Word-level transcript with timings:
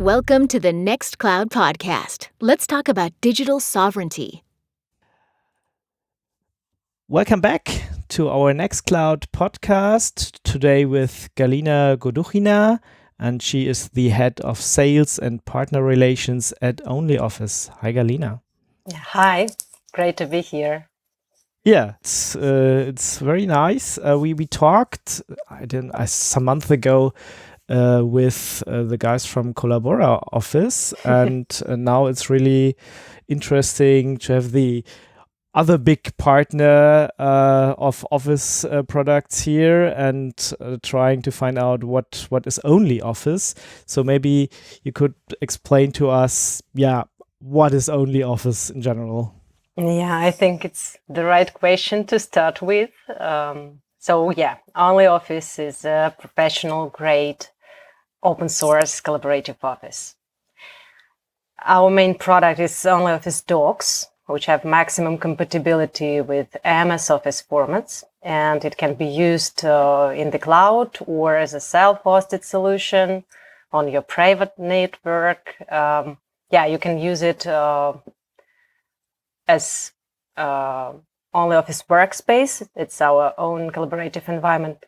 Welcome 0.00 0.46
to 0.48 0.60
the 0.60 0.72
Nextcloud 0.72 1.46
podcast. 1.46 2.28
Let's 2.38 2.66
talk 2.66 2.86
about 2.86 3.12
digital 3.22 3.60
sovereignty. 3.60 4.44
Welcome 7.08 7.40
back 7.40 7.88
to 8.08 8.28
our 8.28 8.52
Nextcloud 8.52 9.24
podcast 9.32 10.38
today 10.44 10.84
with 10.84 11.30
Galina 11.34 11.96
Goduhina, 11.96 12.80
and 13.18 13.42
she 13.42 13.66
is 13.66 13.88
the 13.88 14.10
head 14.10 14.38
of 14.42 14.60
sales 14.60 15.18
and 15.18 15.42
partner 15.46 15.82
relations 15.82 16.52
at 16.60 16.76
OnlyOffice. 16.84 17.70
Hi, 17.80 17.94
Galina. 17.94 18.42
Hi, 18.94 19.48
great 19.94 20.18
to 20.18 20.26
be 20.26 20.42
here. 20.42 20.90
Yeah, 21.64 21.94
it's 22.02 22.36
uh, 22.36 22.84
it's 22.86 23.18
very 23.18 23.46
nice. 23.46 23.98
Uh, 23.98 24.18
we 24.20 24.34
we 24.34 24.46
talked 24.46 25.22
I 25.50 25.64
didn't 25.64 25.92
I, 25.94 26.04
some 26.04 26.44
month 26.44 26.70
ago 26.70 27.14
uh, 27.68 28.02
with 28.04 28.62
uh, 28.66 28.82
the 28.84 28.96
guys 28.96 29.26
from 29.26 29.54
Collabora 29.54 30.22
office, 30.32 30.92
and 31.04 31.46
uh, 31.66 31.76
now 31.76 32.06
it's 32.06 32.30
really 32.30 32.76
interesting 33.28 34.16
to 34.18 34.32
have 34.34 34.52
the 34.52 34.84
other 35.56 35.78
big 35.78 36.14
partner 36.18 37.08
uh, 37.18 37.74
of 37.78 38.06
office 38.12 38.64
uh, 38.64 38.82
products 38.82 39.40
here 39.40 39.86
and 39.86 40.52
uh, 40.60 40.76
trying 40.82 41.22
to 41.22 41.32
find 41.32 41.58
out 41.58 41.82
what 41.82 42.26
what 42.28 42.46
is 42.46 42.60
only 42.62 43.00
office. 43.00 43.54
So 43.86 44.04
maybe 44.04 44.50
you 44.84 44.92
could 44.92 45.14
explain 45.40 45.92
to 45.92 46.10
us 46.10 46.62
yeah 46.74 47.04
what 47.38 47.72
is 47.72 47.88
only 47.88 48.22
office 48.22 48.70
in 48.70 48.82
general? 48.82 49.34
Yeah 49.76 50.18
i 50.18 50.30
think 50.30 50.64
it's 50.64 50.98
the 51.08 51.24
right 51.24 51.52
question 51.52 52.04
to 52.06 52.18
start 52.18 52.60
with. 52.60 52.90
Um, 53.18 53.80
so 53.98 54.30
yeah 54.30 54.56
only 54.74 55.06
office 55.06 55.58
is 55.58 55.86
a 55.86 56.14
professional 56.18 56.90
grade 56.90 57.46
open 58.30 58.48
source 58.48 59.00
collaborative 59.00 59.60
office 59.62 60.00
our 61.64 61.90
main 61.90 62.14
product 62.14 62.60
is 62.60 62.86
only 62.86 63.12
office 63.12 63.40
docs 63.42 64.06
which 64.26 64.46
have 64.46 64.64
maximum 64.64 65.18
compatibility 65.18 66.20
with 66.20 66.56
MS 66.64 67.10
Office 67.10 67.42
formats. 67.48 68.04
And 68.22 68.64
it 68.64 68.76
can 68.76 68.94
be 68.94 69.06
used 69.06 69.64
uh, 69.64 70.12
in 70.14 70.30
the 70.30 70.38
cloud 70.38 70.98
or 71.06 71.36
as 71.36 71.54
a 71.54 71.60
self-hosted 71.60 72.42
solution 72.42 73.24
on 73.72 73.88
your 73.88 74.02
private 74.02 74.58
network. 74.58 75.54
Um, 75.70 76.18
yeah, 76.50 76.66
you 76.66 76.78
can 76.78 76.98
use 76.98 77.22
it 77.22 77.46
uh, 77.46 77.94
as 79.46 79.92
uh, 80.36 80.92
only 81.32 81.56
Office 81.56 81.84
Workspace. 81.88 82.68
It's 82.74 83.00
our 83.00 83.32
own 83.38 83.70
collaborative 83.70 84.28
environment. 84.28 84.84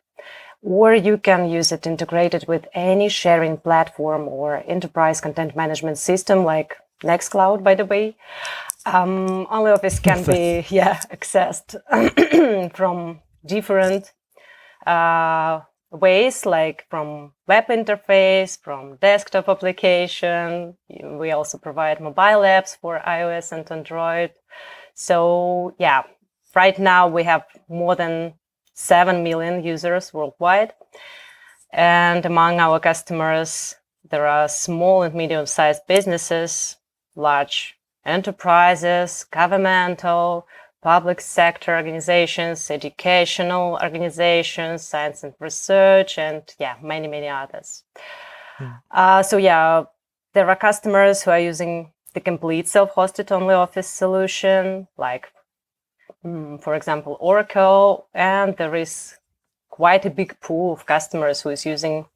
Or 0.62 0.94
you 0.94 1.18
can 1.18 1.48
use 1.48 1.70
it 1.70 1.86
integrated 1.86 2.46
with 2.48 2.66
any 2.74 3.08
sharing 3.08 3.58
platform 3.58 4.26
or 4.26 4.64
enterprise 4.66 5.20
content 5.20 5.54
management 5.54 5.98
system 5.98 6.44
like 6.44 6.76
Nextcloud, 7.02 7.62
by 7.62 7.74
the 7.74 7.84
way. 7.84 8.16
Um, 8.84 9.46
OnlyOffice 9.46 10.02
can 10.02 10.24
be 10.24 10.66
yeah 10.74 11.00
accessed 11.12 11.76
from 12.74 13.20
different 13.44 14.12
uh, 14.86 15.60
ways, 15.90 16.44
like 16.46 16.86
from 16.90 17.32
web 17.46 17.66
interface, 17.68 18.58
from 18.60 18.96
desktop 18.96 19.48
application. 19.48 20.74
We 20.88 21.30
also 21.30 21.58
provide 21.58 22.00
mobile 22.00 22.42
apps 22.42 22.76
for 22.76 23.00
iOS 23.06 23.52
and 23.52 23.70
Android. 23.70 24.32
So 24.94 25.74
yeah, 25.78 26.02
right 26.54 26.78
now 26.78 27.08
we 27.08 27.22
have 27.24 27.44
more 27.68 27.94
than 27.94 28.34
seven 28.78 29.24
million 29.24 29.64
users 29.64 30.14
worldwide, 30.14 30.72
and 31.72 32.24
among 32.24 32.60
our 32.60 32.78
customers 32.78 33.74
there 34.08 34.26
are 34.26 34.48
small 34.48 35.02
and 35.02 35.14
medium-sized 35.14 35.82
businesses, 35.88 36.76
large 37.16 37.76
enterprises, 38.06 39.26
governmental, 39.30 40.46
public 40.80 41.20
sector 41.20 41.76
organizations, 41.76 42.70
educational 42.70 43.76
organizations, 43.82 44.86
science 44.86 45.24
and 45.24 45.34
research, 45.40 46.16
and 46.16 46.54
yeah, 46.60 46.76
many, 46.80 47.08
many 47.08 47.28
others. 47.28 47.82
Hmm. 48.58 48.66
Uh, 48.92 49.22
so 49.24 49.36
yeah, 49.38 49.84
there 50.34 50.48
are 50.48 50.56
customers 50.56 51.22
who 51.22 51.32
are 51.32 51.40
using 51.40 51.92
the 52.14 52.20
complete 52.20 52.68
self-hosted 52.68 53.32
only 53.32 53.54
office 53.54 53.88
solution, 53.88 54.86
like 54.96 55.32
mm, 56.24 56.62
for 56.62 56.74
example, 56.74 57.16
Oracle, 57.20 58.06
and 58.14 58.56
there 58.56 58.74
is 58.74 59.16
quite 59.70 60.04
a 60.04 60.10
big 60.10 60.38
pool 60.40 60.72
of 60.72 60.86
customers 60.86 61.42
who 61.42 61.50
is 61.50 61.66
using 61.66 62.06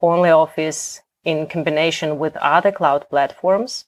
only 0.00 0.30
office 0.30 1.02
in 1.24 1.46
combination 1.46 2.18
with 2.18 2.36
other 2.36 2.72
cloud 2.72 3.08
platforms. 3.08 3.84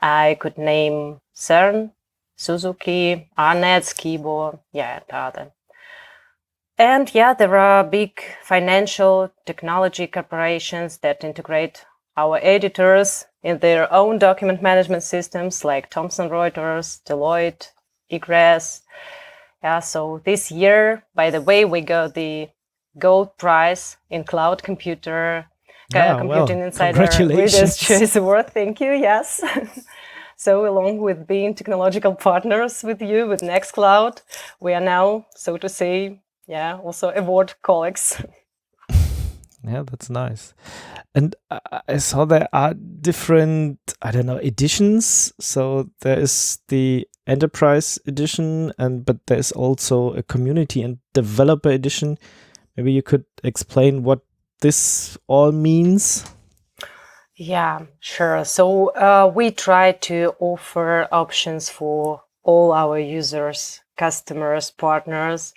I 0.00 0.36
could 0.40 0.56
name 0.56 1.20
CERN, 1.34 1.92
Suzuki, 2.36 3.28
Arnett, 3.38 3.82
Skibo, 3.82 4.60
yeah, 4.72 5.00
and 5.00 5.10
other. 5.10 5.52
And 6.78 7.14
yeah, 7.14 7.34
there 7.34 7.56
are 7.56 7.84
big 7.84 8.22
financial 8.42 9.30
technology 9.44 10.06
corporations 10.06 10.98
that 10.98 11.24
integrate 11.24 11.84
our 12.16 12.38
editors 12.42 13.26
in 13.42 13.58
their 13.58 13.92
own 13.92 14.18
document 14.18 14.62
management 14.62 15.02
systems 15.02 15.64
like 15.64 15.90
Thomson 15.90 16.30
Reuters, 16.30 17.02
Deloitte, 17.04 17.68
Egress. 18.10 18.82
Yeah, 19.62 19.80
so 19.80 20.20
this 20.24 20.50
year, 20.50 21.04
by 21.14 21.30
the 21.30 21.40
way, 21.40 21.64
we 21.64 21.82
got 21.82 22.14
the 22.14 22.48
gold 22.98 23.36
prize 23.36 23.96
in 24.08 24.24
cloud 24.24 24.62
computer 24.62 25.46
uh, 25.94 25.98
yeah, 25.98 26.18
Computing 26.18 26.58
well, 26.58 26.66
Insider 26.66 27.26
Reader's 27.26 27.76
Choice 27.88 28.14
Award. 28.14 28.50
Thank 28.50 28.80
you. 28.80 28.92
Yes. 28.92 29.42
so, 30.36 30.66
along 30.66 30.98
with 30.98 31.26
being 31.26 31.52
technological 31.52 32.14
partners 32.14 32.84
with 32.84 33.02
you 33.02 33.26
with 33.26 33.40
Nextcloud, 33.40 34.22
we 34.60 34.72
are 34.72 34.80
now, 34.80 35.26
so 35.34 35.56
to 35.56 35.68
say, 35.68 36.20
yeah, 36.46 36.78
also 36.78 37.10
award 37.10 37.54
colleagues. 37.62 38.22
yeah, 39.64 39.82
that's 39.82 40.08
nice. 40.08 40.54
And 41.12 41.34
I 41.88 41.96
saw 41.96 42.24
there 42.24 42.48
are 42.52 42.74
different, 42.74 43.80
I 44.00 44.12
don't 44.12 44.26
know, 44.26 44.36
editions. 44.36 45.32
So 45.40 45.90
there 46.02 46.20
is 46.20 46.60
the 46.68 47.08
enterprise 47.26 47.98
edition, 48.06 48.72
and 48.78 49.04
but 49.04 49.26
there 49.26 49.38
is 49.38 49.52
also 49.52 50.14
a 50.14 50.22
community 50.22 50.82
and 50.82 50.98
developer 51.12 51.70
edition. 51.70 52.18
Maybe 52.76 52.92
you 52.92 53.02
could 53.02 53.24
explain 53.44 54.02
what 54.02 54.20
this 54.60 55.18
all 55.26 55.52
means? 55.52 56.24
Yeah, 57.34 57.86
sure. 58.00 58.44
So 58.44 58.88
uh, 58.88 59.32
we 59.34 59.50
try 59.50 59.92
to 59.92 60.34
offer 60.40 61.08
options 61.10 61.70
for 61.70 62.22
all 62.42 62.72
our 62.72 62.98
users, 62.98 63.80
customers, 63.96 64.70
partners, 64.70 65.54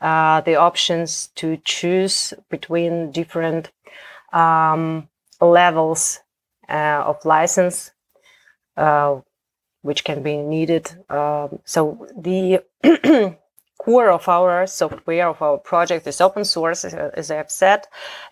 uh, 0.00 0.42
the 0.42 0.56
options 0.56 1.28
to 1.36 1.56
choose 1.64 2.34
between 2.50 3.10
different 3.10 3.70
um, 4.32 5.08
levels 5.40 6.20
uh, 6.68 7.02
of 7.06 7.24
license, 7.24 7.90
uh, 8.76 9.20
which 9.84 10.02
can 10.02 10.22
be 10.22 10.36
needed. 10.36 10.84
Um, 11.10 11.60
so 11.64 12.06
the 12.16 12.64
core 13.78 14.10
of 14.10 14.28
our 14.28 14.66
software 14.66 15.28
of 15.28 15.42
our 15.42 15.58
project 15.58 16.06
is 16.06 16.20
open 16.20 16.44
source 16.44 16.86
as 16.86 17.30
i 17.30 17.34
have 17.34 17.50
said 17.50 17.80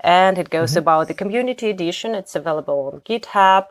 and 0.00 0.38
it 0.38 0.48
goes 0.48 0.70
mm-hmm. 0.70 0.78
about 0.78 1.08
the 1.08 1.14
community 1.14 1.68
edition. 1.68 2.14
It's 2.14 2.34
available 2.34 2.90
on 2.92 3.00
github. 3.00 3.66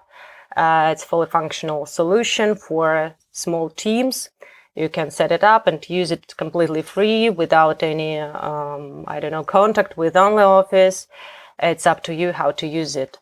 Uh, 0.56 0.90
it's 0.92 1.04
fully 1.04 1.28
functional 1.28 1.86
solution 1.86 2.56
for 2.56 3.16
small 3.32 3.70
teams. 3.70 4.30
You 4.76 4.90
can 4.90 5.10
set 5.10 5.32
it 5.32 5.44
up 5.44 5.66
and 5.66 5.78
use 5.90 6.12
it 6.12 6.36
completely 6.38 6.84
free 6.84 7.30
without 7.30 7.84
any 7.84 8.20
um, 8.20 9.06
i 9.08 9.20
don't 9.20 9.32
know 9.32 9.44
contact 9.44 9.98
with 9.98 10.14
OnlyOffice 10.14 11.08
it's 11.62 11.86
up 11.86 12.04
to 12.04 12.14
you 12.14 12.32
how 12.32 12.52
to 12.52 12.68
use 12.68 12.96
it 12.96 13.18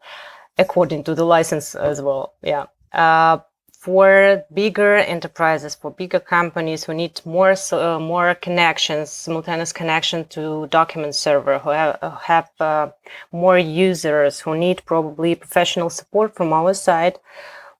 according 0.59 1.03
to 1.05 1.15
the 1.15 1.25
license 1.25 1.73
as 1.73 2.01
well. 2.01 2.33
Yeah. 2.41 2.65
Uh, 2.91 3.39
for 3.79 4.43
bigger 4.53 4.95
enterprises, 4.95 5.73
for 5.73 5.89
bigger 5.91 6.19
companies 6.19 6.83
who 6.83 6.93
need 6.93 7.21
more 7.25 7.55
uh, 7.71 7.97
more 7.97 8.35
connections, 8.35 9.09
simultaneous 9.09 9.71
connection 9.71 10.25
to 10.25 10.67
document 10.67 11.15
server, 11.15 11.59
who 11.59 11.69
have, 11.69 11.97
uh, 12.01 12.09
have 12.17 12.49
uh, 12.59 12.89
more 13.31 13.57
users, 13.57 14.41
who 14.41 14.57
need 14.57 14.83
probably 14.85 15.33
professional 15.33 15.89
support 15.89 16.35
from 16.35 16.51
our 16.51 16.73
side, 16.73 17.17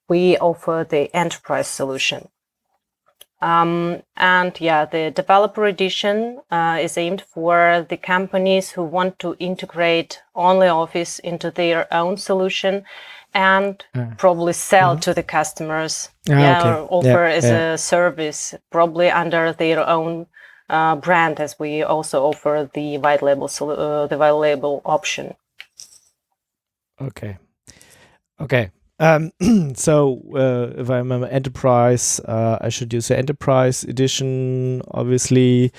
we 0.08 0.38
offer 0.38 0.88
the 0.90 1.14
enterprise 1.14 1.68
solution. 1.68 2.30
Um, 3.42 4.04
and 4.18 4.60
yeah, 4.60 4.86
the 4.86 5.12
developer 5.12 5.66
edition 5.66 6.42
uh, 6.52 6.78
is 6.82 6.98
aimed 6.98 7.22
for 7.22 7.86
the 7.88 7.98
companies 7.98 8.72
who 8.72 8.84
want 8.84 9.18
to 9.20 9.36
integrate 9.40 10.22
OnlyOffice 10.36 11.20
into 11.22 11.50
their 11.50 11.92
own 11.94 12.18
solution 12.18 12.84
and 13.34 13.84
probably 14.18 14.54
sell 14.54 14.94
mm-hmm. 14.94 15.02
to 15.02 15.14
the 15.14 15.24
customers. 15.24 16.10
Ah, 16.30 16.34
yeah, 16.34 16.60
okay. 16.60 16.70
or 16.70 16.88
offer 16.90 17.28
yeah, 17.28 17.36
as 17.36 17.44
yeah. 17.46 17.74
a 17.74 17.78
service, 17.78 18.56
probably 18.72 19.10
under 19.10 19.54
their 19.54 19.88
own 19.88 20.26
uh, 20.70 20.96
brand, 20.96 21.40
as 21.40 21.58
we 21.60 21.84
also 21.84 22.26
offer 22.26 22.70
the 22.74 22.98
white 22.98 23.22
label 23.22 23.50
uh, 23.62 24.08
the 24.08 24.18
white 24.18 24.32
label 24.32 24.82
option. 24.86 25.36
Okay. 27.02 27.38
Okay. 28.42 28.72
Um, 29.00 29.32
so 29.76 30.22
uh, 30.36 30.80
if 30.80 30.90
I'm 30.90 31.12
an 31.12 31.24
enterprise, 31.26 32.20
uh, 32.22 32.58
I 32.62 32.70
should 32.70 32.94
use 32.94 33.08
the 33.08 33.18
enterprise 33.18 33.84
edition, 33.84 34.82
obviously, 34.92 35.72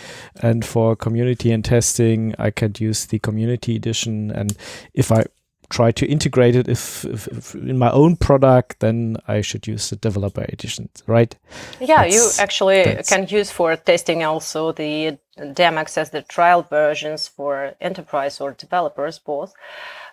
and 0.42 0.64
for 0.64 0.96
community 0.96 1.52
and 1.52 1.64
testing, 1.64 2.34
I 2.38 2.50
could 2.50 2.80
use 2.80 3.06
the 3.06 3.18
community 3.18 3.76
edition. 3.76 4.30
And 4.30 4.56
if 4.94 5.12
I 5.12 5.26
try 5.70 5.92
to 5.92 6.06
integrate 6.06 6.56
it 6.56 6.68
if, 6.68 7.04
if, 7.04 7.28
if 7.28 7.54
in 7.54 7.78
my 7.78 7.90
own 7.92 8.16
product, 8.16 8.80
then 8.80 9.16
I 9.28 9.40
should 9.40 9.66
use 9.66 9.88
the 9.90 9.96
developer 9.96 10.44
edition, 10.48 10.88
right? 11.06 11.34
Yeah, 11.80 12.02
that's, 12.02 12.14
you 12.14 12.42
actually 12.42 12.98
can 13.06 13.28
use 13.28 13.50
for 13.50 13.76
testing 13.76 14.24
also 14.24 14.72
the 14.72 15.18
DAM 15.54 15.78
access 15.78 16.10
the 16.10 16.22
trial 16.22 16.62
versions 16.62 17.28
for 17.28 17.74
enterprise 17.80 18.40
or 18.40 18.52
developers 18.52 19.18
both. 19.18 19.54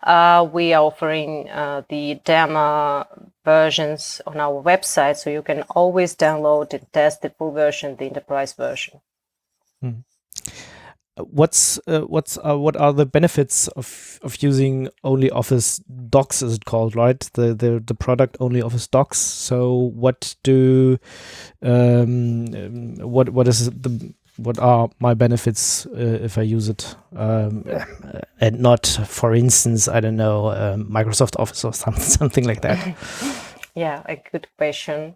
Uh, 0.03 0.47
we 0.51 0.73
are 0.73 0.83
offering 0.83 1.49
uh, 1.49 1.83
the 1.89 2.19
demo 2.23 3.05
versions 3.43 4.21
on 4.27 4.39
our 4.39 4.61
website, 4.61 5.17
so 5.17 5.29
you 5.29 5.41
can 5.41 5.63
always 5.69 6.15
download 6.15 6.73
and 6.73 6.91
test 6.93 7.21
the 7.21 7.29
full 7.29 7.51
version, 7.51 7.95
the 7.95 8.05
enterprise 8.05 8.53
version. 8.53 9.01
Hmm. 9.81 10.01
What's 11.19 11.79
uh, 11.87 12.01
what's 12.01 12.37
uh, 12.37 12.59
what 12.59 12.77
are 12.77 12.93
the 12.93 13.05
benefits 13.05 13.67
of 13.69 14.19
of 14.21 14.43
using 14.43 14.89
only 15.03 15.31
office 15.31 15.79
docs 16.09 16.43
is 16.43 16.53
it 16.53 16.65
called 16.65 16.95
right? 16.95 17.19
The 17.33 17.55
the, 17.55 17.83
the 17.83 17.95
product 17.95 18.37
only 18.39 18.61
office 18.61 18.85
docs. 18.85 19.17
So 19.17 19.73
what 19.95 20.35
do 20.43 20.99
um, 21.63 22.95
what 22.97 23.29
what 23.29 23.47
is 23.47 23.65
the 23.71 24.13
what 24.37 24.59
are 24.59 24.89
my 24.99 25.13
benefits 25.13 25.85
uh, 25.87 26.19
if 26.23 26.37
I 26.37 26.41
use 26.41 26.69
it 26.69 26.95
um, 27.15 27.65
and 28.41 28.59
not 28.59 28.85
for 28.85 29.33
instance 29.33 29.87
I 29.87 29.99
don't 29.99 30.17
know 30.17 30.51
um, 30.51 30.85
Microsoft 30.85 31.39
Office 31.39 31.63
or 31.63 31.73
something 31.83 32.03
something 32.03 32.45
like 32.45 32.61
that 32.61 32.97
yeah 33.75 34.03
a 34.05 34.15
good 34.31 34.47
question 34.57 35.15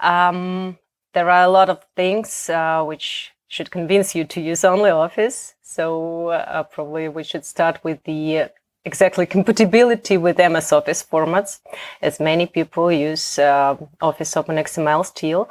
um, 0.00 0.78
there 1.12 1.28
are 1.30 1.44
a 1.44 1.48
lot 1.48 1.68
of 1.68 1.84
things 1.96 2.48
uh, 2.48 2.82
which 2.84 3.32
should 3.52 3.70
convince 3.70 4.14
you 4.14 4.24
to 4.24 4.40
use 4.40 4.64
only 4.64 4.88
Office. 4.88 5.54
So 5.60 6.28
uh, 6.28 6.62
probably 6.62 7.10
we 7.10 7.22
should 7.22 7.44
start 7.44 7.84
with 7.84 8.02
the 8.04 8.38
uh, 8.38 8.48
exactly 8.86 9.26
compatibility 9.26 10.16
with 10.16 10.38
MS 10.38 10.72
Office 10.72 11.04
formats, 11.04 11.60
as 12.00 12.18
many 12.18 12.46
people 12.46 12.90
use 12.90 13.38
uh, 13.38 13.76
Office 14.00 14.34
OpenXML 14.34 15.04
still. 15.04 15.50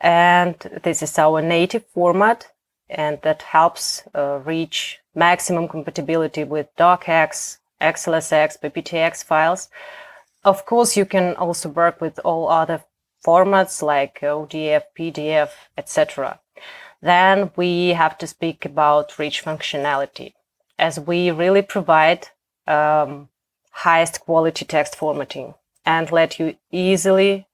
And 0.00 0.54
this 0.82 1.02
is 1.02 1.18
our 1.18 1.42
native 1.42 1.84
format, 1.86 2.52
and 2.88 3.18
that 3.22 3.42
helps 3.42 4.02
uh, 4.14 4.40
reach 4.44 5.00
maximum 5.14 5.68
compatibility 5.68 6.44
with 6.44 6.68
docx, 6.76 7.58
XLSX, 7.80 8.60
PPTX 8.60 9.24
files. 9.24 9.68
Of 10.44 10.64
course, 10.66 10.96
you 10.96 11.04
can 11.04 11.34
also 11.36 11.68
work 11.68 12.00
with 12.00 12.20
all 12.24 12.48
other 12.48 12.84
formats 13.26 13.82
like 13.82 14.20
ODF, 14.20 14.84
PDF, 14.96 15.50
etc. 15.76 16.38
Then 17.00 17.50
we 17.56 17.88
have 17.88 18.16
to 18.18 18.26
speak 18.26 18.64
about 18.64 19.18
rich 19.18 19.44
functionality 19.44 20.34
as 20.78 21.00
we 21.00 21.30
really 21.30 21.62
provide 21.62 22.28
um, 22.66 23.28
highest 23.70 24.20
quality 24.20 24.64
text 24.64 24.94
formatting 24.94 25.54
and 25.84 26.12
let 26.12 26.38
you 26.38 26.56
easily 26.70 27.47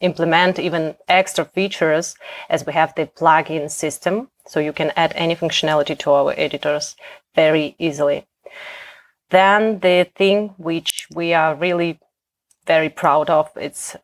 implement 0.00 0.58
even 0.58 0.94
extra 1.08 1.44
features 1.44 2.14
as 2.48 2.66
we 2.66 2.72
have 2.72 2.94
the 2.94 3.06
plugin 3.06 3.70
system. 3.70 4.28
So 4.46 4.60
you 4.60 4.72
can 4.72 4.92
add 4.96 5.12
any 5.16 5.34
functionality 5.34 5.98
to 5.98 6.10
our 6.12 6.34
editors 6.36 6.96
very 7.34 7.74
easily. 7.78 8.26
Then 9.30 9.80
the 9.80 10.08
thing 10.14 10.54
which 10.56 11.08
we 11.14 11.34
are 11.34 11.54
really 11.54 11.98
very 12.66 12.88
proud 12.88 13.30
of, 13.30 13.50
it's 13.56 13.96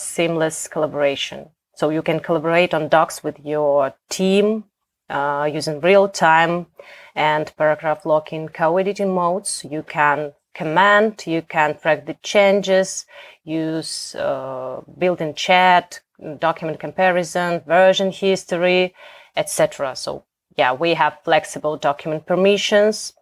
seamless 0.00 0.68
collaboration. 0.68 1.50
So 1.74 1.90
you 1.90 2.02
can 2.02 2.20
collaborate 2.20 2.74
on 2.74 2.88
docs 2.88 3.24
with 3.24 3.38
your 3.44 3.94
team 4.08 4.64
uh, 5.10 5.50
using 5.52 5.80
real 5.80 6.08
time 6.08 6.66
and 7.14 7.52
paragraph 7.56 8.06
locking 8.06 8.48
co-editing 8.48 9.12
modes. 9.12 9.64
You 9.68 9.82
can 9.82 10.32
comment, 10.54 11.26
you 11.26 11.42
can 11.42 11.78
track 11.78 12.06
the 12.06 12.16
changes, 12.22 13.06
use 13.44 14.14
uh, 14.14 14.80
built-in 14.98 15.34
chat, 15.34 16.00
document 16.38 16.78
comparison, 16.78 17.60
version 17.66 18.12
history, 18.12 18.94
etc. 19.36 19.96
So 19.96 20.24
yeah, 20.56 20.72
we 20.72 20.94
have 20.94 21.18
flexible 21.24 21.76
document 21.76 22.26
permissions 22.26 23.14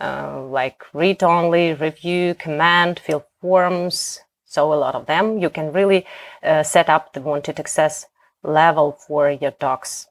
uh, 0.00 0.42
like 0.42 0.82
read 0.92 1.22
only, 1.22 1.74
review, 1.74 2.34
command, 2.34 3.00
fill 3.00 3.26
forms, 3.40 4.20
so 4.44 4.72
a 4.72 4.76
lot 4.76 4.94
of 4.94 5.06
them. 5.06 5.38
You 5.38 5.50
can 5.50 5.72
really 5.72 6.06
uh, 6.42 6.62
set 6.62 6.88
up 6.88 7.12
the 7.12 7.20
wanted 7.20 7.58
access 7.58 8.06
level 8.42 8.92
for 8.92 9.30
your 9.30 9.50
docs. 9.52 10.06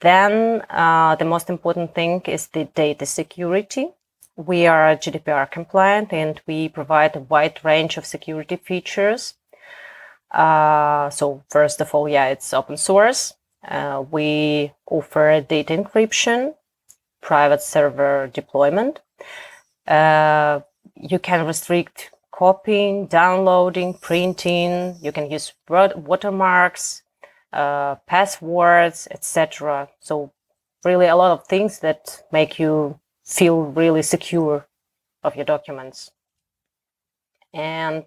Then 0.00 0.62
uh, 0.70 1.16
the 1.16 1.24
most 1.24 1.50
important 1.50 1.94
thing 1.94 2.20
is 2.26 2.48
the 2.48 2.64
data 2.64 3.06
security. 3.06 3.88
We 4.36 4.66
are 4.66 4.94
GDPR 4.96 5.50
compliant 5.50 6.12
and 6.12 6.40
we 6.46 6.68
provide 6.68 7.16
a 7.16 7.20
wide 7.20 7.58
range 7.64 7.96
of 7.96 8.04
security 8.04 8.56
features. 8.56 9.34
Uh, 10.30 11.08
so 11.08 11.42
first 11.50 11.80
of 11.80 11.94
all, 11.94 12.06
yeah, 12.06 12.26
it's 12.26 12.52
open 12.52 12.76
source. 12.76 13.32
Uh, 13.66 14.04
we 14.10 14.72
offer 14.86 15.40
data 15.40 15.72
encryption, 15.72 16.54
private 17.22 17.62
server 17.62 18.30
deployment. 18.32 19.00
Uh, 19.86 20.60
you 20.94 21.18
can 21.18 21.46
restrict 21.46 22.10
copying, 22.30 23.06
downloading, 23.06 23.94
printing. 23.94 24.96
You 25.00 25.12
can 25.12 25.30
use 25.30 25.54
watermarks, 25.68 27.02
uh, 27.54 27.94
passwords, 28.06 29.08
etc. 29.10 29.88
So 30.00 30.32
really 30.84 31.06
a 31.06 31.16
lot 31.16 31.32
of 31.32 31.46
things 31.46 31.78
that 31.80 32.22
make 32.30 32.58
you 32.58 33.00
feel 33.26 33.62
really 33.62 34.02
secure 34.02 34.66
of 35.22 35.36
your 35.36 35.44
documents. 35.44 36.10
And 37.52 38.04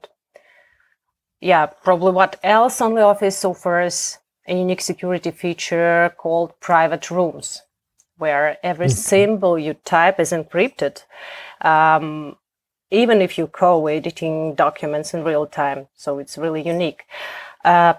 yeah, 1.42 1.66
probably 1.68 2.12
what 2.14 2.40
else 2.44 2.80
OnlyOffice 2.80 3.44
offers 3.50 4.18
a 4.48 4.58
unique 4.58 4.82
security 4.82 5.32
feature 5.32 6.14
called 6.18 6.60
private 6.60 7.12
rooms, 7.12 7.62
where 8.18 8.58
every 8.64 8.88
mm-hmm. 8.88 8.96
symbol 8.96 9.60
you 9.60 9.76
type 9.86 10.20
is 10.20 10.32
encrypted. 10.32 11.04
Um, 11.62 12.38
even 12.92 13.22
if 13.22 13.38
you 13.38 13.48
co-editing 13.48 14.56
documents 14.56 15.14
in 15.14 15.24
real 15.24 15.46
time. 15.46 15.88
So 15.96 16.18
it's 16.20 16.38
really 16.38 16.66
unique. 16.66 17.04
Uh, 17.64 17.94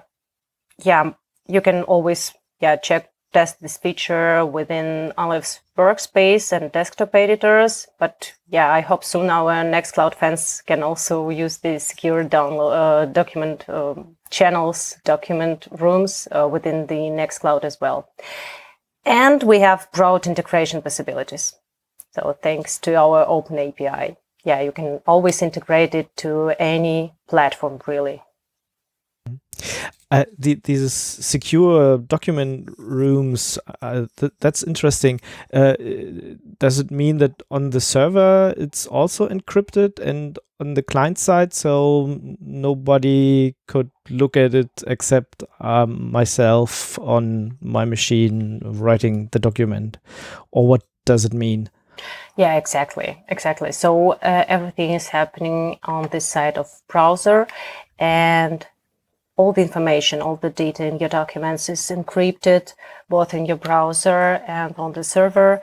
yeah, 0.82 1.12
you 1.46 1.60
can 1.60 1.82
always 1.84 2.32
yeah 2.60 2.76
check 2.76 3.09
test 3.32 3.60
this 3.60 3.76
feature 3.76 4.44
within 4.44 5.12
Olive's 5.16 5.60
workspace 5.76 6.52
and 6.52 6.72
desktop 6.72 7.14
editors. 7.14 7.86
But 7.98 8.32
yeah, 8.48 8.72
I 8.72 8.80
hope 8.80 9.04
soon 9.04 9.30
our 9.30 9.52
Nextcloud 9.64 10.14
fans 10.14 10.62
can 10.66 10.82
also 10.82 11.28
use 11.30 11.58
the 11.58 11.78
secure 11.78 12.24
download 12.24 12.72
uh, 12.72 13.04
document 13.06 13.68
uh, 13.68 13.94
channels, 14.30 14.96
document 15.04 15.68
rooms 15.70 16.28
uh, 16.32 16.48
within 16.48 16.86
the 16.86 17.10
Nextcloud 17.10 17.64
as 17.64 17.80
well. 17.80 18.08
And 19.04 19.42
we 19.42 19.60
have 19.60 19.88
broad 19.92 20.26
integration 20.26 20.82
possibilities. 20.82 21.54
So 22.12 22.36
thanks 22.42 22.78
to 22.78 22.94
our 22.96 23.24
open 23.26 23.58
API 23.58 24.16
yeah, 24.44 24.60
you 24.60 24.72
can 24.72 25.00
always 25.06 25.42
integrate 25.42 25.94
it 25.94 26.16
to 26.18 26.52
any 26.58 27.14
platform, 27.28 27.80
really. 27.86 28.22
Uh, 30.12 30.24
the, 30.36 30.54
these 30.64 30.92
secure 30.92 31.98
document 31.98 32.68
rooms, 32.78 33.58
uh, 33.80 34.06
th 34.16 34.32
that's 34.40 34.64
interesting. 34.64 35.20
Uh, 35.52 35.74
does 36.58 36.80
it 36.80 36.90
mean 36.90 37.18
that 37.18 37.42
on 37.48 37.70
the 37.70 37.80
server 37.80 38.52
it's 38.56 38.86
also 38.88 39.28
encrypted 39.28 40.00
and 40.00 40.38
on 40.58 40.74
the 40.74 40.82
client 40.82 41.16
side, 41.18 41.54
so 41.54 42.18
nobody 42.40 43.54
could 43.66 43.90
look 44.10 44.36
at 44.36 44.52
it 44.54 44.82
except 44.86 45.44
um, 45.60 46.10
myself 46.10 46.98
on 46.98 47.56
my 47.60 47.84
machine 47.84 48.60
writing 48.64 49.28
the 49.30 49.38
document? 49.38 49.96
Or 50.50 50.66
what 50.66 50.82
does 51.04 51.24
it 51.24 51.32
mean? 51.32 51.70
Yeah, 52.36 52.56
exactly, 52.56 53.22
exactly. 53.28 53.72
So 53.72 54.12
uh, 54.22 54.44
everything 54.48 54.90
is 54.90 55.08
happening 55.08 55.78
on 55.84 56.08
this 56.10 56.24
side 56.24 56.58
of 56.58 56.66
browser, 56.88 57.46
and 57.98 58.66
all 59.40 59.54
the 59.54 59.62
information, 59.62 60.20
all 60.20 60.36
the 60.36 60.50
data 60.50 60.84
in 60.84 60.98
your 60.98 61.08
documents 61.08 61.70
is 61.70 61.80
encrypted 61.90 62.74
both 63.08 63.32
in 63.32 63.46
your 63.46 63.56
browser 63.56 64.42
and 64.46 64.74
on 64.76 64.92
the 64.92 65.02
server. 65.02 65.62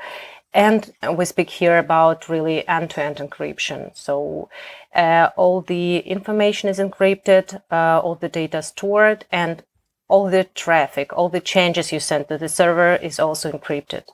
And 0.52 0.92
we 1.18 1.26
speak 1.26 1.52
here 1.52 1.78
about 1.78 2.28
really 2.28 2.68
end-to-end 2.68 3.18
encryption. 3.18 3.96
So 3.96 4.50
uh, 4.96 5.30
all 5.38 5.62
the 5.62 6.00
information 6.00 6.70
is 6.70 6.80
encrypted, 6.80 7.62
uh, 7.72 8.00
all 8.04 8.16
the 8.16 8.30
data 8.30 8.64
stored, 8.64 9.26
and 9.32 9.64
all 10.08 10.28
the 10.28 10.46
traffic, 10.66 11.08
all 11.14 11.30
the 11.30 11.48
changes 11.54 11.92
you 11.92 12.00
send 12.00 12.28
to 12.30 12.38
the 12.40 12.50
server 12.50 12.96
is 12.96 13.20
also 13.20 13.52
encrypted. 13.52 14.06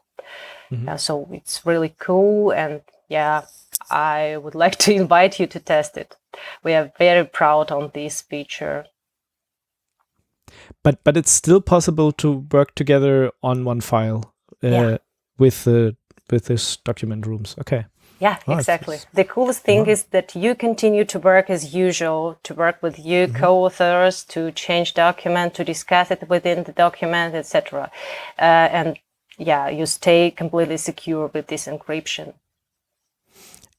Mm-hmm. 0.71 0.89
Uh, 0.89 0.97
so 0.97 1.29
it's 1.31 1.65
really 1.65 1.95
cool. 1.99 2.51
And 2.51 2.81
yeah, 3.07 3.45
I 3.89 4.35
would 4.35 4.55
like 4.63 4.77
to 4.79 4.93
invite 4.93 5.39
you 5.39 5.47
to 5.47 5.59
test 5.59 5.95
it. 5.95 6.17
we 6.63 6.73
are 6.73 6.91
very 6.97 7.25
proud 7.25 7.71
on 7.71 7.91
this 7.93 8.21
feature. 8.21 8.85
But 10.83 11.03
but 11.03 11.17
it's 11.17 11.31
still 11.31 11.61
possible 11.61 12.11
to 12.13 12.45
work 12.51 12.75
together 12.75 13.31
on 13.41 13.65
one 13.65 13.81
file 13.81 14.33
uh, 14.63 14.67
Yeah. 14.67 14.97
with 15.39 15.63
the 15.63 15.95
with 16.31 16.45
this 16.45 16.77
document 16.77 17.25
rooms. 17.25 17.55
Okay. 17.59 17.85
Yeah, 18.19 18.37
Oh, 18.47 18.53
exactly. 18.57 18.97
The 19.13 19.23
coolest 19.25 19.63
thing 19.63 19.79
Wow. 19.85 19.91
is 19.91 20.03
that 20.11 20.35
you 20.35 20.55
continue 20.55 21.03
to 21.05 21.19
work 21.19 21.49
as 21.49 21.75
usual, 21.75 22.37
to 22.43 22.53
work 22.53 22.81
with 22.81 22.97
you 22.99 23.27
Mm-hmm. 23.27 23.39
co-authors, 23.41 24.23
to 24.25 24.51
change 24.51 24.93
document, 24.93 25.53
to 25.55 25.63
discuss 25.63 26.11
it 26.11 26.29
within 26.29 26.63
the 26.63 26.71
document, 26.71 27.35
etc. 27.35 27.91
Uh, 28.39 28.69
and 28.71 28.97
yeah, 29.37 29.67
you 29.69 29.85
stay 29.85 30.31
completely 30.31 30.77
secure 30.77 31.29
with 31.33 31.47
this 31.47 31.67
encryption. 31.67 32.33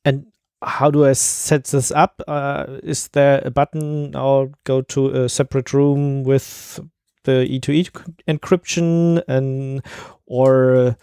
And 0.05 0.27
how 0.63 0.91
do 0.91 1.07
I 1.07 1.15
set 1.15 1.65
this 1.65 1.91
up? 1.91 2.21
Uh, 2.29 2.67
is 2.83 3.09
there 3.09 3.41
a 3.45 3.51
button 3.51 4.15
or 4.17 4.51
go 4.65 4.83
to 4.83 5.25
a 5.25 5.29
separate 5.29 5.73
room 5.73 6.25
with 6.25 6.81
the 7.25 7.47
E2E 7.47 7.91
encryption 8.29 9.23
and 9.29 9.83
or 10.27 10.77
uh, 10.77 10.95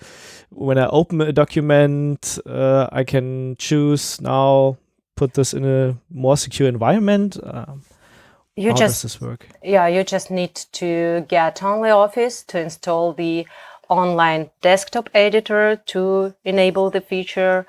when 0.50 0.78
I 0.78 0.88
open 0.88 1.22
a 1.22 1.32
document, 1.32 2.40
uh, 2.46 2.88
I 2.92 3.04
can 3.04 3.56
choose 3.58 4.20
now 4.22 4.78
put 5.16 5.34
this 5.34 5.54
in 5.54 5.66
a 5.66 5.98
more 6.10 6.38
secure 6.38 6.68
environment. 6.68 7.38
Um, 7.44 7.84
You 8.56 8.72
how 8.72 8.78
just 8.78 9.02
does 9.02 9.14
this 9.14 9.22
work? 9.22 9.48
Yeah, 9.64 9.88
you 9.88 10.04
just 10.04 10.32
need 10.32 10.56
to 10.74 11.26
get 11.28 11.58
OnlyOffice 11.58 12.46
to 12.48 12.60
install 12.60 13.14
the 13.14 13.48
online 13.88 14.50
desktop 14.62 15.10
editor 15.14 15.82
to 15.86 16.34
enable 16.44 16.90
the 16.90 17.02
feature. 17.02 17.66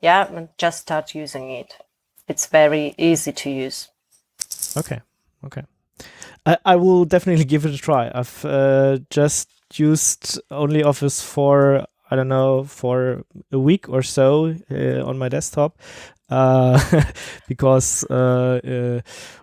Yeah, 0.00 0.26
and 0.34 0.48
just 0.58 0.80
start 0.80 1.14
using 1.14 1.50
it. 1.50 1.74
It's 2.28 2.46
very 2.46 2.94
easy 2.98 3.32
to 3.32 3.50
use. 3.50 3.88
Okay, 4.76 5.00
okay. 5.44 5.62
I, 6.48 6.56
I 6.64 6.76
will 6.76 7.04
definitely 7.04 7.44
give 7.44 7.66
it 7.66 7.74
a 7.74 7.78
try. 7.78 8.10
I've 8.14 8.44
uh, 8.44 8.98
just 9.10 9.50
used 9.74 10.40
OnlyOffice 10.50 11.22
for 11.22 11.84
I 12.10 12.16
don't 12.16 12.28
know 12.28 12.64
for 12.64 13.24
a 13.52 13.58
week 13.58 13.86
or 13.88 14.02
so 14.02 14.56
uh, 14.70 15.06
on 15.06 15.18
my 15.18 15.28
desktop 15.28 15.78
uh, 16.30 17.02
because 17.48 18.02
uh, 18.08 18.60
uh, 18.64 19.00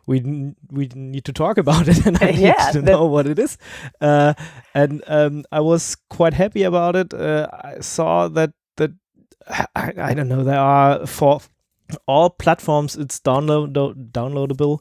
we 0.08 0.54
we 0.72 0.88
need 0.96 1.26
to 1.26 1.34
talk 1.34 1.60
about 1.60 1.88
it 1.88 2.06
and 2.08 2.18
I 2.24 2.32
need 2.32 2.56
to 2.74 2.82
know 2.82 3.06
what 3.06 3.28
it 3.28 3.38
is. 3.38 3.60
Uh, 4.02 4.34
and 4.74 5.04
um, 5.06 5.44
I 5.52 5.60
was 5.60 5.96
quite 6.10 6.34
happy 6.34 6.64
about 6.64 6.96
it. 6.96 7.14
Uh, 7.14 7.48
I 7.52 7.82
saw 7.82 8.28
that 8.30 8.54
that 8.78 8.92
I, 9.76 9.94
I 9.98 10.14
don't 10.16 10.28
know 10.28 10.44
there 10.44 10.60
are 10.60 11.06
for 11.06 11.40
all 12.08 12.32
platforms 12.32 12.96
it's 12.96 13.20
download 13.20 13.74
downloadable 14.12 14.80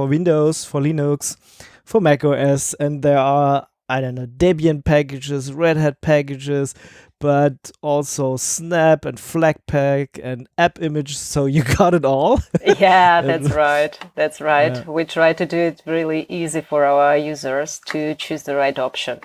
for 0.00 0.06
Windows, 0.06 0.64
for 0.64 0.80
Linux, 0.80 1.36
for 1.84 2.00
Mac 2.00 2.24
OS, 2.24 2.72
and 2.80 3.02
there 3.02 3.18
are 3.18 3.68
I 3.86 4.00
don't 4.00 4.14
know 4.14 4.26
Debian 4.26 4.82
packages, 4.82 5.52
Red 5.52 5.76
Hat 5.76 6.00
packages, 6.00 6.74
but 7.18 7.70
also 7.82 8.38
Snap 8.38 9.04
and 9.04 9.18
Flatpak 9.18 10.18
and 10.22 10.48
App 10.56 10.80
Image. 10.80 11.18
So 11.18 11.44
you 11.44 11.64
got 11.78 11.92
it 11.92 12.06
all. 12.06 12.40
yeah, 12.78 13.20
that's 13.28 13.50
right. 13.50 13.98
That's 14.14 14.40
right. 14.40 14.74
Yeah. 14.74 14.90
We 14.90 15.04
try 15.04 15.34
to 15.34 15.44
do 15.44 15.58
it 15.58 15.82
really 15.84 16.24
easy 16.30 16.62
for 16.62 16.86
our 16.86 17.18
users 17.18 17.78
to 17.88 18.14
choose 18.14 18.44
the 18.44 18.56
right 18.56 18.78
option. 18.78 19.20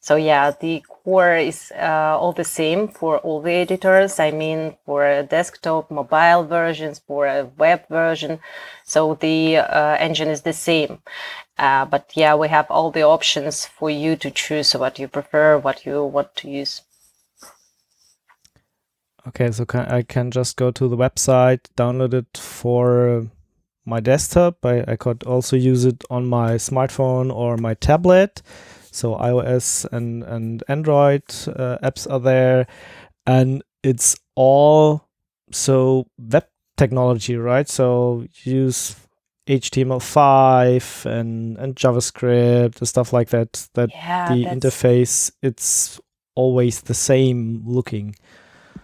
So 0.00 0.16
yeah, 0.16 0.50
the 0.60 0.82
core 1.06 1.36
is 1.36 1.72
uh, 1.76 2.18
all 2.18 2.32
the 2.32 2.44
same 2.44 2.88
for 2.88 3.18
all 3.18 3.40
the 3.40 3.52
editors. 3.52 4.18
I 4.18 4.32
mean, 4.32 4.74
for 4.84 5.22
desktop, 5.22 5.88
mobile 5.88 6.42
versions, 6.42 6.98
for 6.98 7.26
a 7.26 7.44
web 7.56 7.86
version. 7.88 8.40
So 8.84 9.14
the 9.14 9.58
uh, 9.58 9.96
engine 10.00 10.28
is 10.28 10.42
the 10.42 10.52
same. 10.52 10.98
Uh, 11.56 11.84
but 11.84 12.10
yeah, 12.14 12.34
we 12.34 12.48
have 12.48 12.66
all 12.70 12.90
the 12.90 13.04
options 13.04 13.66
for 13.66 13.88
you 13.88 14.16
to 14.16 14.32
choose 14.32 14.72
what 14.72 14.98
you 14.98 15.06
prefer, 15.06 15.58
what 15.58 15.86
you 15.86 16.02
want 16.02 16.34
to 16.36 16.50
use. 16.50 16.82
Okay, 19.28 19.52
so 19.52 19.64
can, 19.64 19.86
I 19.86 20.02
can 20.02 20.32
just 20.32 20.56
go 20.56 20.72
to 20.72 20.88
the 20.88 20.96
website, 20.96 21.60
download 21.76 22.14
it 22.14 22.36
for 22.36 23.28
my 23.84 24.00
desktop. 24.00 24.66
I, 24.66 24.84
I 24.88 24.96
could 24.96 25.22
also 25.22 25.54
use 25.54 25.84
it 25.84 26.02
on 26.10 26.26
my 26.26 26.54
smartphone 26.56 27.32
or 27.32 27.56
my 27.56 27.74
tablet. 27.74 28.42
So 28.96 29.14
iOS 29.16 29.84
and, 29.92 30.22
and 30.24 30.64
Android 30.68 31.22
uh, 31.48 31.78
apps 31.82 32.10
are 32.10 32.20
there. 32.20 32.66
And 33.26 33.62
it's 33.82 34.16
all 34.34 35.08
so 35.52 36.06
web 36.18 36.46
technology, 36.76 37.36
right? 37.36 37.68
So 37.68 38.26
use 38.44 38.96
HTML5 39.46 41.06
and, 41.06 41.56
and 41.58 41.76
JavaScript 41.76 42.78
and 42.78 42.88
stuff 42.88 43.12
like 43.12 43.28
that. 43.28 43.68
That 43.74 43.90
Yeah, 43.90 44.34
the 44.34 44.44
interface, 44.44 45.30
it's 45.42 46.00
always 46.34 46.80
the 46.82 46.94
same 46.94 47.62
looking. 47.66 48.16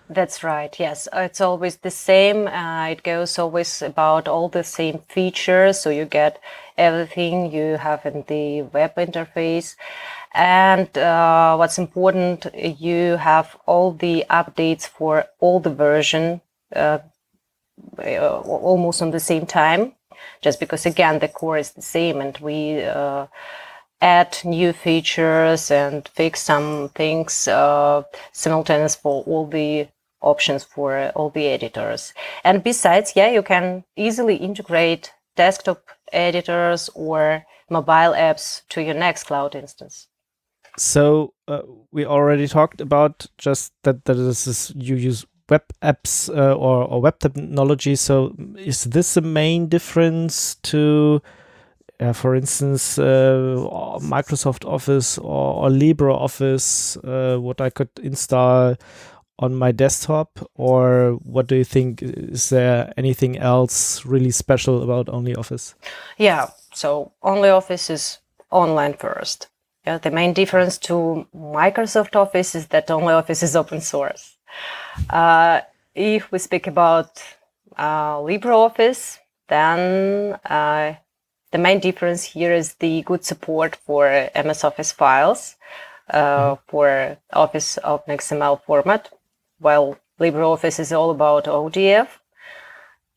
That's 0.09 0.45
right. 0.45 0.79
Yes, 0.79 1.09
it's 1.13 1.41
always 1.41 1.79
the 1.79 1.91
same. 1.91 2.47
Uh, 2.47 2.89
it 2.89 3.03
goes 3.03 3.39
always 3.39 3.81
about 3.81 4.29
all 4.29 4.49
the 4.49 4.65
same 4.65 4.99
features. 5.09 5.81
So 5.81 5.89
you 5.91 6.05
get 6.05 6.39
everything 6.77 7.53
you 7.53 7.77
have 7.77 8.05
in 8.07 8.25
the 8.29 8.63
web 8.63 8.95
interface. 8.97 9.77
And 10.35 10.97
uh, 10.97 11.57
what's 11.57 11.79
important, 11.79 12.47
you 12.55 13.17
have 13.17 13.57
all 13.67 13.93
the 13.93 14.25
updates 14.31 14.87
for 14.87 15.27
all 15.41 15.61
the 15.61 15.75
version 15.75 16.41
uh, 16.75 16.99
uh, 17.99 18.41
almost 18.41 19.03
on 19.03 19.11
the 19.11 19.21
same 19.21 19.47
time. 19.47 19.93
Just 20.41 20.61
because 20.61 20.87
again 20.87 21.19
the 21.19 21.29
core 21.29 21.59
is 21.59 21.73
the 21.73 21.83
same, 21.83 22.21
and 22.21 22.39
we 22.39 22.83
uh, 22.83 23.27
add 24.01 24.39
new 24.45 24.73
features 24.73 25.71
and 25.71 26.09
fix 26.09 26.41
some 26.43 26.91
things 26.95 27.49
uh, 27.49 28.03
simultaneous 28.33 28.95
for 28.95 29.25
all 29.25 29.47
the 29.47 29.89
options 30.21 30.65
for 30.65 31.11
all 31.15 31.31
the 31.31 31.49
editors. 31.49 32.15
And 32.45 32.63
besides, 32.63 33.13
yeah, 33.17 33.31
you 33.31 33.43
can 33.43 33.85
easily 33.97 34.37
integrate 34.37 35.13
desktop 35.37 35.83
editors 36.13 36.91
or 36.95 37.45
mobile 37.71 38.15
apps 38.15 38.63
to 38.69 38.83
your 38.83 38.95
Nextcloud 38.95 39.55
instance. 39.55 40.09
So 40.79 41.35
uh, 41.49 41.63
we 41.91 42.07
already 42.07 42.49
talked 42.49 42.81
about 42.81 43.27
just 43.37 43.73
that 43.83 44.05
that 44.05 44.15
this 44.15 44.47
is 44.47 44.73
you 44.75 44.97
use 44.97 45.27
web 45.51 45.65
apps 45.83 46.31
uh, 46.35 46.55
or 46.55 46.85
or 46.85 47.03
web 47.03 47.19
technology. 47.19 47.95
So 47.97 48.35
is 48.57 48.85
this 48.85 49.15
the 49.15 49.21
main 49.21 49.69
difference 49.69 50.55
to, 50.63 51.21
uh, 52.01 52.15
for 52.15 52.35
instance, 52.35 52.99
uh, 52.99 53.57
Microsoft 54.01 54.65
Office 54.65 55.19
or, 55.19 55.65
or 55.65 55.69
LibreOffice? 55.69 56.97
Uh, 57.05 57.39
what 57.39 57.61
I 57.61 57.69
could 57.69 57.91
install 58.03 58.77
on 59.43 59.55
my 59.55 59.73
desktop, 59.73 60.39
or 60.55 61.19
what 61.23 61.47
do 61.47 61.57
you 61.57 61.65
think? 61.65 62.03
Is 62.03 62.51
there 62.51 62.93
anything 62.97 63.39
else 63.39 64.05
really 64.05 64.31
special 64.31 64.83
about 64.83 65.07
OnlyOffice? 65.07 65.75
Yeah, 66.19 66.51
so 66.73 67.13
OnlyOffice 67.23 67.91
is 67.91 68.19
online 68.51 68.95
first. 68.95 69.49
Yeah, 69.87 69.99
the 69.99 70.11
main 70.11 70.33
difference 70.33 70.79
to 70.79 71.27
Microsoft 71.35 72.15
Office 72.15 72.55
is 72.55 72.69
that 72.69 72.87
OnlyOffice 72.87 73.43
is 73.43 73.57
open 73.57 73.81
source. 73.81 74.37
Uh, 75.11 75.61
if 75.95 76.31
we 76.31 76.39
speak 76.39 76.67
about 76.67 77.23
uh, 77.77 78.17
LibreOffice, 78.17 79.19
then 79.49 80.39
uh, 80.45 80.95
the 81.51 81.59
main 81.59 81.81
difference 81.81 82.23
here 82.23 82.53
is 82.53 82.75
the 82.75 83.03
good 83.03 83.25
support 83.25 83.77
for 83.77 84.29
MS 84.35 84.65
Office 84.65 84.93
files 84.93 85.57
uh, 86.11 86.57
for 86.69 87.17
Office 87.33 87.79
open 87.85 88.17
xml 88.19 88.63
format, 88.63 89.11
while 89.63 89.99
LibreOffice 90.21 90.79
is 90.79 90.93
all 90.93 91.11
about 91.11 91.45
ODF. 91.45 92.09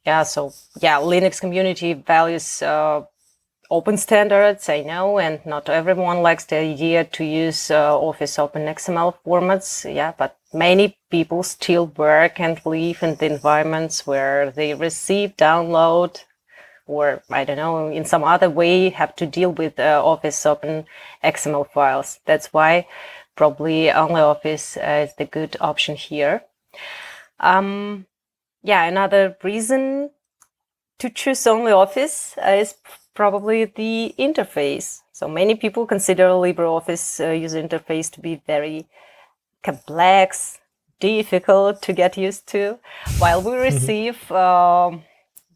Yeah, 0.05 0.23
so 0.23 0.53
yeah, 0.81 0.97
Linux 0.99 1.41
community 1.41 1.93
values 1.93 2.61
uh, 2.61 3.03
open 3.69 3.97
standards, 3.97 4.69
I 4.69 4.81
know, 4.81 5.19
and 5.19 5.43
not 5.45 5.69
everyone 5.69 6.21
likes 6.21 6.45
the 6.45 6.57
idea 6.57 7.03
to 7.05 7.23
use 7.23 7.71
uh, 7.71 7.97
Office 7.97 8.37
OpenXML 8.37 9.15
formats. 9.25 9.91
Yeah, 9.93 10.13
but 10.17 10.37
many 10.53 10.97
people 11.09 11.43
still 11.43 11.87
work 11.87 12.39
and 12.39 12.61
live 12.65 13.01
in 13.01 13.15
the 13.15 13.25
environments 13.25 14.05
where 14.05 14.51
they 14.51 14.73
receive, 14.73 15.35
download, 15.37 16.23
or 16.87 17.23
I 17.29 17.43
don't 17.43 17.57
know, 17.57 17.87
in 17.87 18.05
some 18.05 18.23
other 18.23 18.49
way 18.49 18.89
have 18.89 19.15
to 19.17 19.25
deal 19.25 19.51
with 19.51 19.79
uh, 19.79 20.01
Office 20.03 20.43
OpenXML 20.43 21.71
files. 21.71 22.19
That's 22.25 22.53
why 22.53 22.87
probably 23.35 23.87
OnlyOffice 23.87 24.77
uh, 24.77 25.05
is 25.05 25.13
the 25.15 25.25
good 25.25 25.57
option 25.59 25.95
here. 25.95 26.43
Um, 27.39 28.05
yeah, 28.63 28.85
another 28.85 29.37
reason 29.43 30.11
to 30.99 31.09
choose 31.09 31.43
OnlyOffice 31.43 32.37
uh, 32.37 32.51
is 32.51 32.75
probably 33.13 33.65
the 33.65 34.15
interface. 34.17 35.01
So 35.11 35.27
many 35.27 35.55
people 35.55 35.85
consider 35.85 36.29
LibreOffice 36.29 37.25
uh, 37.25 37.31
user 37.31 37.61
interface 37.61 38.11
to 38.11 38.19
be 38.19 38.41
very 38.47 38.87
complex, 39.63 40.59
difficult 40.99 41.81
to 41.81 41.93
get 41.93 42.17
used 42.17 42.47
to, 42.47 42.79
while 43.19 43.41
we 43.41 43.55
receive 43.55 44.31
um, 44.31 45.03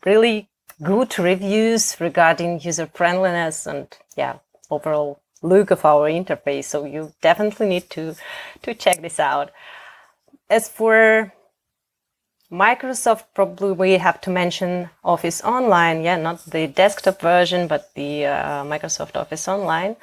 really 0.05 0.49
good 0.81 1.17
reviews 1.19 1.99
regarding 1.99 2.61
user 2.61 2.87
friendliness 2.93 3.67
and 3.67 3.87
yeah, 4.15 4.37
overall 4.69 5.19
look 5.41 5.71
of 5.71 5.85
our 5.85 6.09
interface. 6.09 6.65
So 6.65 6.85
you 6.85 7.13
definitely 7.21 7.67
need 7.67 7.89
to 7.91 8.15
to 8.61 8.73
check 8.73 9.01
this 9.01 9.19
out. 9.19 9.51
As 10.49 10.67
for 10.67 11.33
Microsoft, 12.51 13.25
probably 13.35 13.71
we 13.71 13.91
have 13.93 14.19
to 14.21 14.29
mention 14.31 14.89
Office 15.03 15.41
Online. 15.43 16.01
Yeah, 16.01 16.17
not 16.17 16.43
the 16.45 16.67
desktop 16.67 17.21
version, 17.21 17.67
but 17.67 17.93
the 17.93 18.25
uh, 18.25 18.63
Microsoft 18.63 19.15
Office 19.15 19.47
Online. 19.47 19.95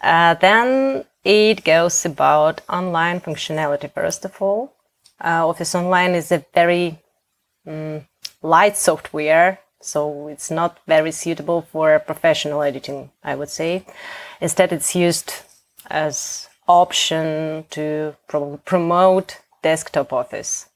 Uh, 0.00 0.34
then 0.34 1.04
it 1.22 1.64
goes 1.64 2.04
about 2.04 2.60
online 2.68 3.20
functionality 3.20 3.92
first 3.92 4.24
of 4.24 4.40
all. 4.40 4.72
Uh, 5.22 5.46
Office 5.46 5.74
Online 5.74 6.14
is 6.14 6.32
a 6.32 6.44
very 6.54 6.98
um, 7.66 8.06
light 8.42 8.76
software, 8.76 9.60
so 9.82 10.28
it's 10.28 10.50
not 10.50 10.78
very 10.86 11.12
suitable 11.12 11.62
for 11.62 11.98
professional 11.98 12.62
editing, 12.62 13.10
I 13.22 13.34
would 13.34 13.50
say. 13.50 13.84
Instead, 14.40 14.72
it's 14.72 14.94
used 14.94 15.34
as 15.90 16.48
option 16.68 17.64
to 17.70 18.16
pro- 18.28 18.60
promote 18.64 19.38
desktop 19.62 20.12
Office. 20.12 20.66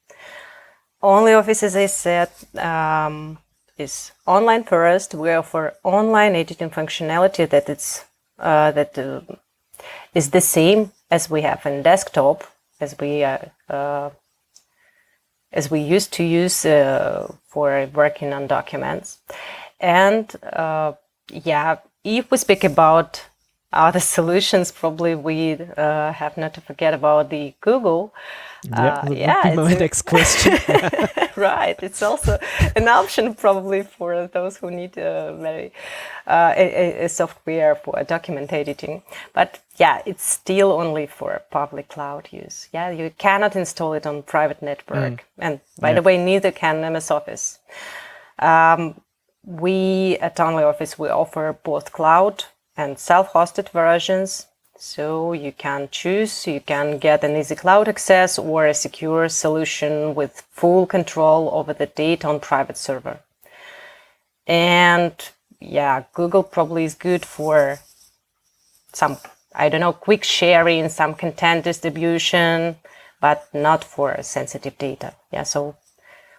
Only 1.02 1.34
Office, 1.34 1.62
as 1.62 1.76
I 1.76 1.86
said, 1.86 2.30
um, 2.58 3.38
is 3.78 4.12
online 4.26 4.64
first. 4.64 5.14
We 5.14 5.30
offer 5.30 5.74
online 5.84 6.34
editing 6.34 6.70
functionality 6.70 7.48
that 7.48 7.68
it's 7.68 8.04
uh, 8.38 8.70
that 8.72 8.98
uh, 8.98 9.20
is 10.14 10.30
the 10.30 10.40
same 10.40 10.92
as 11.10 11.30
we 11.30 11.42
have 11.42 11.64
in 11.66 11.82
desktop, 11.82 12.44
as 12.80 12.96
we 12.98 13.24
uh, 13.24 13.38
uh 13.68 14.10
as 15.52 15.70
we 15.70 15.80
used 15.80 16.12
to 16.14 16.24
use 16.24 16.64
uh, 16.64 17.32
for 17.48 17.88
working 17.94 18.32
on 18.32 18.46
documents. 18.46 19.18
And 19.80 20.34
uh, 20.52 20.92
yeah, 21.30 21.78
if 22.04 22.30
we 22.30 22.38
speak 22.38 22.64
about 22.64 23.22
other 23.72 24.00
solutions, 24.16 24.72
probably 24.72 25.14
we 25.14 25.54
uh, 25.76 26.12
have 26.12 26.36
not 26.36 26.54
to 26.54 26.60
forget 26.60 26.94
about 26.94 27.30
the 27.30 27.54
Google. 27.60 28.14
Yeah, 28.64 28.94
uh, 28.94 29.10
yeah 29.12 29.52
my 29.54 29.74
next 29.74 30.02
question. 30.02 30.58
right, 31.36 31.76
it's 31.82 32.02
also 32.02 32.38
an 32.74 32.88
option 32.88 33.34
probably 33.34 33.82
for 33.82 34.26
those 34.26 34.56
who 34.56 34.70
need 34.70 34.96
a 34.96 35.36
very 35.40 35.72
uh, 36.26 36.52
a, 36.56 37.04
a, 37.04 37.08
software 37.08 37.76
for 37.76 38.02
document 38.04 38.52
editing. 38.52 39.02
But 39.34 39.60
yeah, 39.76 40.02
it's 40.04 40.24
still 40.24 40.72
only 40.72 41.06
for 41.06 41.42
public 41.50 41.88
cloud 41.88 42.28
use. 42.32 42.68
Yeah, 42.72 42.90
you 42.90 43.12
cannot 43.18 43.54
install 43.54 43.92
it 43.92 44.06
on 44.06 44.22
private 44.22 44.62
network. 44.62 45.12
Mm. 45.12 45.24
And 45.38 45.60
by 45.78 45.90
yeah. 45.90 45.94
the 45.96 46.02
way, 46.02 46.16
neither 46.16 46.50
can 46.50 46.80
MS 46.92 47.10
Office. 47.10 47.58
Um, 48.38 49.00
we 49.44 50.18
at 50.20 50.36
OnlyOffice 50.36 50.98
we 50.98 51.08
offer 51.08 51.56
both 51.62 51.92
cloud 51.92 52.44
and 52.76 52.98
self-hosted 52.98 53.70
versions. 53.70 54.46
So 54.78 55.32
you 55.32 55.52
can 55.52 55.88
choose, 55.90 56.46
you 56.46 56.60
can 56.60 56.98
get 56.98 57.24
an 57.24 57.34
easy 57.34 57.54
cloud 57.54 57.88
access 57.88 58.38
or 58.38 58.66
a 58.66 58.74
secure 58.74 59.28
solution 59.28 60.14
with 60.14 60.42
full 60.50 60.86
control 60.86 61.50
over 61.52 61.72
the 61.72 61.86
data 61.86 62.28
on 62.28 62.40
private 62.40 62.76
server. 62.76 63.20
And 64.46 65.14
yeah, 65.60 66.04
Google 66.12 66.42
probably 66.42 66.84
is 66.84 66.94
good 66.94 67.24
for 67.24 67.78
some, 68.92 69.16
I 69.54 69.70
don't 69.70 69.80
know, 69.80 69.94
quick 69.94 70.24
sharing, 70.24 70.88
some 70.90 71.14
content 71.14 71.64
distribution, 71.64 72.76
but 73.20 73.48
not 73.54 73.82
for 73.82 74.22
sensitive 74.22 74.76
data. 74.76 75.14
Yeah, 75.32 75.44
so 75.44 75.76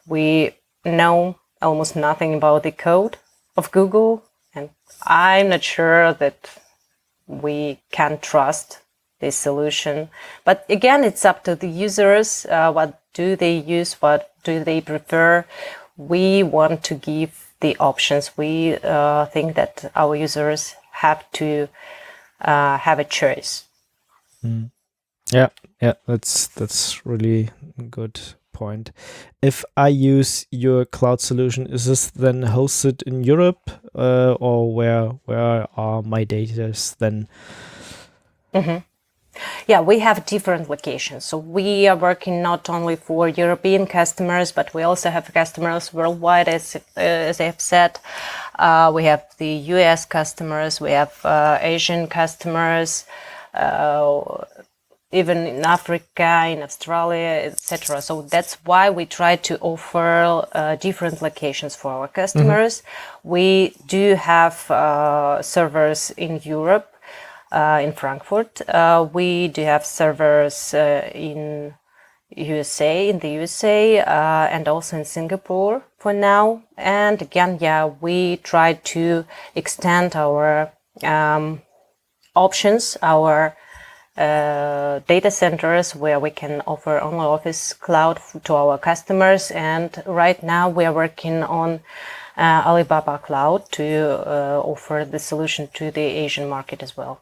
we 0.05 0.51
know 0.85 1.39
almost 1.61 1.95
nothing 1.95 2.35
about 2.35 2.63
the 2.63 2.71
code 2.71 3.17
of 3.57 3.71
Google, 3.71 4.23
and 4.57 4.69
I'm 5.05 5.49
not 5.49 5.63
sure 5.63 6.13
that 6.13 6.49
we 7.27 7.79
can 7.91 8.19
trust 8.19 8.79
this 9.19 9.35
solution. 9.35 10.09
But 10.45 10.65
again, 10.69 11.03
it's 11.03 11.25
up 11.25 11.43
to 11.43 11.55
the 11.55 11.67
users. 11.67 12.45
Uh, 12.45 12.71
what 12.71 13.01
do 13.13 13.35
they 13.35 13.57
use? 13.57 13.93
What 14.01 14.31
do 14.43 14.63
they 14.63 14.81
prefer? 14.81 15.45
We 15.97 16.43
want 16.43 16.83
to 16.85 16.95
give 16.95 17.47
the 17.59 17.75
options. 17.79 18.37
We 18.37 18.77
uh, 18.83 19.25
think 19.25 19.55
that 19.55 19.91
our 19.95 20.15
users 20.15 20.75
have 20.91 21.29
to 21.33 21.67
uh, 22.41 22.77
have 22.77 22.99
a 22.99 23.03
choice. 23.03 23.65
Mm. 24.43 24.71
Yeah, 25.31 25.49
yeah, 25.81 25.95
that's 26.07 26.47
that's 26.47 27.05
really 27.05 27.49
good 27.89 28.19
point. 28.57 28.91
If 29.41 29.63
I 29.75 29.89
use 29.89 30.47
your 30.51 30.85
cloud 30.85 31.21
solution, 31.21 31.67
is 31.67 31.85
this 31.85 32.11
then 32.23 32.41
hosted 32.43 33.03
in 33.03 33.23
Europe, 33.23 33.63
uh, 33.95 34.33
or 34.39 34.73
where 34.77 35.05
where 35.25 35.67
are 35.75 36.01
my 36.01 36.23
data 36.25 36.73
then? 36.99 37.27
Mm-hmm. 38.53 38.77
Yeah, 39.67 39.81
we 39.81 39.99
have 39.99 40.25
different 40.25 40.69
locations. 40.69 41.25
So 41.25 41.37
we 41.37 41.87
are 41.87 41.95
working 41.95 42.41
not 42.41 42.69
only 42.69 42.95
for 42.95 43.27
European 43.27 43.85
customers, 43.85 44.51
but 44.51 44.73
we 44.73 44.83
also 44.83 45.09
have 45.09 45.31
customers 45.33 45.93
worldwide, 45.93 46.47
as, 46.47 46.75
uh, 46.75 46.79
as 46.99 47.39
I 47.39 47.45
have 47.45 47.61
said. 47.61 47.99
Uh, 48.57 48.91
we 48.93 49.03
have 49.03 49.23
the 49.37 49.53
US 49.75 50.05
customers, 50.05 50.81
we 50.81 50.91
have 50.91 51.13
uh, 51.23 51.59
Asian 51.61 52.07
customers, 52.07 53.05
uh, 53.53 54.21
even 55.11 55.47
in 55.47 55.63
Africa, 55.63 56.47
in 56.49 56.61
Australia, 56.61 57.41
etc. 57.45 58.01
So 58.01 58.23
that's 58.23 58.55
why 58.65 58.89
we 58.89 59.05
try 59.05 59.37
to 59.37 59.57
offer 59.59 60.45
uh, 60.51 60.75
different 60.75 61.21
locations 61.21 61.75
for 61.75 61.91
our 61.91 62.07
customers. 62.07 62.81
Mm-hmm. 62.81 63.29
We 63.29 63.75
do 63.87 64.15
have 64.15 64.69
uh, 64.69 65.41
servers 65.41 66.11
in 66.11 66.41
Europe 66.43 66.93
uh, 67.51 67.79
in 67.81 67.93
Frankfurt. 67.93 68.61
Uh, 68.67 69.07
we 69.13 69.47
do 69.47 69.61
have 69.61 69.85
servers 69.85 70.73
uh, 70.73 71.09
in 71.13 71.73
USA, 72.35 73.09
in 73.09 73.19
the 73.19 73.29
USA, 73.29 73.99
uh, 73.99 74.47
and 74.51 74.67
also 74.67 74.97
in 74.97 75.05
Singapore 75.05 75.83
for 75.97 76.11
now. 76.11 76.63
And 76.75 77.21
again, 77.21 77.57
yeah, 77.61 77.85
we 77.85 78.37
try 78.37 78.73
to 78.73 79.25
extend 79.55 80.15
our 80.15 80.71
um, 81.03 81.61
options, 82.35 82.97
our 83.01 83.55
uh, 84.17 84.99
data 85.07 85.31
centers 85.31 85.95
where 85.95 86.19
we 86.19 86.29
can 86.29 86.61
offer 86.65 86.99
OnlyOffice 86.99 87.79
cloud 87.79 88.19
to 88.43 88.55
our 88.55 88.77
customers. 88.77 89.51
And 89.51 90.03
right 90.05 90.41
now 90.41 90.69
we 90.69 90.85
are 90.85 90.93
working 90.93 91.43
on 91.43 91.81
uh, 92.37 92.63
Alibaba 92.65 93.19
Cloud 93.19 93.71
to 93.71 93.83
uh, 93.83 94.61
offer 94.63 95.05
the 95.09 95.19
solution 95.19 95.67
to 95.73 95.91
the 95.91 96.01
Asian 96.01 96.49
market 96.49 96.83
as 96.83 96.97
well. 96.97 97.21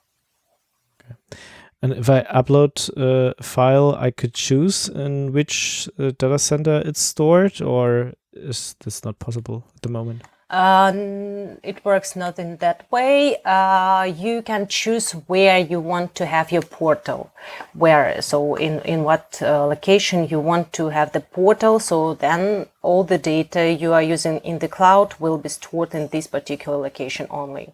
And 1.81 1.93
if 1.93 2.09
I 2.09 2.23
upload 2.23 2.89
a 2.97 3.41
file, 3.43 3.95
I 3.95 4.11
could 4.11 4.33
choose 4.33 4.89
in 4.89 5.33
which 5.33 5.87
uh, 5.99 6.11
data 6.17 6.39
center 6.39 6.81
it's 6.85 7.01
stored, 7.01 7.61
or 7.61 8.13
is 8.33 8.75
this 8.83 9.03
not 9.05 9.19
possible 9.19 9.65
at 9.75 9.81
the 9.81 9.89
moment? 9.89 10.23
Um, 10.49 11.57
it 11.63 11.83
works 11.83 12.15
not 12.15 12.37
in 12.37 12.57
that 12.57 12.85
way. 12.91 13.37
Uh, 13.43 14.03
you 14.03 14.43
can 14.43 14.67
choose 14.67 15.11
where 15.25 15.57
you 15.57 15.79
want 15.79 16.13
to 16.15 16.25
have 16.27 16.51
your 16.51 16.61
portal, 16.61 17.31
where 17.73 18.21
so 18.21 18.53
in 18.53 18.79
in 18.81 19.03
what 19.03 19.39
uh, 19.41 19.65
location 19.65 20.27
you 20.27 20.39
want 20.39 20.71
to 20.73 20.89
have 20.89 21.13
the 21.13 21.21
portal. 21.21 21.79
So 21.79 22.13
then 22.13 22.67
all 22.83 23.03
the 23.03 23.17
data 23.17 23.71
you 23.71 23.93
are 23.93 24.03
using 24.03 24.37
in 24.39 24.59
the 24.59 24.67
cloud 24.67 25.15
will 25.19 25.39
be 25.39 25.49
stored 25.49 25.95
in 25.95 26.09
this 26.09 26.27
particular 26.27 26.77
location 26.77 27.25
only. 27.31 27.73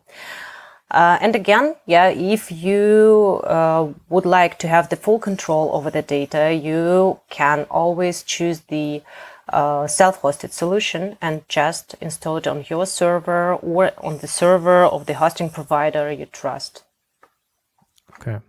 Uh, 0.92 1.18
and 1.22 1.36
again, 1.36 1.76
yeah, 1.86 2.08
if 2.08 2.52
you 2.52 3.42
uh, 3.46 3.88
would 4.10 4.26
like 4.26 4.60
to 4.60 4.68
have 4.68 4.90
the 4.90 4.98
full 4.98 5.20
control 5.20 5.72
over 5.74 5.90
the 5.90 6.02
data, 6.02 6.54
you 6.54 7.20
can 7.30 7.66
always 7.70 8.24
choose 8.24 8.62
the 8.68 9.02
uh, 9.50 9.88
self-hosted 9.88 10.52
solution 10.52 11.18
and 11.22 11.48
just 11.48 11.96
install 12.02 12.38
it 12.38 12.48
on 12.48 12.66
your 12.70 12.86
server 12.86 13.56
or 13.56 13.92
on 13.98 14.20
the 14.20 14.28
server 14.28 14.84
of 14.84 15.06
the 15.06 15.16
hosting 15.16 15.50
provider 15.50 16.12
you 16.12 16.26
trust. 16.26 16.84
Okay. 18.14 18.40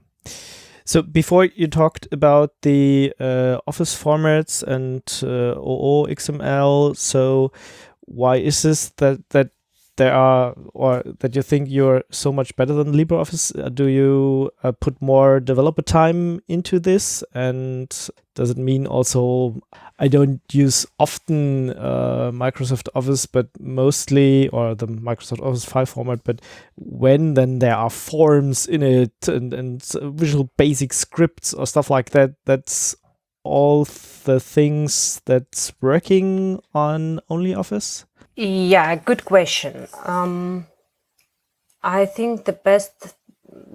So 0.84 1.02
before 1.02 1.44
you 1.44 1.68
talked 1.68 2.08
about 2.12 2.50
the 2.62 3.14
uh, 3.18 3.58
Office 3.66 4.00
formats 4.00 4.62
and 4.62 5.02
uh, 5.22 5.58
OO 5.58 6.06
XML, 6.08 6.96
so 6.96 7.52
why 8.00 8.36
is 8.36 8.62
this 8.62 8.90
that 8.96 9.28
that 9.30 9.50
there 9.96 10.14
are 10.14 10.54
or 10.74 11.02
that 11.20 11.36
you 11.36 11.42
think 11.42 11.68
you're 11.70 12.02
so 12.10 12.32
much 12.32 12.54
better 12.56 12.72
than 12.72 12.92
LibreOffice? 12.92 13.58
Uh, 13.58 13.68
do 13.68 13.86
you 13.86 14.50
uh, 14.62 14.72
put 14.72 15.00
more 15.00 15.40
developer 15.40 15.82
time 15.82 16.40
into 16.48 16.80
this? 16.80 17.22
And 17.34 17.94
does 18.34 18.50
it 18.50 18.56
mean 18.58 18.86
also 18.86 19.60
I 19.98 20.08
don't 20.08 20.40
use 20.50 20.86
often 20.98 21.70
uh, 21.70 22.30
Microsoft 22.32 22.88
Office, 22.94 23.26
but 23.26 23.48
mostly 23.60 24.48
or 24.48 24.74
the 24.74 24.86
Microsoft 24.86 25.40
Office 25.42 25.64
file 25.64 25.86
format, 25.86 26.24
but 26.24 26.40
when 26.76 27.34
then 27.34 27.60
there 27.60 27.76
are 27.76 27.90
forms 27.90 28.66
in 28.66 28.82
it 28.82 29.28
and, 29.28 29.52
and 29.54 29.82
visual 30.14 30.50
basic 30.56 30.92
scripts 30.92 31.54
or 31.54 31.66
stuff 31.66 31.90
like 31.90 32.10
that, 32.10 32.34
that's 32.46 32.96
all 33.44 33.84
the 34.24 34.40
things 34.40 35.20
that's 35.24 35.72
working 35.80 36.60
on 36.74 37.20
OnlyOffice? 37.30 38.04
Yeah, 38.36 38.94
good 38.96 39.24
question. 39.24 39.88
Um, 40.04 40.66
I 41.82 42.06
think 42.06 42.44
the 42.44 42.52
best 42.52 43.14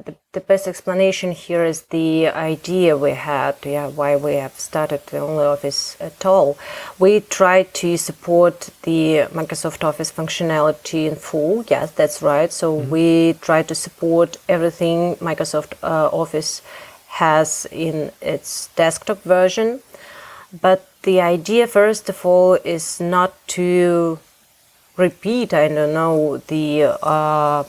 the, 0.06 0.16
the 0.34 0.40
best 0.40 0.68
explanation 0.68 1.32
here 1.32 1.64
is 1.64 1.84
the 1.84 2.28
idea 2.28 2.98
we 2.98 3.12
had, 3.12 3.56
yeah, 3.64 3.88
why 3.88 4.16
we 4.16 4.36
have 4.36 4.54
started 4.60 5.06
the 5.08 5.20
Only 5.20 5.46
Office 5.46 5.98
at 6.00 6.26
all. 6.26 6.58
We 7.00 7.20
tried 7.20 7.74
to 7.76 7.98
support 7.98 8.70
the 8.84 9.28
Microsoft 9.34 9.84
Office 9.84 10.12
functionality 10.12 11.08
in 11.08 11.16
full. 11.16 11.64
Yes, 11.68 11.92
that's 11.92 12.22
right. 12.22 12.52
So 12.52 12.78
mm-hmm. 12.78 12.90
we 12.90 13.34
try 13.42 13.64
to 13.64 13.76
support 13.76 14.38
everything 14.48 15.16
Microsoft 15.18 15.74
uh, 15.84 16.10
Office 16.12 16.62
has 17.24 17.68
in 17.72 18.12
its 18.22 18.70
desktop 18.76 19.22
version. 19.24 19.80
But 20.62 20.88
the 21.04 21.22
idea, 21.22 21.68
first 21.68 22.10
of 22.10 22.26
all, 22.26 22.54
is 22.64 23.00
not 23.00 23.32
to 23.58 24.20
repeat, 24.96 25.54
I 25.54 25.68
don't 25.68 25.94
know, 25.94 26.38
the 26.48 26.98
uh, 27.02 27.64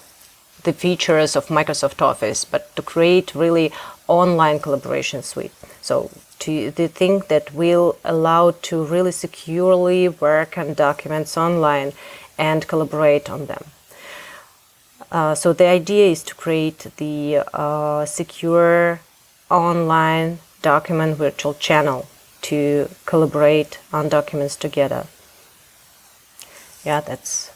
the 0.64 0.72
features 0.72 1.36
of 1.36 1.46
Microsoft 1.46 2.02
Office, 2.02 2.44
but 2.44 2.74
to 2.76 2.82
create 2.82 3.34
really 3.34 3.72
online 4.06 4.58
collaboration 4.58 5.22
suite. 5.22 5.52
So 5.80 6.10
to 6.40 6.70
the 6.70 6.88
thing 6.88 7.22
that 7.28 7.54
will 7.54 7.96
allow 8.04 8.52
to 8.68 8.84
really 8.84 9.12
securely 9.12 10.08
work 10.08 10.58
on 10.58 10.74
documents 10.74 11.36
online 11.36 11.92
and 12.36 12.66
collaborate 12.66 13.30
on 13.30 13.46
them. 13.46 13.64
Uh, 15.10 15.34
so 15.34 15.52
the 15.52 15.66
idea 15.66 16.06
is 16.10 16.22
to 16.22 16.34
create 16.34 16.86
the 16.96 17.42
uh, 17.54 18.04
secure 18.04 19.00
online 19.50 20.38
document 20.62 21.16
virtual 21.16 21.54
channel 21.54 22.06
to 22.42 22.88
collaborate 23.06 23.78
on 23.92 24.08
documents 24.08 24.56
together. 24.56 25.06
Yeah, 26.84 27.00
that's 27.00 27.50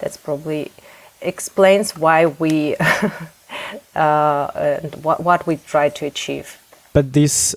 that's 0.00 0.16
probably 0.16 0.72
explains 1.20 1.96
why 1.96 2.26
we 2.26 2.76
uh, 3.94 4.50
and 4.54 4.94
what, 5.04 5.22
what 5.22 5.46
we 5.46 5.56
try 5.56 5.88
to 5.88 6.06
achieve. 6.06 6.58
But 6.92 7.12
these, 7.12 7.54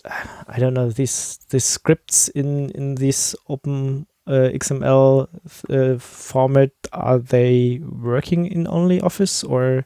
I 0.47 0.59
don't 0.59 0.73
know, 0.73 0.89
these 0.89 1.39
these 1.49 1.63
scripts 1.63 2.27
in 2.29 2.69
in 2.71 2.95
this 2.95 3.35
open 3.47 4.07
uh, 4.27 4.49
XML 4.53 5.27
uh, 5.69 5.97
format 5.99 6.71
are 6.91 7.19
they 7.19 7.81
working 7.81 8.45
in 8.45 8.67
only 8.67 9.01
Office 9.01 9.43
or 9.43 9.85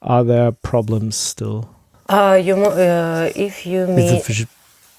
are 0.00 0.24
there 0.24 0.52
problems 0.52 1.16
still? 1.16 1.73
Uh, 2.08 2.40
you 2.42 2.54
uh, 2.54 3.30
if 3.34 3.66
you 3.66 3.86
mean 3.86 4.22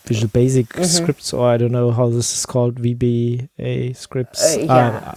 Visual 0.05 0.29
Basic 0.31 0.67
mm 0.69 0.81
-hmm. 0.81 0.85
scripts, 0.85 1.33
or 1.33 1.53
I 1.53 1.57
don't 1.57 1.71
know 1.71 1.91
how 1.91 2.09
this 2.09 2.33
is 2.37 2.45
called, 2.45 2.75
VBA 2.79 3.93
scripts. 3.95 4.55
Uh, 4.55 4.61
yeah, 4.61 5.13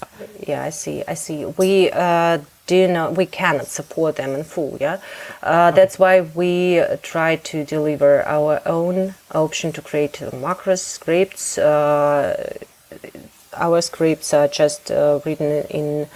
yeah, 0.49 0.69
I 0.69 0.71
see, 0.71 1.05
I 1.13 1.15
see. 1.15 1.45
We 1.45 1.91
uh, 1.93 2.39
do 2.67 2.89
not, 2.89 3.17
we 3.17 3.27
cannot 3.27 3.67
support 3.67 4.17
them 4.17 4.35
in 4.35 4.45
full. 4.45 4.77
Yeah, 4.81 4.97
uh, 5.43 5.71
that's 5.73 5.99
why 5.99 6.15
we 6.35 6.83
try 7.03 7.37
to 7.51 7.65
deliver 7.65 8.25
our 8.27 8.61
own 8.65 9.15
option 9.35 9.73
to 9.73 9.83
create 9.83 10.25
macro 10.33 10.77
scripts. 10.77 11.59
Uh, 11.59 12.57
our 13.53 13.81
scripts 13.83 14.33
are 14.33 14.49
just 14.49 14.91
uh, 14.91 15.21
written 15.25 15.65
in 15.69 16.07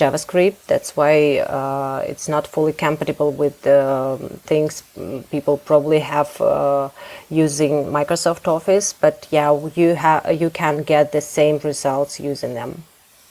JavaScript. 0.00 0.66
That's 0.66 0.96
why 0.96 1.38
uh, 1.38 2.02
it's 2.06 2.28
not 2.28 2.46
fully 2.46 2.72
compatible 2.72 3.30
with 3.32 3.60
the 3.62 4.18
things 4.44 4.82
people 5.30 5.58
probably 5.58 6.00
have 6.00 6.40
uh, 6.40 6.88
using 7.28 7.86
Microsoft 7.86 8.48
Office. 8.48 8.92
But 8.92 9.26
yeah, 9.30 9.50
you 9.74 9.94
have 9.94 10.40
you 10.42 10.50
can 10.50 10.82
get 10.82 11.12
the 11.12 11.20
same 11.20 11.58
results 11.58 12.18
using 12.20 12.54
them. 12.54 12.84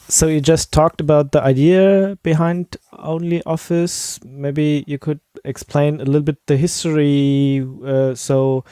So 0.09 0.25
you 0.25 0.41
just 0.41 0.71
talked 0.71 1.01
about 1.01 1.31
the 1.33 1.41
idea 1.43 2.17
behind 2.23 2.77
Only 2.97 3.43
Office. 3.45 4.19
Maybe 4.25 4.83
you 4.87 4.97
could 4.97 5.19
explain 5.45 6.01
a 6.01 6.05
little 6.05 6.21
bit 6.21 6.47
the 6.47 6.57
history. 6.57 7.67
Uh, 7.85 8.15
so 8.15 8.65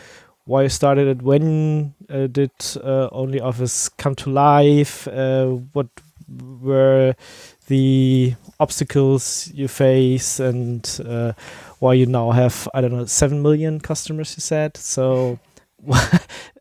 why 0.45 0.63
you 0.63 0.69
started 0.69 1.07
it? 1.07 1.21
When 1.21 1.93
uh, 2.09 2.25
did 2.25 2.51
uh, 2.83 3.09
Only 3.11 3.39
Office 3.39 3.87
come 3.87 4.15
to 4.15 4.31
life? 4.31 5.07
Uh, 5.07 5.59
what 5.73 5.87
were 6.61 7.15
the 7.67 8.35
obstacles 8.59 9.51
you 9.53 9.67
face 9.67 10.39
and 10.39 10.99
uh, 11.05 11.33
why 11.79 11.93
you 11.93 12.05
now 12.05 12.31
have 12.31 12.67
I 12.73 12.81
don't 12.81 12.93
know 12.93 13.05
seven 13.05 13.41
million 13.41 13.79
customers? 13.79 14.35
You 14.37 14.41
said 14.41 14.77
so. 14.77 15.39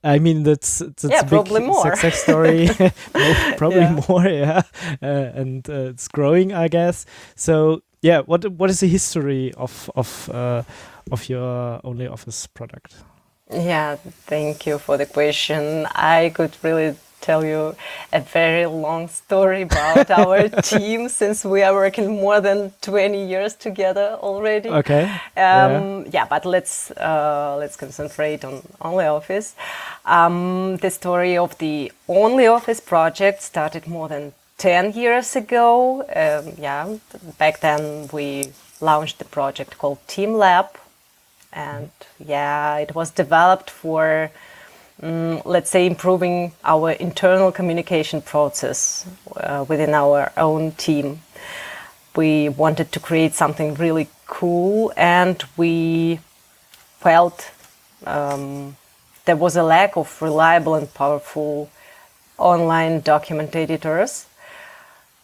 I 0.05 0.19
mean 0.19 0.43
that's 0.43 0.79
that's 0.79 1.05
yeah, 1.05 1.21
a 1.21 1.43
big 1.43 1.51
more. 1.63 1.83
success 1.83 2.23
story. 2.23 2.69
probably 3.57 3.81
yeah. 3.81 4.01
more, 4.09 4.27
yeah, 4.27 4.63
uh, 5.03 5.07
and 5.35 5.69
uh, 5.69 5.91
it's 5.91 6.07
growing, 6.09 6.53
I 6.53 6.69
guess. 6.69 7.07
So 7.35 7.83
yeah, 8.03 8.21
what 8.21 8.47
what 8.53 8.71
is 8.71 8.81
the 8.81 8.89
history 8.89 9.53
of 9.55 9.91
of 9.97 10.29
uh, 10.31 10.63
of 11.11 11.29
your 11.29 11.81
only 11.83 12.07
office 12.07 12.47
product? 12.47 12.95
Yeah, 13.51 13.97
thank 14.27 14.67
you 14.67 14.79
for 14.79 14.97
the 14.97 15.07
question. 15.07 15.87
I 15.95 16.33
could 16.35 16.57
really 16.63 16.97
tell 17.27 17.45
you 17.45 17.75
a 18.13 18.21
very 18.21 18.67
long 18.67 19.09
story 19.09 19.63
about 19.63 20.11
our 20.11 20.49
team 20.73 21.09
since 21.09 21.45
we 21.45 21.63
are 21.67 21.75
working 21.75 22.09
more 22.09 22.41
than 22.41 22.73
20 22.83 23.27
years 23.27 23.55
together 23.55 24.17
already. 24.23 24.69
Okay. 24.69 25.03
Um, 25.37 26.05
yeah. 26.05 26.05
yeah. 26.13 26.27
but 26.31 26.45
let's 26.45 26.91
uh, 26.93 27.57
let's 27.59 27.77
concentrate 27.77 28.45
on 28.45 28.63
Only 28.81 29.07
Office. 29.07 29.55
Um, 30.05 30.77
the 30.85 30.91
story 30.91 31.37
of 31.37 31.59
the 31.59 31.93
Only 32.09 32.47
Office 32.47 32.81
project 32.81 33.43
started 33.43 33.87
more 33.87 34.09
than 34.09 34.33
10 34.59 34.93
years 34.93 35.37
ago. 35.37 36.03
Um, 36.23 36.55
yeah, 36.59 36.97
back 37.39 37.61
then 37.61 38.09
we 38.13 38.53
launched 38.81 39.19
the 39.19 39.25
project 39.25 39.79
called 39.79 39.99
Team 40.07 40.35
Lab, 40.35 40.67
and 41.53 41.91
yeah, 42.19 42.79
it 42.79 42.95
was 42.95 43.11
developed 43.11 43.71
for 43.71 44.31
um, 45.03 45.43
let's 45.45 45.71
say, 45.71 45.87
improving 45.87 46.53
our 46.65 46.93
internal 46.93 47.53
communication 47.53 48.23
process 48.23 49.07
uh, 49.37 49.65
within 49.69 49.95
our 49.95 50.33
own 50.37 50.73
team. 50.73 51.21
We 52.15 52.49
wanted 52.49 52.93
to 52.93 53.01
create 53.01 53.35
something 53.35 53.75
really 53.75 54.09
cool, 54.27 54.93
and 54.97 55.43
we 55.57 56.21
felt 57.01 57.51
um, 58.07 58.77
there 59.27 59.37
was 59.37 59.57
a 59.57 59.63
lack 59.63 59.97
of 59.97 60.23
reliable 60.23 60.75
and 60.75 60.93
powerful 60.95 61.71
online 62.39 63.01
document 63.01 63.55
editors. 63.55 64.27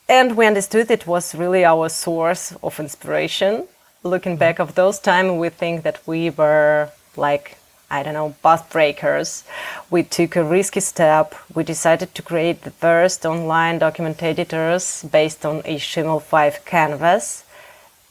And 0.08 0.36
we 0.36 0.46
understood 0.46 0.90
it 0.90 1.06
was 1.06 1.34
really 1.34 1.64
our 1.64 1.88
source 1.88 2.54
of 2.62 2.78
inspiration. 2.78 3.66
Looking 4.02 4.36
back 4.36 4.58
of 4.58 4.74
those 4.74 4.98
times, 4.98 5.32
we 5.40 5.48
think 5.48 5.84
that 5.84 6.00
we 6.06 6.30
were 6.30 6.90
like 7.16 7.56
I 7.92 8.02
don't 8.02 8.14
know, 8.14 8.34
path 8.42 8.70
breakers. 8.70 9.44
We 9.90 10.02
took 10.02 10.34
a 10.34 10.42
risky 10.42 10.80
step. 10.80 11.34
We 11.54 11.62
decided 11.62 12.14
to 12.14 12.22
create 12.22 12.62
the 12.62 12.70
first 12.70 13.26
online 13.26 13.78
document 13.78 14.22
editors 14.22 15.04
based 15.12 15.44
on 15.44 15.60
HTML5 15.62 16.64
canvas, 16.64 17.44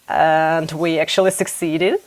and 0.07 0.71
we 0.71 0.99
actually 0.99 1.31
succeeded. 1.41 1.99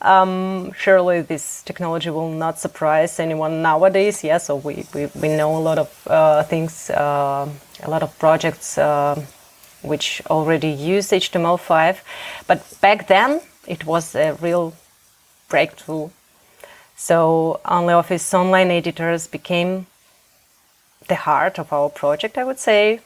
Um, 0.00 0.72
surely 0.72 1.20
this 1.20 1.62
technology 1.62 2.08
will 2.08 2.30
not 2.30 2.58
surprise 2.58 3.20
anyone 3.20 3.60
nowadays. 3.60 4.24
Yeah, 4.24 4.38
so 4.38 4.56
we, 4.56 4.86
we, 4.94 5.06
we 5.14 5.28
know 5.28 5.54
a 5.56 5.60
lot 5.60 5.78
of 5.78 6.06
uh, 6.06 6.42
things, 6.44 6.88
uh, 6.88 7.46
a 7.82 7.90
lot 7.90 8.02
of 8.02 8.18
projects 8.18 8.78
uh, 8.78 9.22
which 9.82 10.22
already 10.30 10.70
use 10.70 11.10
HTML5, 11.10 11.98
but 12.46 12.80
back 12.80 13.08
then 13.08 13.42
it 13.66 13.84
was 13.84 14.14
a 14.14 14.32
real 14.40 14.72
breakthrough 15.50 16.08
so 16.96 17.60
OnlyOffice 17.64 18.32
online 18.34 18.70
editors 18.70 19.26
became 19.26 19.86
the 21.08 21.14
heart 21.16 21.58
of 21.58 21.72
our 21.72 21.90
project, 21.90 22.38
I 22.38 22.44
would 22.44 22.58
say. 22.58 23.00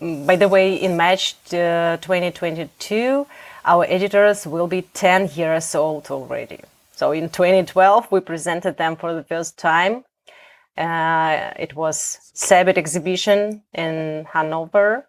By 0.00 0.36
the 0.36 0.48
way, 0.48 0.74
in 0.74 0.96
March 0.96 1.36
uh, 1.52 1.98
2022, 1.98 3.26
our 3.64 3.84
editors 3.84 4.46
will 4.46 4.66
be 4.66 4.82
10 4.82 5.30
years 5.34 5.74
old 5.74 6.10
already. 6.10 6.60
So 6.92 7.12
in 7.12 7.28
2012, 7.28 8.10
we 8.10 8.20
presented 8.20 8.76
them 8.76 8.96
for 8.96 9.14
the 9.14 9.22
first 9.22 9.56
time. 9.58 10.04
Uh, 10.76 11.52
it 11.56 11.74
was 11.74 12.18
CeBIT 12.34 12.76
exhibition 12.76 13.62
in 13.72 14.26
Hanover. 14.32 15.06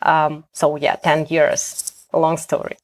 Um, 0.00 0.44
so 0.52 0.76
yeah, 0.76 0.96
10 0.96 1.26
years. 1.26 1.92
A 2.12 2.18
long 2.18 2.38
story. 2.38 2.76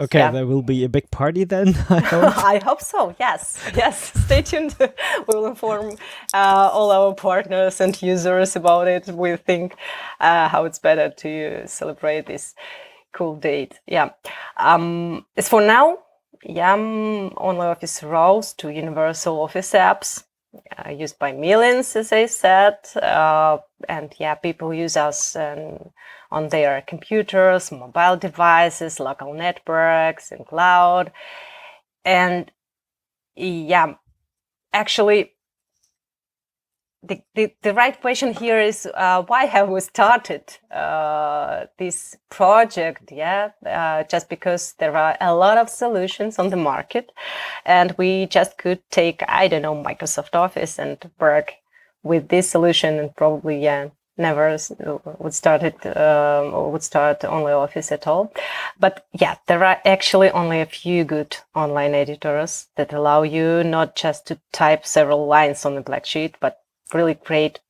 Okay, 0.00 0.18
yeah. 0.18 0.30
there 0.30 0.46
will 0.46 0.62
be 0.62 0.82
a 0.84 0.88
big 0.88 1.10
party 1.10 1.44
then. 1.44 1.68
I 1.90 2.00
hope, 2.00 2.44
I 2.44 2.58
hope 2.64 2.80
so. 2.80 3.14
Yes, 3.20 3.58
yes. 3.76 4.12
Stay 4.24 4.42
tuned. 4.42 4.74
we 4.78 4.88
will 5.28 5.46
inform 5.46 5.96
uh, 6.32 6.70
all 6.72 6.90
our 6.90 7.14
partners 7.14 7.80
and 7.80 8.00
users 8.00 8.56
about 8.56 8.88
it. 8.88 9.08
We 9.08 9.36
think 9.36 9.76
uh, 10.20 10.48
how 10.48 10.64
it's 10.64 10.78
better 10.78 11.10
to 11.10 11.66
celebrate 11.68 12.26
this 12.26 12.54
cool 13.12 13.36
date. 13.36 13.78
Yeah. 13.86 14.10
Um, 14.56 15.26
as 15.36 15.48
for 15.48 15.60
now, 15.60 15.98
Yam 16.44 17.32
Only 17.36 17.66
Office 17.66 18.02
rose 18.02 18.54
to 18.54 18.70
universal 18.72 19.42
office 19.42 19.72
apps. 19.72 20.24
Uh, 20.76 20.90
used 20.90 21.18
by 21.18 21.32
millions, 21.32 21.94
as 21.96 22.12
I 22.12 22.26
said. 22.26 22.78
Uh, 23.00 23.58
and 23.88 24.14
yeah, 24.18 24.34
people 24.34 24.74
use 24.74 24.96
us 24.96 25.36
um, 25.36 25.90
on 26.30 26.48
their 26.48 26.82
computers, 26.82 27.70
mobile 27.72 28.16
devices, 28.16 29.00
local 29.00 29.34
networks, 29.34 30.32
and 30.32 30.46
cloud. 30.46 31.12
And 32.04 32.50
yeah, 33.36 33.94
actually, 34.72 35.32
the, 37.02 37.22
the, 37.34 37.52
the 37.62 37.72
right 37.72 37.98
question 38.00 38.34
here 38.34 38.60
is 38.60 38.86
uh, 38.94 39.22
why 39.22 39.46
have 39.46 39.68
we 39.68 39.80
started 39.80 40.42
uh, 40.70 41.66
this 41.78 42.16
project? 42.28 43.10
Yeah 43.10 43.50
uh, 43.66 44.04
just 44.04 44.28
because 44.28 44.74
there 44.78 44.96
are 44.96 45.16
a 45.20 45.34
lot 45.34 45.58
of 45.58 45.70
solutions 45.70 46.38
on 46.38 46.50
the 46.50 46.56
market 46.56 47.10
and 47.64 47.94
we 47.98 48.26
just 48.26 48.58
could 48.58 48.80
take 48.90 49.22
i 49.28 49.48
don't 49.48 49.62
know 49.62 49.74
microsoft 49.74 50.34
office 50.34 50.78
and 50.78 51.10
work 51.18 51.54
with 52.02 52.28
this 52.28 52.50
solution 52.50 52.98
and 52.98 53.14
probably 53.16 53.62
yeah 53.62 53.88
never 54.16 54.56
would 55.18 55.34
start 55.34 55.62
it 55.62 55.86
um, 55.96 56.52
or 56.52 56.70
would 56.70 56.82
start 56.82 57.24
only 57.24 57.52
office 57.52 57.90
at 57.90 58.06
all. 58.06 58.32
But 58.78 59.06
yeah 59.12 59.36
there 59.46 59.64
are 59.64 59.80
actually 59.84 60.30
only 60.30 60.60
a 60.60 60.66
few 60.66 61.04
good 61.04 61.36
online 61.54 61.94
editors 61.94 62.68
that 62.76 62.92
allow 62.92 63.22
you 63.22 63.64
not 63.64 63.96
just 63.96 64.26
to 64.26 64.38
type 64.52 64.84
several 64.86 65.26
lines 65.26 65.64
on 65.64 65.76
a 65.76 65.80
black 65.80 66.04
sheet 66.04 66.36
but 66.40 66.60
really 66.94 67.14
great, 67.14 67.60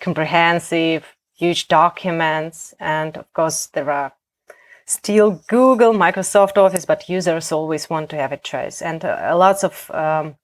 comprehensive, 0.00 1.04
huge 1.36 1.68
documents. 1.68 2.74
And 2.78 3.16
of 3.16 3.32
course, 3.32 3.66
there 3.66 3.90
are 3.90 4.12
still 4.86 5.42
Google, 5.48 5.92
Microsoft 5.92 6.56
Office, 6.56 6.84
but 6.84 7.08
users 7.08 7.52
always 7.52 7.88
want 7.88 8.10
to 8.10 8.16
have 8.16 8.32
a 8.32 8.36
choice. 8.36 8.82
And 8.82 9.04
uh, 9.04 9.34
lots 9.36 9.64
of 9.64 9.90
um, 9.92 10.36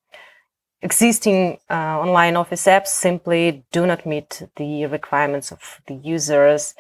existing 0.83 1.59
uh, 1.69 1.99
online 2.01 2.37
Office 2.37 2.67
apps 2.67 2.89
simply 2.89 3.65
do 3.73 3.87
not 3.87 4.07
meet 4.07 4.43
the 4.57 4.87
requirements 4.87 5.51
of 5.51 5.81
the 5.87 5.95
users, 5.95 6.75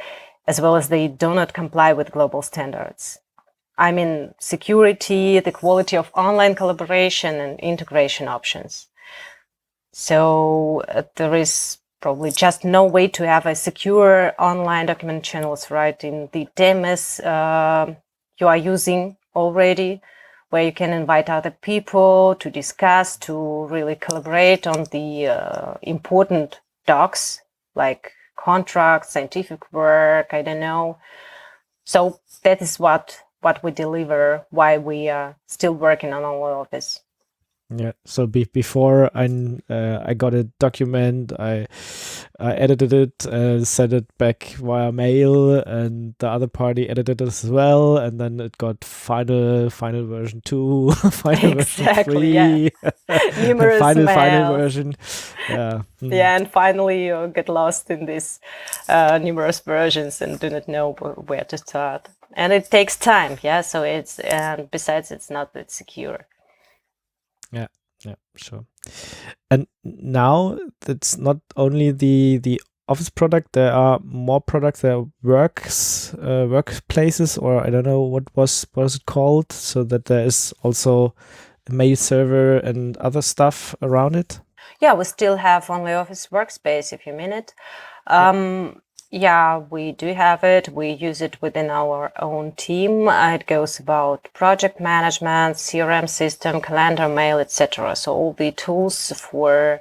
as 0.46 0.61
well 0.61 0.77
as 0.77 0.88
they 0.88 1.09
do 1.09 1.35
not 1.35 1.53
comply 1.53 1.92
with 1.92 2.12
global 2.12 2.42
standards. 2.42 3.18
I 3.79 3.92
mean, 3.92 4.35
security, 4.38 5.38
the 5.40 5.53
quality 5.53 5.96
of 5.96 6.11
online 6.14 6.55
collaboration 6.55 7.35
and 7.35 7.61
integration 7.61 8.29
options. 8.29 8.88
So 9.98 10.82
uh, 10.88 11.04
there 11.14 11.35
is 11.35 11.78
probably 12.02 12.30
just 12.30 12.66
no 12.66 12.85
way 12.85 13.09
to 13.09 13.26
have 13.26 13.46
a 13.46 13.54
secure 13.54 14.35
online 14.38 14.85
document 14.85 15.24
channels, 15.24 15.70
right? 15.70 16.04
In 16.04 16.28
the 16.32 16.46
DMS 16.54 17.24
uh, 17.24 17.94
you 18.38 18.46
are 18.46 18.59
using 18.59 19.16
already, 19.35 20.02
where 20.50 20.64
you 20.64 20.72
can 20.72 20.92
invite 20.92 21.30
other 21.30 21.50
people 21.50 22.35
to 22.40 22.50
discuss, 22.50 23.16
to 23.24 23.64
really 23.68 23.94
collaborate 23.94 24.66
on 24.66 24.85
the 24.92 25.28
uh, 25.28 25.74
important 25.80 26.61
docs 26.85 27.40
like 27.74 28.12
contracts, 28.37 29.14
scientific 29.14 29.72
work, 29.72 30.28
I 30.35 30.42
don't 30.42 30.61
know. 30.61 30.98
So 31.85 32.20
that 32.42 32.61
is 32.61 32.78
what 32.78 33.18
what 33.40 33.64
we 33.64 33.70
deliver, 33.70 34.44
why 34.50 34.76
we 34.76 35.09
are 35.09 35.37
still 35.46 35.72
working 35.72 36.12
on 36.12 36.22
our 36.22 36.52
office. 36.52 37.00
Yeah. 37.68 37.92
So 38.05 38.29
be- 38.29 38.44
before 38.52 39.11
I 39.12 39.26
uh, 39.68 40.02
I 40.05 40.14
got 40.14 40.35
a 40.35 40.44
document, 40.61 41.33
I 41.37 41.66
I 42.38 42.52
edited 42.55 42.92
it, 42.92 43.26
uh, 43.26 43.64
sent 43.64 43.92
it 43.92 44.07
back 44.18 44.44
via 44.59 44.92
mail, 44.92 45.55
and 45.55 46.14
the 46.18 46.29
other 46.29 46.46
party 46.46 46.88
edited 46.88 47.20
it 47.20 47.26
as 47.26 47.44
well, 47.50 47.96
and 47.98 48.20
then 48.20 48.38
it 48.38 48.57
got 48.59 48.85
final 48.85 49.68
final 49.70 50.07
version 50.07 50.42
two, 50.44 50.92
final 51.11 51.59
exactly, 51.59 52.35
version 52.35 52.70
three, 52.70 52.70
yeah. 53.09 53.31
numerous 53.42 53.81
final 53.81 54.05
mail. 54.05 54.14
final 54.14 54.57
version. 54.57 54.94
Yeah. 55.48 55.83
Mm. 56.00 56.12
Yeah, 56.14 56.37
and 56.37 56.50
finally 56.50 57.07
you 57.07 57.33
get 57.35 57.48
lost 57.48 57.90
in 57.90 58.07
these 58.07 58.38
uh, 58.88 59.18
numerous 59.20 59.59
versions 59.61 60.20
and 60.22 60.38
do 60.38 60.50
not 60.50 60.68
know 60.68 60.92
where 60.92 61.44
to 61.44 61.59
start. 61.59 62.09
And 62.35 62.52
it 62.52 62.70
takes 62.70 62.96
time, 62.96 63.38
yeah. 63.42 63.62
So 63.62 63.83
it's 63.83 64.20
and 64.20 64.70
besides, 64.70 65.11
it's 65.11 65.31
not 65.31 65.52
that 65.55 65.70
secure. 65.72 66.26
Yeah, 67.52 67.66
yeah, 68.04 68.14
sure. 68.37 68.66
And 69.50 69.66
now 69.85 70.59
it's 70.87 71.16
not 71.16 71.38
only 71.56 71.92
the 71.92 72.38
the 72.38 72.61
office 72.88 73.11
product. 73.11 73.52
There 73.52 73.72
are 73.72 74.00
more 74.02 74.40
products. 74.40 74.80
There 74.80 74.96
are 74.96 75.06
works 75.22 76.14
uh, 76.14 76.46
workplaces, 76.48 77.40
or 77.40 77.66
I 77.66 77.70
don't 77.70 77.87
know 77.87 78.02
what 78.02 78.24
was 78.37 78.66
what 78.74 78.85
was 78.85 78.96
it 78.96 79.06
called. 79.06 79.52
So 79.52 79.85
that 79.85 80.06
there 80.06 80.24
is 80.24 80.54
also 80.62 81.14
a 81.68 81.72
mail 81.72 81.96
server 81.96 82.59
and 82.59 82.96
other 82.98 83.22
stuff 83.22 83.74
around 83.82 84.16
it. 84.16 84.40
Yeah, 84.80 84.94
we 84.94 85.04
still 85.04 85.37
have 85.37 85.70
only 85.70 85.92
Office 85.92 86.28
Workspace 86.30 86.92
if 86.92 87.06
you 87.06 87.12
mean 87.12 87.32
it. 87.32 87.54
Um, 88.06 88.82
yeah, 89.10 89.58
we 89.58 89.92
do 89.92 90.12
have 90.14 90.42
it. 90.44 90.68
We 90.68 90.90
use 90.90 91.20
it 91.20 91.40
within 91.40 91.70
our 91.70 92.12
own 92.20 92.52
team. 92.52 93.08
It 93.08 93.46
goes 93.46 93.78
about 93.78 94.28
project 94.34 94.80
management, 94.80 95.56
CRM 95.56 96.08
system, 96.08 96.60
calendar 96.60 97.08
mail, 97.08 97.38
etc. 97.38 97.96
So 97.96 98.12
all 98.12 98.32
the 98.32 98.52
tools 98.52 99.12
for 99.12 99.80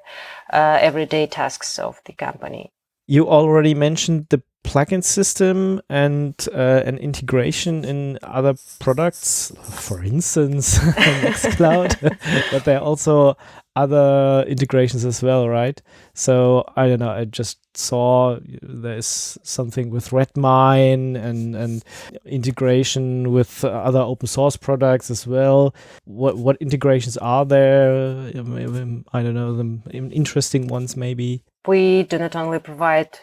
uh, 0.53 0.77
everyday 0.79 1.27
tasks 1.27 1.79
of 1.79 2.01
the 2.05 2.13
company. 2.13 2.71
You 3.07 3.27
already 3.27 3.73
mentioned 3.73 4.27
the 4.29 4.41
plugin 4.65 5.03
system 5.03 5.81
and 5.89 6.33
uh, 6.53 6.81
an 6.85 6.97
integration 6.97 7.85
in 7.85 8.17
other 8.23 8.55
products, 8.79 9.51
for 9.61 10.03
instance, 10.03 10.77
Nextcloud, 10.79 12.17
but 12.51 12.65
there 12.65 12.77
are 12.79 12.83
also 12.83 13.37
other 13.75 14.45
integrations 14.47 15.03
as 15.05 15.21
well, 15.21 15.49
right? 15.49 15.81
So 16.13 16.63
I 16.75 16.87
don't 16.87 16.99
know. 16.99 17.11
I 17.11 17.25
just 17.25 17.59
saw 17.77 18.39
there's 18.61 19.37
something 19.43 19.89
with 19.89 20.13
Redmine 20.13 21.15
and 21.17 21.55
and 21.55 21.83
integration 22.25 23.31
with 23.31 23.63
other 23.63 23.99
open 23.99 24.27
source 24.27 24.55
products 24.55 25.11
as 25.11 25.27
well. 25.27 25.75
What 26.05 26.37
what 26.37 26.57
integrations 26.61 27.17
are 27.17 27.45
there? 27.45 27.93
I 28.27 29.23
don't 29.23 29.33
know 29.33 29.55
the 29.55 29.97
interesting 30.11 30.67
ones 30.67 30.95
maybe. 30.95 31.43
We 31.67 32.03
do 32.03 32.17
not 32.17 32.35
only 32.35 32.59
provide 32.59 33.19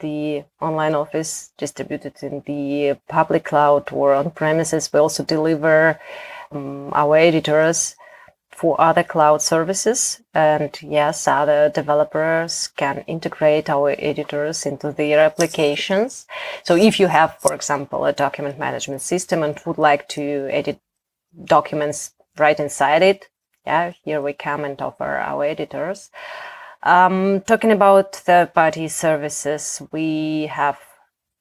the 0.00 0.44
online 0.60 0.94
office 0.94 1.52
distributed 1.56 2.14
in 2.22 2.42
the 2.46 2.98
public 3.08 3.44
cloud 3.44 3.92
or 3.92 4.14
on 4.14 4.30
premises. 4.30 4.90
We 4.92 5.00
also 5.00 5.24
deliver 5.24 5.98
um, 6.50 6.90
our 6.92 7.16
editors 7.16 7.96
for 8.50 8.78
other 8.80 9.02
cloud 9.02 9.40
services. 9.40 10.20
And 10.34 10.76
yes, 10.82 11.26
other 11.26 11.70
developers 11.70 12.68
can 12.76 13.04
integrate 13.06 13.70
our 13.70 13.94
editors 13.98 14.66
into 14.66 14.92
their 14.92 15.20
applications. 15.20 16.26
So 16.64 16.76
if 16.76 17.00
you 17.00 17.06
have, 17.06 17.38
for 17.38 17.54
example, 17.54 18.04
a 18.04 18.12
document 18.12 18.58
management 18.58 19.00
system 19.00 19.42
and 19.42 19.58
would 19.64 19.78
like 19.78 20.08
to 20.10 20.48
edit 20.50 20.78
documents 21.44 22.12
right 22.36 22.58
inside 22.60 23.02
it, 23.02 23.28
yeah, 23.64 23.92
here 24.04 24.20
we 24.20 24.32
come 24.32 24.64
and 24.64 24.80
offer 24.80 25.16
our 25.16 25.44
editors. 25.44 26.10
Um, 26.82 27.42
talking 27.42 27.72
about 27.72 28.16
third 28.16 28.54
party 28.54 28.88
services, 28.88 29.82
we 29.92 30.46
have 30.46 30.78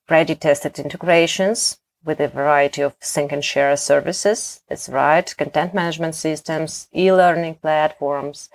ready 0.10 0.36
tested 0.36 0.78
integrations 0.80 1.78
with 2.04 2.20
a 2.20 2.28
variety 2.28 2.82
of 2.82 2.96
sync 3.00 3.32
and 3.32 3.44
share 3.44 3.76
services. 3.78 4.62
That's 4.68 4.90
right, 4.90 5.34
content 5.38 5.74
management 5.74 6.16
systems, 6.16 6.90
e-learning 6.94 7.56
platforms. 7.56 8.50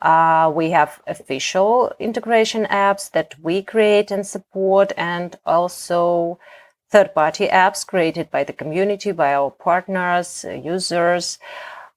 Uh, 0.00 0.52
we 0.54 0.70
have 0.70 1.02
official 1.06 1.92
integration 1.98 2.64
apps 2.66 3.10
that 3.10 3.34
we 3.42 3.62
create 3.62 4.12
and 4.12 4.24
support, 4.24 4.92
and 4.96 5.36
also 5.44 6.38
third-party 6.90 7.48
apps 7.48 7.84
created 7.84 8.30
by 8.30 8.44
the 8.44 8.52
community, 8.52 9.10
by 9.10 9.34
our 9.34 9.50
partners, 9.50 10.44
uh, 10.48 10.52
users. 10.52 11.38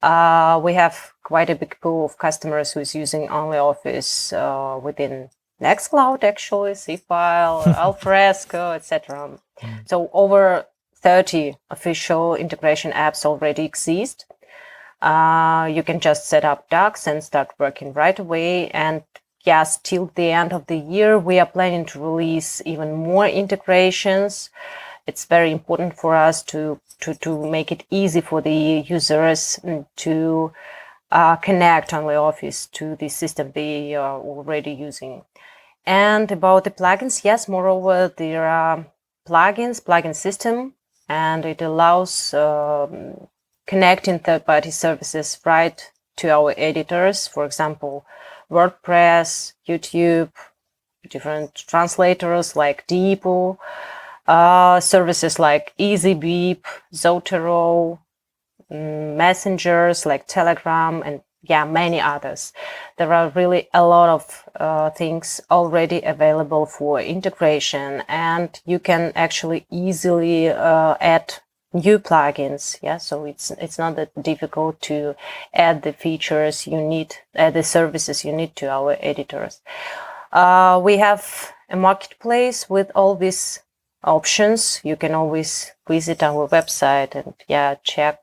Uh, 0.03 0.59
we 0.61 0.73
have 0.73 1.13
quite 1.23 1.49
a 1.49 1.55
big 1.55 1.77
pool 1.79 2.03
of 2.03 2.17
customers 2.17 2.73
who's 2.73 2.93
using 2.93 3.29
OnlyOffice 3.29 4.33
uh, 4.33 4.77
within 4.77 5.29
Nextcloud, 5.61 6.25
actually, 6.25 6.73
Seafile, 6.73 7.65
Alfresco, 7.77 8.73
etc. 8.73 9.39
Mm. 9.61 9.87
So 9.87 10.09
over 10.11 10.65
30 10.97 11.55
official 11.69 12.35
integration 12.35 12.91
apps 12.91 13.25
already 13.25 13.63
exist. 13.63 14.25
Uh, 15.01 15.71
you 15.73 15.83
can 15.83 16.01
just 16.01 16.27
set 16.27 16.43
up 16.43 16.69
docs 16.69 17.07
and 17.07 17.23
start 17.23 17.51
working 17.57 17.93
right 17.93 18.19
away. 18.19 18.69
And 18.71 19.03
yes, 19.45 19.77
till 19.83 20.11
the 20.15 20.31
end 20.31 20.51
of 20.51 20.67
the 20.67 20.77
year, 20.77 21.17
we 21.17 21.39
are 21.39 21.45
planning 21.45 21.85
to 21.87 21.99
release 21.99 22.61
even 22.65 22.93
more 22.93 23.27
integrations. 23.27 24.49
It's 25.05 25.25
very 25.25 25.51
important 25.51 25.97
for 25.97 26.15
us 26.15 26.41
to, 26.43 26.79
to, 27.01 27.13
to 27.15 27.49
make 27.49 27.71
it 27.71 27.83
easy 27.89 28.21
for 28.21 28.41
the 28.41 28.83
users 28.87 29.59
to 29.97 30.53
uh, 31.11 31.35
connect 31.37 31.91
OnlyOffice 31.91 32.71
to 32.71 32.95
the 32.95 33.09
system 33.09 33.51
they 33.53 33.95
are 33.95 34.19
already 34.19 34.71
using. 34.71 35.23
And 35.85 36.31
about 36.31 36.63
the 36.63 36.71
plugins, 36.71 37.25
yes, 37.25 37.49
moreover, 37.49 38.13
there 38.15 38.47
are 38.47 38.85
plugins, 39.27 39.81
plugin 39.81 40.15
system 40.15 40.73
and 41.09 41.45
it 41.45 41.61
allows 41.61 42.33
um, 42.33 43.27
connecting 43.67 44.19
third-party 44.19 44.71
services 44.71 45.39
right 45.45 45.91
to 46.15 46.29
our 46.29 46.53
editors. 46.57 47.27
For 47.27 47.45
example, 47.45 48.05
WordPress, 48.49 49.53
YouTube, 49.67 50.31
different 51.09 51.55
translators 51.55 52.55
like 52.55 52.87
DeepL, 52.87 53.57
uh, 54.27 54.79
services 54.79 55.39
like 55.39 55.73
EasyBib, 55.79 56.63
Zotero, 56.93 57.99
mm, 58.71 59.15
messengers 59.15 60.05
like 60.05 60.27
Telegram, 60.27 61.01
and 61.05 61.21
yeah, 61.43 61.65
many 61.65 61.99
others. 61.99 62.53
There 62.97 63.13
are 63.13 63.29
really 63.29 63.67
a 63.73 63.86
lot 63.86 64.09
of 64.09 64.49
uh, 64.59 64.89
things 64.91 65.41
already 65.51 66.01
available 66.01 66.65
for 66.65 67.01
integration, 67.01 68.03
and 68.07 68.59
you 68.65 68.79
can 68.79 69.12
actually 69.15 69.65
easily 69.69 70.49
uh, 70.49 70.95
add 71.01 71.36
new 71.73 71.99
plugins. 71.99 72.77
Yeah, 72.81 72.97
so 72.97 73.25
it's 73.25 73.51
it's 73.51 73.77
not 73.77 73.95
that 73.97 74.12
difficult 74.23 74.79
to 74.81 75.15
add 75.53 75.81
the 75.81 75.91
features 75.91 76.65
you 76.65 76.81
need, 76.81 77.17
add 77.36 77.55
the 77.55 77.63
services 77.63 78.23
you 78.23 78.31
need 78.31 78.55
to 78.57 78.69
our 78.69 78.95
editors. 79.01 79.62
Uh, 80.31 80.79
we 80.81 80.97
have 80.97 81.53
a 81.69 81.75
marketplace 81.75 82.69
with 82.69 82.91
all 82.95 83.15
these 83.15 83.59
options. 84.03 84.81
You 84.83 84.95
can 84.95 85.13
always 85.13 85.71
visit 85.87 86.23
our 86.23 86.47
website 86.47 87.15
and 87.15 87.33
yeah, 87.47 87.75
check 87.83 88.19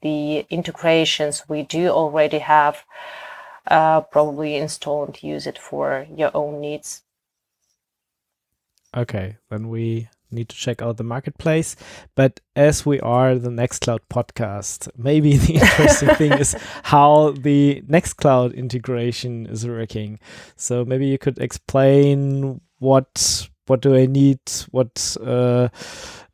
the 0.00 0.46
integrations 0.50 1.44
we 1.48 1.62
do 1.62 1.88
already 1.88 2.38
have. 2.38 2.84
Uh, 3.66 4.02
probably 4.02 4.56
install 4.56 5.06
and 5.06 5.22
use 5.22 5.46
it 5.46 5.58
for 5.58 6.06
your 6.14 6.30
own 6.34 6.60
needs. 6.60 7.02
Okay, 8.94 9.38
then 9.50 9.68
we 9.68 10.08
need 10.30 10.48
to 10.50 10.56
check 10.56 10.82
out 10.82 10.96
the 10.96 11.04
marketplace. 11.04 11.76
But 12.14 12.40
as 12.54 12.84
we 12.84 13.00
are 13.00 13.36
the 13.36 13.48
Nextcloud 13.48 14.00
podcast, 14.10 14.88
maybe 14.96 15.36
the 15.36 15.54
interesting 15.60 16.14
thing 16.16 16.32
is 16.32 16.54
how 16.82 17.30
the 17.30 17.82
Nextcloud 17.88 18.54
integration 18.54 19.46
is 19.46 19.66
working. 19.66 20.18
So 20.56 20.84
maybe 20.84 21.06
you 21.06 21.18
could 21.18 21.38
explain 21.38 22.60
what 22.78 23.48
what 23.66 23.80
do 23.80 23.94
I 23.94 24.06
need? 24.06 24.40
What 24.70 25.16
uh, 25.24 25.68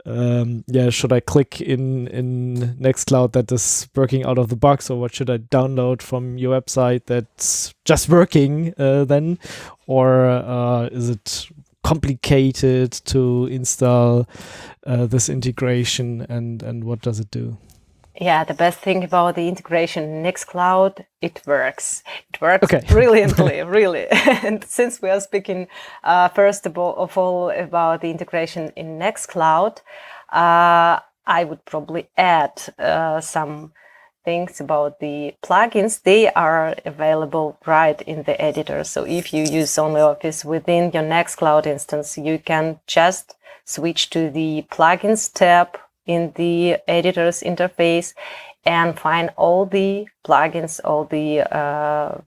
um, 0.06 0.64
yeah, 0.66 0.90
should 0.90 1.12
I 1.12 1.20
click 1.20 1.60
in 1.60 2.08
in 2.08 2.76
Nextcloud 2.80 3.32
that 3.32 3.52
is 3.52 3.88
working 3.94 4.24
out 4.24 4.38
of 4.38 4.48
the 4.48 4.56
box, 4.56 4.90
or 4.90 5.00
what 5.00 5.14
should 5.14 5.30
I 5.30 5.38
download 5.38 6.02
from 6.02 6.38
your 6.38 6.60
website 6.60 7.06
that's 7.06 7.74
just 7.84 8.08
working 8.08 8.74
uh, 8.78 9.04
then, 9.04 9.38
or 9.86 10.26
uh, 10.26 10.86
is 10.86 11.10
it 11.10 11.48
complicated 11.82 12.92
to 12.92 13.46
install 13.46 14.28
uh, 14.86 15.06
this 15.06 15.28
integration 15.28 16.26
and 16.28 16.62
and 16.62 16.84
what 16.84 17.00
does 17.00 17.20
it 17.20 17.30
do? 17.30 17.58
Yeah, 18.14 18.44
the 18.44 18.54
best 18.54 18.80
thing 18.80 19.04
about 19.04 19.36
the 19.36 19.48
integration 19.48 20.02
in 20.04 20.22
Nextcloud, 20.24 21.04
it 21.22 21.42
works. 21.46 22.02
It 22.32 22.40
works 22.40 22.64
Okay. 22.64 22.82
brilliantly, 22.88 23.62
really. 23.62 24.06
and 24.10 24.64
since 24.64 25.00
we 25.00 25.10
are 25.10 25.20
speaking 25.20 25.68
uh, 26.02 26.28
first 26.28 26.66
of 26.66 26.76
all, 26.76 26.96
of 26.96 27.16
all 27.16 27.50
about 27.50 28.00
the 28.00 28.10
integration 28.10 28.72
in 28.76 28.98
Nextcloud, 28.98 29.78
uh, 30.32 31.00
I 31.26 31.44
would 31.44 31.64
probably 31.64 32.08
add 32.16 32.60
uh, 32.78 33.20
some 33.20 33.72
things 34.24 34.60
about 34.60 34.98
the 35.00 35.34
plugins. 35.42 36.02
They 36.02 36.30
are 36.32 36.74
available 36.84 37.58
right 37.66 38.00
in 38.02 38.24
the 38.24 38.40
editor. 38.40 38.84
So 38.84 39.04
if 39.04 39.32
you 39.32 39.44
use 39.44 39.70
OnlyOffice 39.76 40.44
within 40.44 40.90
your 40.92 41.04
Nextcloud 41.04 41.66
instance, 41.66 42.18
you 42.18 42.38
can 42.38 42.80
just 42.86 43.36
switch 43.64 44.10
to 44.10 44.30
the 44.30 44.66
plugins 44.70 45.32
tab 45.32 45.78
in 46.14 46.32
the 46.34 46.76
editor's 46.98 47.38
interface 47.42 48.08
and 48.64 48.98
find 48.98 49.26
all 49.36 49.64
the 49.66 50.06
plugins, 50.26 50.80
all 50.84 51.04
the 51.04 51.28
uh, 51.60 52.18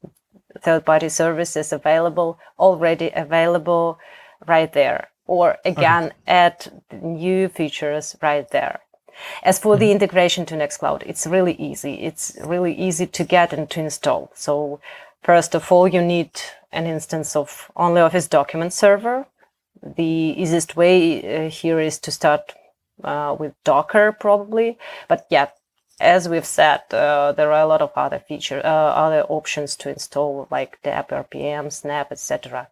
third-party 0.65 1.10
services 1.10 1.74
available, 1.74 2.39
already 2.58 3.10
available 3.26 4.00
right 4.48 4.72
there. 4.74 5.02
Or 5.26 5.58
again, 5.63 6.13
add 6.28 6.56
new 7.02 7.50
features 7.50 8.15
right 8.22 8.48
there. 8.50 8.80
As 9.43 9.60
for 9.60 9.78
the 9.78 9.91
integration 9.91 10.46
to 10.48 10.56
Nextcloud, 10.56 11.04
it's 11.06 11.28
really 11.28 11.56
easy. 11.69 11.93
It's 12.10 12.26
really 12.54 12.74
easy 12.88 13.08
to 13.08 13.24
get 13.24 13.54
and 13.54 13.69
to 13.69 13.80
install. 13.80 14.32
So 14.34 14.80
first 15.22 15.56
of 15.56 15.72
all, 15.72 15.88
you 15.88 16.02
need 16.02 16.32
an 16.72 16.86
instance 16.88 17.36
of 17.36 17.72
OnlyOffice 17.76 18.30
document 18.30 18.74
server. 18.74 19.26
The 19.82 20.36
easiest 20.41 20.76
way 20.76 20.98
uh, 21.22 21.50
here 21.50 21.80
is 21.80 22.00
to 22.00 22.12
start 22.12 22.54
uh, 23.03 23.36
with 23.38 23.53
Docker 23.63 24.12
probably. 24.12 24.77
But 25.08 25.25
yeah, 25.29 25.47
as 25.99 26.27
we've 26.27 26.45
said, 26.45 26.82
uh, 26.91 27.32
there 27.32 27.51
are 27.51 27.62
a 27.62 27.67
lot 27.67 27.82
of 27.82 27.91
other 27.95 28.19
feature, 28.19 28.62
uh, 28.63 28.67
other 28.67 29.23
options 29.23 29.75
to 29.77 29.89
install 29.89 30.47
like 30.51 30.82
DEB, 30.84 31.10
RPM, 31.10 31.71
Snap, 31.71 32.12
etc. 32.12 32.67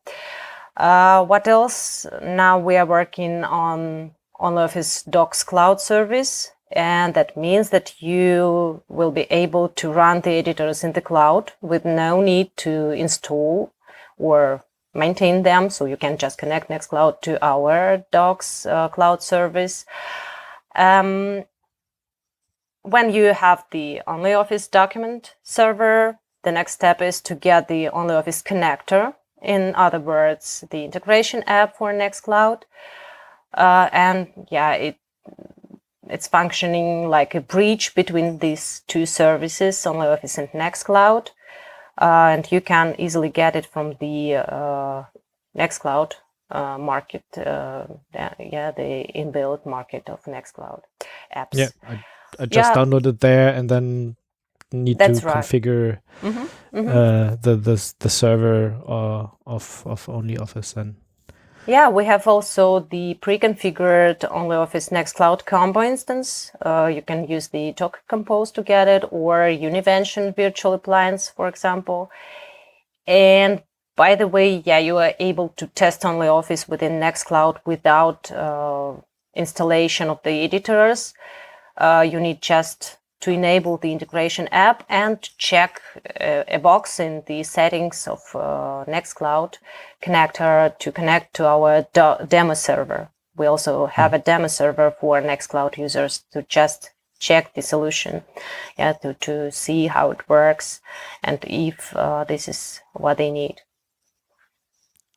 Uh, 0.76 1.24
what 1.26 1.48
else? 1.48 2.06
Now 2.22 2.60
we 2.60 2.76
are 2.78 2.86
working 2.86 3.44
on 3.44 4.12
OnlyOffice 4.40 5.10
Docs 5.10 5.44
Cloud 5.44 5.80
service, 5.80 6.52
and 6.72 7.14
that 7.14 7.38
means 7.38 7.70
that 7.70 8.02
you 8.02 8.82
will 8.88 9.12
be 9.12 9.28
able 9.30 9.70
to 9.70 9.92
run 9.92 10.22
the 10.22 10.32
editors 10.32 10.84
in 10.84 10.94
the 10.94 11.02
cloud 11.02 11.52
with 11.62 11.86
no 11.86 12.22
need 12.22 12.56
to 12.58 12.92
install 12.92 13.72
or 14.18 14.64
maintain 14.94 15.44
them. 15.44 15.70
So 15.70 15.86
you 15.86 15.98
can 15.98 16.18
just 16.18 16.38
connect 16.38 16.70
Nextcloud 16.70 17.22
to 17.22 17.44
our 17.44 18.06
Docs 18.12 18.66
uh, 18.66 18.90
cloud 18.90 19.24
service. 19.24 19.86
Um, 20.76 21.44
when 22.84 23.14
you 23.14 23.34
have 23.34 23.66
the 23.72 24.02
OnlyOffice 24.08 24.70
document 24.72 25.36
server, 25.44 26.20
the 26.44 26.52
next 26.52 26.74
step 26.74 27.02
is 27.02 27.22
to 27.22 27.36
get 27.36 27.68
the 27.68 27.86
OnlyOffice 27.86 28.44
connector. 28.44 29.14
In 29.42 29.74
other 29.76 30.00
words, 30.00 30.64
the 30.70 30.84
integration 30.84 31.44
app 31.48 31.78
for 31.78 31.94
Nextcloud. 31.94 32.64
Uh, 33.54 33.90
and 33.92 34.28
yeah, 34.50 34.74
it 34.74 34.98
it's 36.10 36.28
functioning 36.28 37.08
like 37.08 37.34
a 37.36 37.42
bridge 37.42 37.96
between 37.96 38.40
these 38.40 38.82
two 38.88 39.06
services, 39.06 39.78
OnlyOffice 39.78 40.38
and 40.38 40.50
Nextcloud. 40.50 41.30
Uh, 41.98 42.34
and 42.36 42.52
you 42.52 42.62
can 42.62 42.96
easily 43.00 43.30
get 43.30 43.56
it 43.56 43.66
from 43.66 43.96
the 44.00 44.36
uh, 44.36 45.04
Nextcloud 45.58 46.14
uh, 46.52 46.78
market, 46.78 47.24
uh, 47.38 47.86
yeah, 48.14 48.72
the 48.72 49.06
inbuilt 49.16 49.66
market 49.66 50.10
of 50.10 50.24
Nextcloud 50.26 50.82
apps. 51.36 51.58
Yeah, 51.58 51.70
I, 51.88 52.00
I 52.40 52.46
just 52.46 52.74
Yeah. 52.74 52.74
downloaded 52.74 53.20
there 53.20 53.54
and 53.54 53.70
then 53.70 54.16
need 54.72 55.00
That's 55.00 55.20
to 55.20 55.22
right. 55.24 55.44
configure 55.44 56.00
Mhm, 56.24 56.50
mhm. 56.74 56.88
uh, 56.88 57.36
the 57.42 57.56
the 57.56 57.94
the 58.00 58.10
server 58.10 58.76
uh, 58.88 59.28
of 59.46 59.84
of 59.86 60.08
OnlyOffice 60.08 60.78
and 60.78 60.96
Yeah, 61.68 61.90
we 61.90 62.06
have 62.06 62.28
also 62.28 62.80
the 62.80 63.14
pre-configured 63.22 64.20
OnlyOffice 64.20 64.90
Nextcloud 64.90 65.46
combo 65.46 65.84
instance. 65.84 66.52
Uh, 66.60 66.92
you 66.94 67.04
can 67.04 67.28
use 67.28 67.50
the 67.50 67.72
Docker 67.74 68.02
Compose 68.08 68.50
to 68.52 68.64
get 68.64 68.88
it, 68.88 69.04
or 69.12 69.48
Univention 69.48 70.34
virtual 70.34 70.74
appliance, 70.74 71.30
for 71.30 71.48
example. 71.48 72.10
And 73.06 73.62
by 73.96 74.16
the 74.16 74.28
way, 74.28 74.64
yeah, 74.66 74.80
you 74.80 74.98
are 74.98 75.14
able 75.20 75.50
to 75.58 75.68
test 75.68 76.02
OnlyOffice 76.02 76.68
within 76.68 77.00
Nextcloud 77.00 77.60
without 77.64 78.32
uh, 78.32 78.94
installation 79.36 80.10
of 80.10 80.20
the 80.24 80.44
editors. 80.44 81.14
Uh, 81.78 82.06
you 82.10 82.20
need 82.20 82.42
just 82.42 82.98
to 83.22 83.32
enable 83.32 83.78
the 83.78 83.92
integration 83.92 84.48
app 84.52 84.84
and 84.90 85.30
check 85.38 85.82
uh, 86.20 86.44
a 86.48 86.58
box 86.58 87.00
in 87.00 87.24
the 87.28 87.44
settings 87.44 88.08
of 88.08 88.20
uh, 88.36 88.84
Nextcloud 88.88 89.56
connector 90.02 90.78
to 90.80 90.92
connect 90.92 91.34
to 91.36 91.46
our 91.46 91.88
do- 91.94 92.26
demo 92.28 92.54
server. 92.54 93.10
We 93.36 93.46
also 93.46 93.86
have 93.86 94.14
a 94.14 94.20
demo 94.20 94.48
server 94.48 94.92
for 95.00 95.22
Nextcloud 95.22 95.78
users 95.78 96.24
to 96.32 96.44
just 96.44 96.92
check 97.20 97.54
the 97.54 97.62
solution, 97.62 98.24
yeah, 98.78 98.94
to, 98.94 99.14
to 99.14 99.52
see 99.52 99.88
how 99.88 100.12
it 100.12 100.28
works 100.28 100.82
and 101.24 101.40
if 101.48 101.96
uh, 101.96 102.24
this 102.24 102.48
is 102.48 102.82
what 102.94 103.18
they 103.18 103.32
need. 103.32 103.62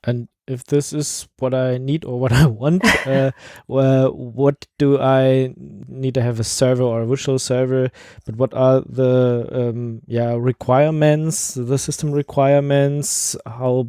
and 0.07 0.29
if 0.47 0.65
this 0.65 0.93
is 0.93 1.29
what 1.39 1.55
I 1.55 1.79
need 1.79 2.05
or 2.05 2.19
what 2.19 2.33
I 2.43 2.47
want, 2.47 2.85
uh, 3.07 3.33
well, 3.67 4.13
what 4.13 4.67
do 4.79 4.99
I 5.01 5.55
need 5.57 6.15
to 6.15 6.23
have 6.23 6.41
a 6.41 6.45
server 6.45 6.83
or 6.83 7.03
a 7.03 7.07
virtual 7.07 7.39
server? 7.39 7.91
But 8.27 8.37
what 8.37 8.55
are 8.55 8.83
the 8.87 9.49
um, 9.51 10.03
yeah 10.07 10.35
requirements, 10.39 11.55
the 11.55 11.79
system 11.79 12.13
requirements? 12.13 13.37
How 13.47 13.87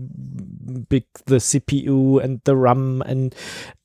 big 0.90 1.06
the 1.26 1.38
CPU 1.38 2.24
and 2.24 2.42
the 2.46 2.56
RAM 2.56 3.02
and 3.06 3.36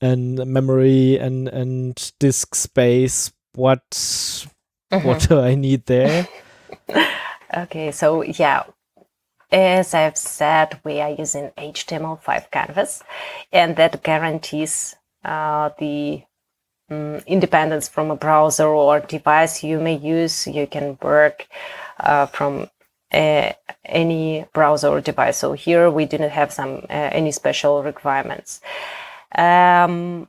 and 0.01 0.45
memory 0.47 1.19
and 1.19 1.49
and 1.49 2.13
disk 2.19 2.55
space? 2.55 3.33
What 3.55 4.47
what 4.91 5.29
do 5.29 5.41
I 5.41 5.55
need 5.55 5.87
there? 5.87 6.29
Okay, 7.51 7.91
so 7.91 8.23
yeah, 8.23 8.63
as 9.53 9.95
I've 9.95 10.17
said, 10.17 10.81
we 10.85 11.01
are 11.01 11.11
using 11.11 11.51
HTML5 11.59 12.51
canvas, 12.51 13.03
and 13.53 13.77
that 13.77 14.03
guarantees 14.03 14.97
uh, 15.25 15.71
the 15.79 16.23
mm, 16.91 17.27
independence 17.27 17.89
from 17.89 18.11
a 18.11 18.17
browser 18.17 18.69
or 18.69 19.01
device 19.01 19.65
you 19.65 19.81
may 19.81 19.97
use. 19.97 20.47
You 20.47 20.67
can 20.67 20.99
work 21.03 21.47
uh, 21.99 22.27
from 22.27 22.71
any 23.13 24.45
browser 24.53 24.89
or 24.89 25.01
device. 25.01 25.37
So 25.39 25.53
here 25.53 25.91
we 25.91 26.07
do 26.07 26.19
not 26.19 26.31
have 26.31 26.53
some 26.53 26.87
uh, 26.89 27.11
any 27.13 27.33
special 27.33 27.83
requirements. 27.83 28.61
Um, 29.35 30.29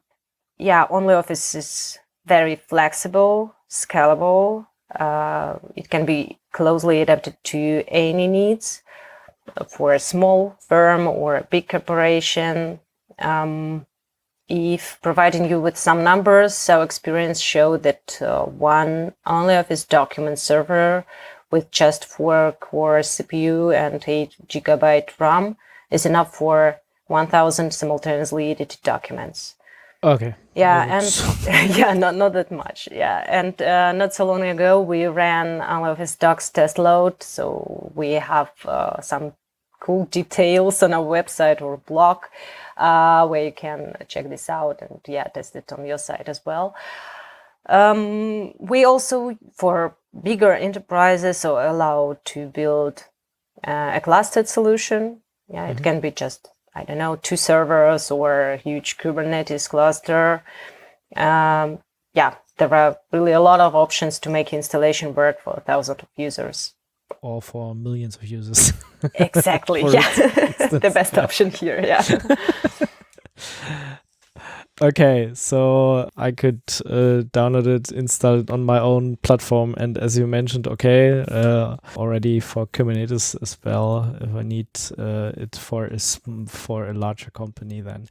yeah, 0.57 0.87
OnlyOffice 0.87 1.55
is 1.55 1.99
very 2.25 2.55
flexible, 2.55 3.55
scalable. 3.69 4.67
Uh, 4.99 5.57
it 5.75 5.89
can 5.89 6.05
be 6.05 6.39
closely 6.51 7.01
adapted 7.01 7.37
to 7.43 7.83
any 7.87 8.27
needs 8.27 8.81
for 9.69 9.93
a 9.93 9.99
small 9.99 10.57
firm 10.67 11.07
or 11.07 11.35
a 11.35 11.43
big 11.43 11.69
corporation. 11.69 12.79
Um, 13.19 13.85
if 14.47 14.99
providing 15.01 15.49
you 15.49 15.61
with 15.61 15.77
some 15.77 16.03
numbers, 16.03 16.53
so 16.53 16.81
experience 16.81 17.39
show 17.39 17.77
that 17.77 18.21
uh, 18.21 18.43
one 18.43 19.13
OnlyOffice 19.25 19.87
document 19.87 20.39
server 20.39 21.05
with 21.51 21.71
just 21.71 22.05
four 22.05 22.55
core 22.59 22.99
CPU 22.99 23.73
and 23.73 24.03
eight 24.07 24.35
gigabyte 24.47 25.17
RAM 25.19 25.55
is 25.89 26.05
enough 26.05 26.35
for 26.35 26.81
1000 27.07 27.73
simultaneously 27.73 28.51
edited 28.51 28.81
documents. 28.83 29.55
Okay. 30.03 30.33
Yeah, 30.55 30.97
and 30.97 31.77
yeah, 31.77 31.93
not 31.93 32.15
not 32.15 32.33
that 32.33 32.51
much. 32.51 32.89
Yeah, 32.91 33.23
and 33.27 33.61
uh, 33.61 33.91
not 33.91 34.13
so 34.13 34.25
long 34.25 34.41
ago 34.41 34.81
we 34.81 35.05
ran 35.05 35.61
OnlyOffice 35.61 36.17
Docs 36.17 36.49
test 36.49 36.77
load, 36.79 37.21
so 37.21 37.91
we 37.95 38.13
have 38.13 38.51
uh, 38.65 38.99
some 38.99 39.33
cool 39.81 40.05
details 40.05 40.81
on 40.81 40.93
our 40.93 41.03
website 41.03 41.61
or 41.61 41.77
blog 41.77 42.19
uh, 42.77 43.27
where 43.27 43.43
you 43.43 43.51
can 43.51 43.95
check 44.07 44.29
this 44.29 44.49
out 44.49 44.81
and 44.81 45.01
yeah, 45.07 45.25
test 45.25 45.55
it 45.55 45.73
on 45.73 45.85
your 45.85 45.97
site 45.97 46.29
as 46.29 46.41
well. 46.45 46.73
Um, 47.67 48.53
we 48.57 48.85
also 48.85 49.37
for 49.53 49.95
bigger 50.23 50.53
enterprises 50.53 51.37
so 51.37 51.57
allow 51.57 52.17
to 52.25 52.47
build 52.47 53.05
uh, 53.67 53.91
a 53.95 54.01
clustered 54.01 54.47
solution. 54.47 55.21
Yeah, 55.47 55.67
mm-hmm. 55.67 55.77
it 55.77 55.83
can 55.83 55.99
be 55.99 56.11
just 56.11 56.49
I 56.73 56.85
don't 56.85 56.97
know, 56.97 57.17
two 57.17 57.35
servers 57.35 58.09
or 58.09 58.51
a 58.51 58.57
huge 58.57 58.97
Kubernetes 58.97 59.69
cluster. 59.69 60.43
Um, 61.15 61.79
yeah, 62.13 62.35
there 62.57 62.73
are 62.73 62.97
really 63.11 63.33
a 63.33 63.41
lot 63.41 63.59
of 63.59 63.75
options 63.75 64.19
to 64.19 64.29
make 64.29 64.53
installation 64.53 65.13
work 65.13 65.41
for 65.41 65.61
thousands 65.65 65.99
of 66.01 66.07
users. 66.15 66.73
Or 67.21 67.41
for 67.41 67.75
millions 67.75 68.15
of 68.15 68.25
users. 68.25 68.73
exactly. 69.15 69.81
yeah. 69.81 70.13
the 70.71 70.91
best 70.93 71.17
option 71.17 71.49
here. 71.51 71.81
Yeah. 71.83 72.03
Okay, 74.81 75.29
so 75.35 76.09
I 76.17 76.31
could 76.31 76.63
uh, 76.87 77.21
download 77.29 77.67
it, 77.67 77.91
install 77.91 78.39
it 78.39 78.49
on 78.49 78.63
my 78.63 78.79
own 78.79 79.17
platform, 79.17 79.75
and 79.77 79.95
as 79.95 80.17
you 80.17 80.25
mentioned, 80.25 80.65
okay, 80.67 81.23
uh, 81.27 81.75
already 81.95 82.39
for 82.39 82.65
Kubernetes 82.65 83.39
as 83.43 83.59
well. 83.63 84.15
If 84.19 84.33
I 84.33 84.41
need 84.41 84.69
uh, 84.97 85.33
it 85.37 85.55
for 85.55 85.85
a 85.85 85.99
for 86.47 86.87
a 86.87 86.93
larger 86.95 87.29
company, 87.29 87.81
then 87.81 88.07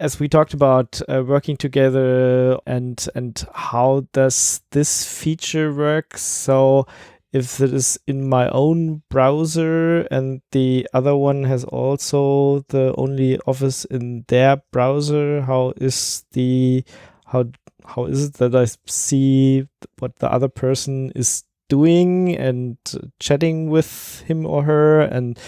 as 0.00 0.18
we 0.18 0.28
talked 0.28 0.54
about 0.54 1.00
uh, 1.08 1.22
working 1.24 1.56
together 1.56 2.58
and 2.66 3.06
and 3.14 3.44
how 3.52 4.06
does 4.12 4.62
this 4.70 5.04
feature 5.04 5.72
work 5.72 6.16
so 6.16 6.86
if 7.32 7.60
it 7.60 7.72
is 7.72 7.98
in 8.06 8.28
my 8.28 8.48
own 8.50 9.02
browser 9.08 10.00
and 10.10 10.42
the 10.52 10.86
other 10.92 11.16
one 11.16 11.44
has 11.44 11.64
also 11.64 12.64
the 12.68 12.92
OnlyOffice 12.98 13.86
in 13.86 14.24
their 14.28 14.62
browser 14.72 15.42
how 15.42 15.72
is 15.76 16.24
the 16.32 16.84
how 17.26 17.44
how 17.86 18.04
is 18.04 18.26
it 18.26 18.34
that 18.34 18.54
i 18.54 18.66
see 18.86 19.66
what 19.98 20.16
the 20.18 20.30
other 20.30 20.48
person 20.48 21.12
is 21.14 21.44
doing 21.68 22.36
and 22.36 22.76
chatting 23.20 23.70
with 23.70 24.22
him 24.26 24.44
or 24.44 24.64
her 24.64 25.00
and 25.00 25.38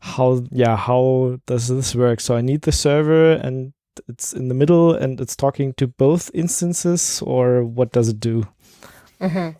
how 0.00 0.42
yeah 0.50 0.76
how 0.76 1.38
does 1.46 1.68
this 1.68 1.94
work 1.94 2.20
so 2.20 2.36
i 2.36 2.40
need 2.40 2.62
the 2.62 2.72
server 2.72 3.32
and 3.32 3.72
it's 4.08 4.32
in 4.32 4.48
the 4.48 4.54
middle 4.54 4.92
and 4.92 5.20
it's 5.20 5.36
talking 5.36 5.72
to 5.74 5.86
both 5.86 6.30
instances 6.34 7.22
or 7.22 7.64
what 7.64 7.92
does 7.92 8.08
it 8.08 8.18
do 8.18 8.46
mm-hmm. 9.20 9.50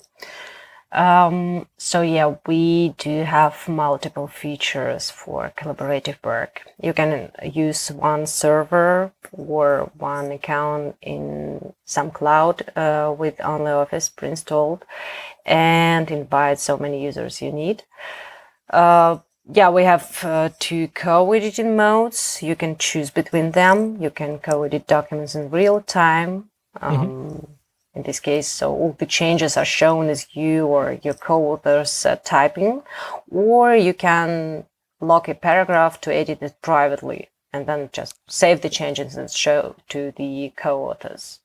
Um, 0.92 1.66
so 1.78 2.02
yeah, 2.02 2.34
we 2.46 2.94
do 2.98 3.22
have 3.22 3.68
multiple 3.68 4.26
features 4.26 5.10
for 5.10 5.52
collaborative 5.56 6.16
work. 6.24 6.62
You 6.82 6.92
can 6.92 7.30
use 7.44 7.92
one 7.92 8.26
server 8.26 9.12
or 9.30 9.90
one 9.96 10.32
account 10.32 10.96
in 11.00 11.74
some 11.84 12.10
cloud 12.10 12.72
uh, 12.76 13.14
with 13.16 13.36
OnlyOffice 13.38 14.14
pre-installed 14.16 14.84
and 15.46 16.10
invite 16.10 16.58
so 16.58 16.76
many 16.76 17.04
users 17.04 17.40
you 17.40 17.52
need. 17.52 17.84
Uh, 18.68 19.18
yeah, 19.52 19.70
we 19.70 19.84
have 19.84 20.20
uh, 20.24 20.50
two 20.58 20.88
co-editing 20.88 21.76
modes. 21.76 22.42
You 22.42 22.56
can 22.56 22.76
choose 22.76 23.10
between 23.10 23.52
them. 23.52 24.00
You 24.00 24.10
can 24.10 24.38
co-edit 24.38 24.86
documents 24.88 25.34
in 25.34 25.50
real 25.50 25.80
time. 25.82 26.50
Mm-hmm. 26.80 26.86
Um, 26.86 27.08
mm-hmm 27.08 27.52
in 27.94 28.02
this 28.02 28.20
case. 28.20 28.48
So 28.48 28.72
all 28.72 28.96
the 28.98 29.06
changes 29.06 29.56
are 29.56 29.64
shown 29.64 30.08
as 30.08 30.34
you 30.34 30.66
or 30.66 30.98
your 31.02 31.14
co-authors 31.14 32.06
uh, 32.06 32.16
typing, 32.24 32.82
or 33.30 33.74
you 33.74 33.94
can 33.94 34.64
lock 35.00 35.28
a 35.28 35.34
paragraph 35.34 36.00
to 36.02 36.14
edit 36.14 36.42
it 36.42 36.54
privately 36.62 37.28
and 37.52 37.66
then 37.66 37.90
just 37.92 38.14
save 38.28 38.60
the 38.60 38.68
changes 38.68 39.16
and 39.16 39.30
show 39.30 39.74
to 39.88 40.12
the 40.16 40.52
co-authors. 40.56 41.40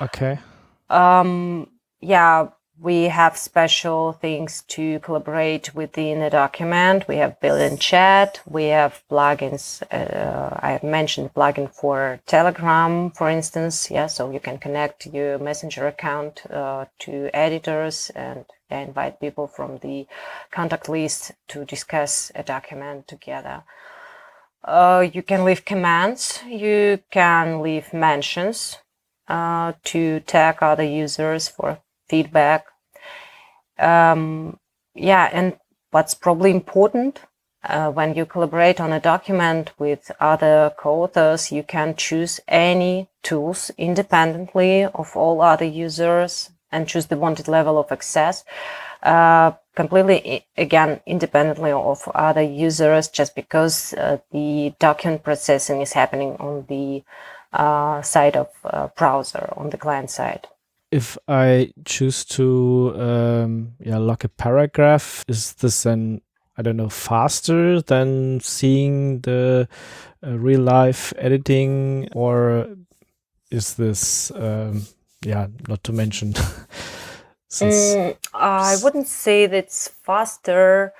Okay. 0.00 0.38
Um, 0.88 1.68
yeah, 2.00 2.48
we 2.82 3.04
have 3.04 3.36
special 3.36 4.12
things 4.12 4.64
to 4.66 4.98
collaborate 5.00 5.72
within 5.72 6.20
a 6.20 6.28
document. 6.30 7.06
We 7.06 7.16
have 7.18 7.38
built-in 7.38 7.78
chat. 7.78 8.40
We 8.44 8.64
have 8.64 9.04
plugins. 9.08 9.82
Uh, 9.92 10.58
I 10.60 10.72
have 10.72 10.82
mentioned 10.82 11.32
plugin 11.32 11.72
for 11.72 12.18
Telegram, 12.26 13.12
for 13.12 13.30
instance. 13.30 13.88
Yeah, 13.88 14.08
so 14.08 14.32
you 14.32 14.40
can 14.40 14.58
connect 14.58 15.06
your 15.06 15.38
Messenger 15.38 15.86
account 15.86 16.42
uh, 16.50 16.86
to 17.00 17.30
editors 17.32 18.10
and 18.16 18.46
invite 18.68 19.20
people 19.20 19.46
from 19.46 19.78
the 19.78 20.06
contact 20.50 20.88
list 20.88 21.30
to 21.48 21.64
discuss 21.64 22.32
a 22.34 22.42
document 22.42 23.06
together. 23.06 23.62
Uh, 24.64 25.06
you 25.12 25.22
can 25.22 25.44
leave 25.44 25.64
commands. 25.64 26.42
You 26.48 26.98
can 27.12 27.62
leave 27.62 27.92
mentions 27.92 28.78
uh, 29.28 29.74
to 29.84 30.18
tag 30.20 30.56
other 30.62 30.82
users 30.82 31.46
for 31.46 31.78
feedback. 32.08 32.66
Um, 33.82 34.58
yeah, 34.94 35.28
and 35.32 35.58
what's 35.90 36.14
probably 36.14 36.50
important 36.50 37.20
uh, 37.64 37.90
when 37.90 38.14
you 38.14 38.26
collaborate 38.26 38.80
on 38.80 38.92
a 38.92 39.00
document 39.00 39.72
with 39.78 40.10
other 40.20 40.72
co-authors, 40.78 41.52
you 41.52 41.62
can 41.62 41.94
choose 41.94 42.40
any 42.48 43.08
tools 43.22 43.70
independently 43.78 44.84
of 44.84 45.16
all 45.16 45.40
other 45.40 45.64
users 45.64 46.50
and 46.70 46.88
choose 46.88 47.06
the 47.06 47.16
wanted 47.16 47.48
level 47.48 47.78
of 47.78 47.92
access. 47.92 48.44
Uh, 49.02 49.52
completely 49.74 50.46
again 50.56 51.00
independently 51.06 51.72
of 51.72 52.06
other 52.14 52.42
users 52.42 53.08
just 53.08 53.34
because 53.34 53.94
uh, 53.94 54.18
the 54.30 54.72
document 54.78 55.22
processing 55.24 55.80
is 55.80 55.92
happening 55.92 56.36
on 56.38 56.64
the 56.68 57.02
uh, 57.52 58.00
side 58.02 58.36
of 58.36 58.48
uh, 58.64 58.88
browser 58.96 59.52
on 59.56 59.70
the 59.70 59.78
client 59.78 60.10
side 60.10 60.46
if 60.92 61.16
I 61.26 61.72
choose 61.86 62.24
to 62.36 62.94
um, 62.96 63.72
yeah 63.80 63.98
lock 63.98 64.24
a 64.24 64.28
paragraph, 64.28 65.24
is 65.26 65.54
this 65.54 65.82
then 65.84 66.20
I 66.56 66.62
don't 66.62 66.76
know 66.76 66.90
faster 66.90 67.80
than 67.80 68.40
seeing 68.40 69.20
the 69.20 69.68
uh, 70.24 70.38
real 70.38 70.60
life 70.60 71.14
editing, 71.16 72.08
or 72.12 72.68
is 73.50 73.74
this 73.74 74.30
um, 74.32 74.82
yeah 75.24 75.48
not 75.66 75.82
to 75.84 75.92
mention? 75.92 76.34
mm, 77.52 78.16
I 78.34 78.76
wouldn't 78.76 79.08
say 79.08 79.46
that 79.46 79.56
it's 79.56 79.88
faster 79.88 80.92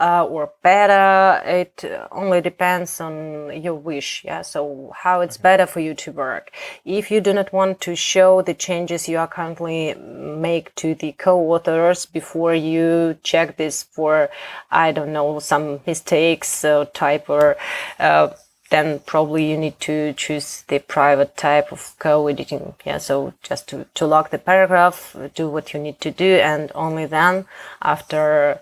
uh, 0.00 0.24
or 0.24 0.52
better. 0.62 1.42
It 1.46 1.84
only 2.10 2.40
depends 2.40 3.00
on 3.00 3.62
your 3.62 3.74
wish. 3.74 4.24
Yeah. 4.24 4.42
So 4.42 4.92
how 4.94 5.20
it's 5.20 5.36
better 5.36 5.66
for 5.66 5.80
you 5.80 5.94
to 5.94 6.12
work. 6.12 6.52
If 6.84 7.10
you 7.10 7.20
do 7.20 7.32
not 7.32 7.52
want 7.52 7.80
to 7.82 7.96
show 7.96 8.42
the 8.42 8.54
changes 8.54 9.08
you 9.08 9.18
are 9.18 9.26
currently 9.26 9.94
make 9.94 10.74
to 10.76 10.94
the 10.94 11.12
co-authors 11.12 12.06
before 12.06 12.54
you 12.54 13.18
check 13.22 13.56
this 13.56 13.82
for, 13.82 14.28
I 14.70 14.92
don't 14.92 15.12
know, 15.12 15.38
some 15.38 15.80
mistakes, 15.86 16.64
uh, 16.64 16.86
type 16.92 17.28
or, 17.28 17.56
uh, 17.98 18.28
then 18.68 18.98
probably 19.06 19.48
you 19.48 19.56
need 19.56 19.78
to 19.78 20.12
choose 20.14 20.64
the 20.66 20.80
private 20.80 21.36
type 21.36 21.70
of 21.70 21.94
co-editing. 22.00 22.74
Yeah, 22.84 22.98
so 22.98 23.32
just 23.42 23.68
to, 23.68 23.86
to 23.94 24.06
lock 24.06 24.30
the 24.30 24.38
paragraph, 24.38 25.16
do 25.34 25.48
what 25.48 25.72
you 25.72 25.78
need 25.78 26.00
to 26.00 26.10
do, 26.10 26.34
and 26.36 26.72
only 26.74 27.06
then, 27.06 27.46
after 27.80 28.58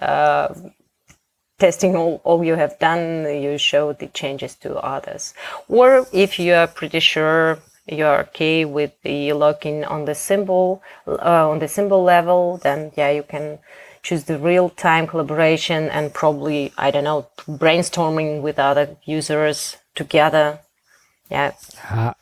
uh, 0.00 0.54
testing 1.58 1.96
all, 1.96 2.20
all 2.24 2.44
you 2.44 2.54
have 2.54 2.78
done, 2.78 3.24
you 3.24 3.58
show 3.58 3.92
the 3.92 4.06
changes 4.08 4.54
to 4.56 4.76
others. 4.76 5.34
Or 5.68 6.06
if 6.12 6.38
you 6.38 6.54
are 6.54 6.66
pretty 6.66 7.00
sure 7.00 7.58
you're 7.86 8.20
okay 8.20 8.64
with 8.64 8.92
the 9.02 9.32
locking 9.32 9.84
on 9.84 10.04
the 10.04 10.14
symbol, 10.14 10.82
uh, 11.06 11.48
on 11.48 11.58
the 11.60 11.68
symbol 11.68 12.02
level, 12.02 12.58
then 12.58 12.92
yeah, 12.96 13.10
you 13.10 13.22
can 13.22 13.58
choose 14.02 14.24
the 14.24 14.38
real 14.38 14.70
time 14.70 15.06
collaboration 15.06 15.88
and 15.90 16.12
probably, 16.12 16.72
I 16.76 16.90
don't 16.90 17.04
know, 17.04 17.26
brainstorming 17.48 18.42
with 18.42 18.58
other 18.58 18.96
users 19.04 19.76
together. 19.94 20.60
Yeah. 21.30 21.52
Uh, 21.90 22.14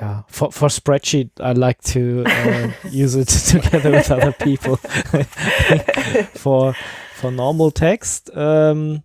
yeah, 0.00 0.22
for 0.28 0.52
for 0.52 0.68
spreadsheet, 0.68 1.30
I 1.40 1.52
like 1.52 1.80
to 1.94 2.24
uh, 2.26 2.70
use 2.90 3.14
it 3.14 3.28
together 3.52 3.92
with 3.92 4.10
other 4.10 4.32
people. 4.32 4.76
for 6.34 6.74
for 7.16 7.30
normal 7.30 7.70
text, 7.70 8.30
um, 8.36 9.02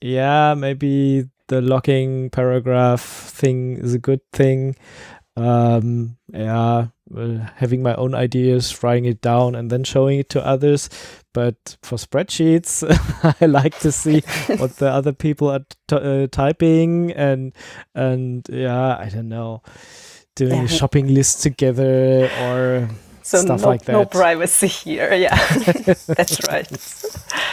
yeah, 0.00 0.54
maybe 0.54 1.28
the 1.48 1.60
locking 1.60 2.30
paragraph 2.30 3.02
thing 3.02 3.76
is 3.76 3.92
a 3.92 3.98
good 3.98 4.20
thing. 4.32 4.74
Um, 5.36 6.16
yeah, 6.32 6.88
uh, 7.14 7.38
having 7.56 7.82
my 7.82 7.94
own 7.96 8.14
ideas, 8.14 8.82
writing 8.82 9.04
it 9.04 9.20
down, 9.20 9.54
and 9.54 9.70
then 9.70 9.84
showing 9.84 10.18
it 10.18 10.30
to 10.30 10.46
others. 10.46 10.88
But 11.34 11.76
for 11.82 11.96
spreadsheets, 11.96 12.82
I 13.40 13.46
like 13.46 13.78
to 13.80 13.92
see 13.92 14.20
what 14.56 14.76
the 14.76 14.88
other 14.88 15.12
people 15.12 15.50
are 15.50 15.64
uh, 15.90 16.28
typing, 16.32 17.12
and 17.12 17.52
and 17.94 18.46
yeah, 18.50 18.96
I 18.96 19.10
don't 19.10 19.28
know, 19.28 19.62
doing 20.36 20.52
yeah. 20.52 20.64
a 20.64 20.68
shopping 20.68 21.12
list 21.12 21.42
together 21.42 22.30
or 22.40 22.88
so 23.22 23.38
stuff 23.38 23.62
no, 23.62 23.68
like 23.68 23.84
that. 23.84 23.92
No 23.92 24.04
privacy 24.04 24.68
here. 24.68 25.12
Yeah, 25.22 25.36
that's 26.06 26.46
right. 26.48 26.68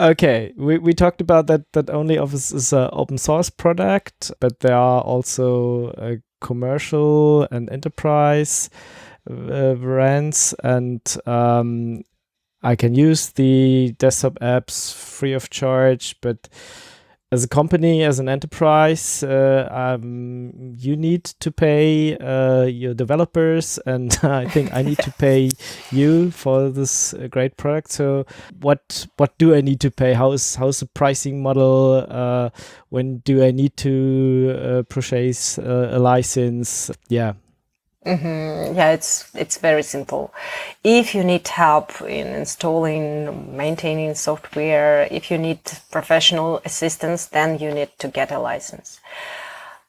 Okay, 0.00 0.54
we, 0.56 0.78
we 0.78 0.94
talked 0.94 1.20
about 1.20 1.46
that 1.48 1.70
that 1.74 1.88
OnlyOffice 1.88 2.54
is 2.54 2.72
an 2.72 2.88
open 2.90 3.18
source 3.18 3.50
product, 3.50 4.32
but 4.40 4.60
there 4.60 4.74
are 4.74 5.02
also 5.02 5.88
uh, 5.88 6.16
commercial 6.40 7.46
and 7.50 7.68
enterprise 7.68 8.70
uh, 9.28 9.74
brands, 9.74 10.54
and 10.64 11.02
um, 11.26 12.00
I 12.62 12.76
can 12.76 12.94
use 12.94 13.32
the 13.32 13.94
desktop 13.98 14.38
apps 14.38 14.94
free 14.94 15.34
of 15.34 15.50
charge, 15.50 16.16
but 16.22 16.48
as 17.32 17.44
a 17.44 17.48
company, 17.48 18.02
as 18.02 18.18
an 18.18 18.28
enterprise, 18.28 19.22
uh, 19.22 19.68
um, 19.70 20.74
you 20.76 20.96
need 20.96 21.24
to 21.24 21.52
pay 21.52 22.16
uh, 22.16 22.64
your 22.64 22.92
developers, 22.92 23.78
and 23.86 24.18
I 24.22 24.46
think 24.46 24.72
I 24.74 24.82
need 24.82 24.98
to 24.98 25.12
pay 25.12 25.52
you 25.92 26.32
for 26.32 26.70
this 26.70 27.14
uh, 27.14 27.28
great 27.28 27.56
product. 27.56 27.92
So, 27.92 28.26
what 28.60 29.06
what 29.16 29.38
do 29.38 29.54
I 29.54 29.60
need 29.60 29.80
to 29.80 29.90
pay? 29.90 30.12
How 30.12 30.32
is 30.32 30.56
how's 30.56 30.80
the 30.80 30.86
pricing 30.86 31.42
model? 31.42 32.04
Uh, 32.08 32.50
when 32.88 33.18
do 33.18 33.44
I 33.44 33.52
need 33.52 33.76
to 33.78 34.56
uh, 34.58 34.82
purchase 34.88 35.56
uh, 35.58 35.90
a 35.92 35.98
license? 36.00 36.90
Yeah, 37.08 37.34
Mm-hmm. 38.06 38.76
Yeah, 38.76 38.92
it's 38.92 39.30
it's 39.34 39.58
very 39.58 39.82
simple. 39.82 40.32
If 40.82 41.14
you 41.14 41.22
need 41.22 41.46
help 41.46 42.00
in 42.00 42.28
installing, 42.28 43.54
maintaining 43.56 44.14
software, 44.14 45.06
if 45.10 45.30
you 45.30 45.36
need 45.36 45.60
professional 45.90 46.62
assistance, 46.64 47.26
then 47.26 47.58
you 47.58 47.70
need 47.74 47.90
to 47.98 48.08
get 48.08 48.32
a 48.32 48.38
license. 48.38 49.00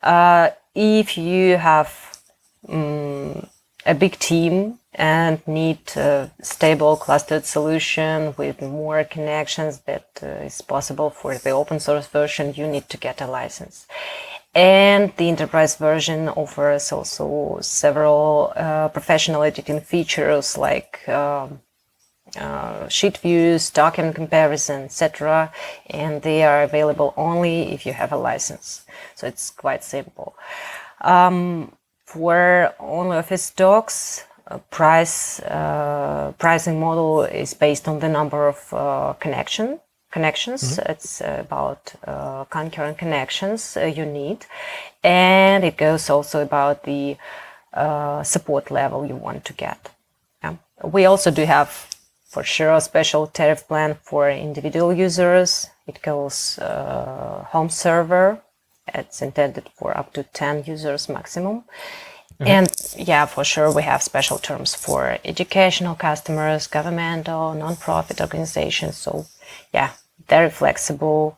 Uh, 0.03 0.49
if 0.75 1.17
you 1.17 1.55
have 1.55 2.19
um, 2.67 3.47
a 3.85 3.95
big 3.95 4.19
team 4.19 4.79
and 4.93 5.41
need 5.47 5.79
a 5.95 6.29
stable 6.41 6.97
clustered 6.97 7.45
solution 7.45 8.33
with 8.37 8.61
more 8.61 9.05
connections 9.05 9.79
that 9.87 10.07
uh, 10.21 10.45
is 10.45 10.61
possible 10.61 11.09
for 11.09 11.37
the 11.37 11.49
open 11.51 11.79
source 11.79 12.07
version, 12.07 12.53
you 12.55 12.67
need 12.67 12.89
to 12.89 12.97
get 12.97 13.21
a 13.21 13.27
license. 13.27 13.87
And 14.53 15.13
the 15.15 15.29
enterprise 15.29 15.75
version 15.77 16.27
offers 16.27 16.91
also 16.91 17.59
several 17.61 18.51
uh, 18.55 18.89
professional 18.89 19.43
editing 19.43 19.79
features 19.79 20.57
like 20.57 21.07
um, 21.07 21.61
uh, 22.37 22.87
sheet 22.89 23.17
views, 23.17 23.69
document 23.69 24.15
comparison, 24.15 24.83
etc. 24.83 25.51
And 25.89 26.21
they 26.21 26.43
are 26.43 26.63
available 26.63 27.13
only 27.15 27.71
if 27.71 27.85
you 27.85 27.93
have 27.93 28.11
a 28.11 28.17
license. 28.17 28.85
So 29.15 29.25
it's 29.25 29.51
quite 29.51 29.85
simple. 29.85 30.35
Um, 30.99 31.73
for 32.05 32.73
OnlyOffice 32.79 33.55
docs, 33.55 34.25
uh, 34.47 34.57
price 34.69 35.39
uh, 35.39 36.33
pricing 36.37 36.77
model 36.77 37.23
is 37.23 37.53
based 37.53 37.87
on 37.87 37.99
the 37.99 38.09
number 38.09 38.49
of 38.49 38.73
uh, 38.73 39.13
connection 39.13 39.79
connections. 40.11 40.61
Mm-hmm. 40.77 40.91
It's 40.91 41.21
about 41.21 41.93
uh, 42.05 42.43
concurrent 42.45 42.97
connections 42.97 43.77
uh, 43.77 43.85
you 43.85 44.05
need, 44.05 44.45
and 45.03 45.63
it 45.63 45.77
goes 45.77 46.09
also 46.09 46.41
about 46.41 46.83
the 46.83 47.17
uh, 47.73 48.23
support 48.23 48.69
level 48.71 49.05
you 49.05 49.15
want 49.15 49.45
to 49.45 49.53
get. 49.53 49.89
Yeah. 50.43 50.55
We 50.83 51.05
also 51.05 51.31
do 51.31 51.45
have, 51.45 51.87
for 52.27 52.43
sure, 52.43 52.73
a 52.73 52.81
special 52.81 53.27
tariff 53.27 53.67
plan 53.67 53.97
for 54.01 54.29
individual 54.29 54.93
users. 54.93 55.69
It 55.87 56.01
goes 56.01 56.59
uh, 56.59 57.45
home 57.49 57.69
server. 57.69 58.41
It's 58.93 59.21
intended 59.21 59.69
for 59.75 59.97
up 59.97 60.13
to 60.13 60.23
10 60.23 60.63
users 60.65 61.07
maximum. 61.07 61.63
Mm-hmm. 62.41 62.47
And 62.47 63.07
yeah, 63.07 63.25
for 63.25 63.43
sure, 63.43 63.71
we 63.71 63.83
have 63.83 64.01
special 64.01 64.39
terms 64.39 64.73
for 64.73 65.17
educational 65.23 65.95
customers, 65.95 66.67
governmental, 66.67 67.53
non-profit 67.53 68.19
organizations. 68.19 68.97
So 68.97 69.27
yeah, 69.73 69.91
very 70.27 70.49
flexible 70.49 71.37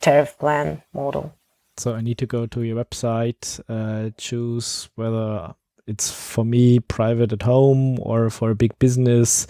tariff 0.00 0.38
plan 0.38 0.82
model. 0.92 1.34
So 1.76 1.94
I 1.94 2.00
need 2.00 2.18
to 2.18 2.26
go 2.26 2.46
to 2.46 2.62
your 2.62 2.84
website, 2.84 3.60
uh, 3.68 4.10
choose 4.16 4.88
whether 4.96 5.54
it's 5.86 6.10
for 6.10 6.44
me 6.44 6.80
private 6.80 7.32
at 7.32 7.42
home 7.42 7.98
or 8.00 8.30
for 8.30 8.50
a 8.50 8.54
big 8.54 8.78
business, 8.78 9.46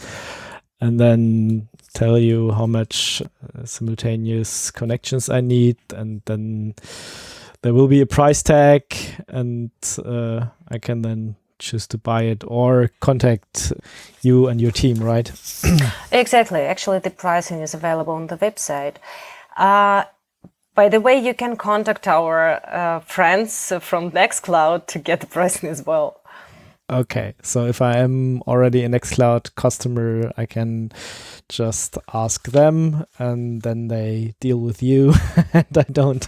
and 0.80 1.00
then 1.00 1.68
tell 1.94 2.18
you 2.18 2.52
how 2.52 2.66
much 2.66 3.22
uh, 3.22 3.64
simultaneous 3.64 4.70
connections 4.70 5.28
I 5.28 5.40
need, 5.40 5.78
and 5.94 6.22
then 6.26 6.74
there 7.62 7.74
will 7.74 7.88
be 7.88 8.00
a 8.00 8.06
price 8.06 8.42
tag, 8.42 8.94
and 9.26 9.70
uh, 10.04 10.46
I 10.68 10.78
can 10.78 11.02
then 11.02 11.36
choose 11.58 11.86
to 11.88 11.98
buy 11.98 12.22
it 12.22 12.44
or 12.46 12.90
contact 13.00 13.72
you 14.22 14.48
and 14.48 14.60
your 14.60 14.70
team, 14.70 14.98
right? 14.98 15.30
exactly. 16.12 16.60
Actually, 16.60 16.98
the 17.00 17.10
pricing 17.10 17.60
is 17.60 17.74
available 17.74 18.14
on 18.14 18.26
the 18.28 18.36
website. 18.36 18.96
Uh, 19.56 20.04
by 20.74 20.88
the 20.88 21.00
way, 21.00 21.18
you 21.18 21.34
can 21.34 21.56
contact 21.56 22.06
our 22.06 22.60
uh, 22.64 23.00
friends 23.00 23.72
from 23.80 24.12
Nextcloud 24.12 24.86
to 24.86 24.98
get 25.00 25.20
the 25.20 25.26
pricing 25.26 25.68
as 25.68 25.84
well. 25.84 26.17
Okay, 26.90 27.34
so 27.42 27.66
if 27.66 27.82
I 27.82 27.98
am 27.98 28.40
already 28.46 28.82
a 28.82 28.88
Nextcloud 28.88 29.54
customer, 29.56 30.32
I 30.38 30.46
can 30.46 30.90
just 31.50 31.98
ask 32.14 32.48
them, 32.48 33.04
and 33.18 33.60
then 33.60 33.88
they 33.88 34.34
deal 34.40 34.58
with 34.58 34.82
you, 34.82 35.12
and 35.52 35.66
I 35.76 35.82
don't 35.92 36.26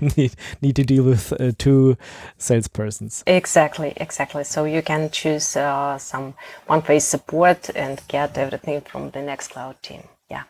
need 0.16 0.34
need 0.60 0.74
to 0.76 0.82
deal 0.82 1.04
with 1.04 1.32
uh, 1.40 1.52
two 1.56 1.96
salespersons. 2.40 3.22
Exactly, 3.28 3.92
exactly. 3.98 4.42
So 4.42 4.64
you 4.64 4.82
can 4.82 5.10
choose 5.10 5.54
uh, 5.54 5.96
some 5.98 6.34
one-page 6.66 7.02
support 7.02 7.70
and 7.76 8.02
get 8.08 8.36
everything 8.36 8.80
from 8.80 9.10
the 9.10 9.20
Nextcloud 9.20 9.80
team. 9.80 10.02
Yeah. 10.28 10.42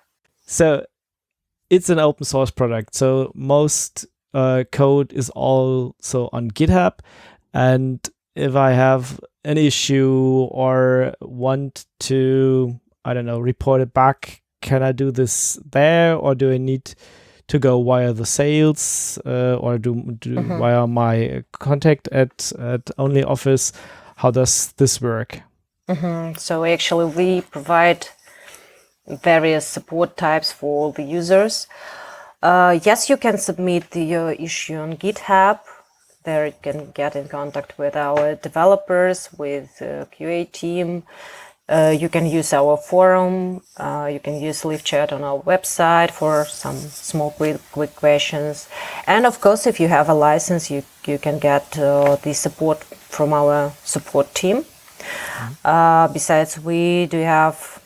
So 0.46 0.86
it's 1.68 1.90
an 1.90 1.98
open 1.98 2.24
source 2.24 2.50
product, 2.50 2.94
so 2.94 3.30
most 3.34 4.06
uh, 4.32 4.64
code 4.72 5.12
is 5.12 5.28
also 5.28 6.30
on 6.32 6.50
GitHub, 6.50 7.00
and 7.52 8.00
if 8.34 8.56
I 8.56 8.72
have 8.72 9.20
an 9.44 9.58
issue 9.58 10.48
or 10.50 11.14
want 11.20 11.86
to, 12.00 12.80
I 13.04 13.14
don't 13.14 13.26
know, 13.26 13.38
report 13.38 13.80
it 13.80 13.94
back, 13.94 14.42
can 14.60 14.82
I 14.82 14.92
do 14.92 15.10
this 15.10 15.58
there 15.70 16.14
or 16.14 16.34
do 16.34 16.52
I 16.52 16.58
need 16.58 16.94
to 17.48 17.58
go 17.58 17.82
via 17.82 18.12
the 18.12 18.26
sales 18.26 19.18
uh, 19.26 19.56
or 19.56 19.78
do, 19.78 20.16
do 20.18 20.36
mm-hmm. 20.36 20.58
via 20.58 20.86
my 20.86 21.44
contact 21.52 22.08
at, 22.12 22.52
at 22.58 22.84
OnlyOffice? 22.98 23.72
How 24.16 24.30
does 24.30 24.72
this 24.72 25.00
work? 25.00 25.40
Mm-hmm. 25.88 26.38
So 26.38 26.64
actually, 26.64 27.06
we 27.06 27.40
provide 27.40 28.06
various 29.06 29.66
support 29.66 30.16
types 30.16 30.52
for 30.52 30.84
all 30.84 30.92
the 30.92 31.02
users. 31.02 31.66
Uh, 32.42 32.78
yes, 32.82 33.08
you 33.08 33.16
can 33.16 33.38
submit 33.38 33.90
the 33.90 34.14
uh, 34.14 34.34
issue 34.38 34.76
on 34.76 34.96
GitHub 34.96 35.58
there 36.24 36.46
you 36.46 36.54
can 36.62 36.90
get 36.92 37.16
in 37.16 37.28
contact 37.28 37.78
with 37.78 37.96
our 37.96 38.34
developers, 38.34 39.28
with 39.36 39.78
the 39.78 40.06
QA 40.12 40.50
team. 40.50 41.02
Uh, 41.68 41.94
you 41.96 42.08
can 42.08 42.26
use 42.26 42.52
our 42.52 42.76
forum. 42.76 43.62
Uh, 43.76 44.10
you 44.12 44.18
can 44.18 44.40
use 44.40 44.64
live 44.64 44.82
chat 44.82 45.12
on 45.12 45.22
our 45.22 45.40
website 45.42 46.10
for 46.10 46.44
some 46.44 46.76
small 46.76 47.30
quick, 47.30 47.60
quick 47.70 47.94
questions. 47.94 48.68
And 49.06 49.24
of 49.24 49.40
course, 49.40 49.66
if 49.66 49.78
you 49.78 49.88
have 49.88 50.08
a 50.08 50.14
license, 50.14 50.70
you, 50.70 50.82
you 51.06 51.18
can 51.18 51.38
get 51.38 51.78
uh, 51.78 52.16
the 52.16 52.34
support 52.34 52.82
from 52.84 53.32
our 53.32 53.72
support 53.84 54.34
team. 54.34 54.64
Mm-hmm. 55.00 56.12
besides, 56.12 56.58
we 56.60 57.06
do 57.06 57.18
have 57.18 57.79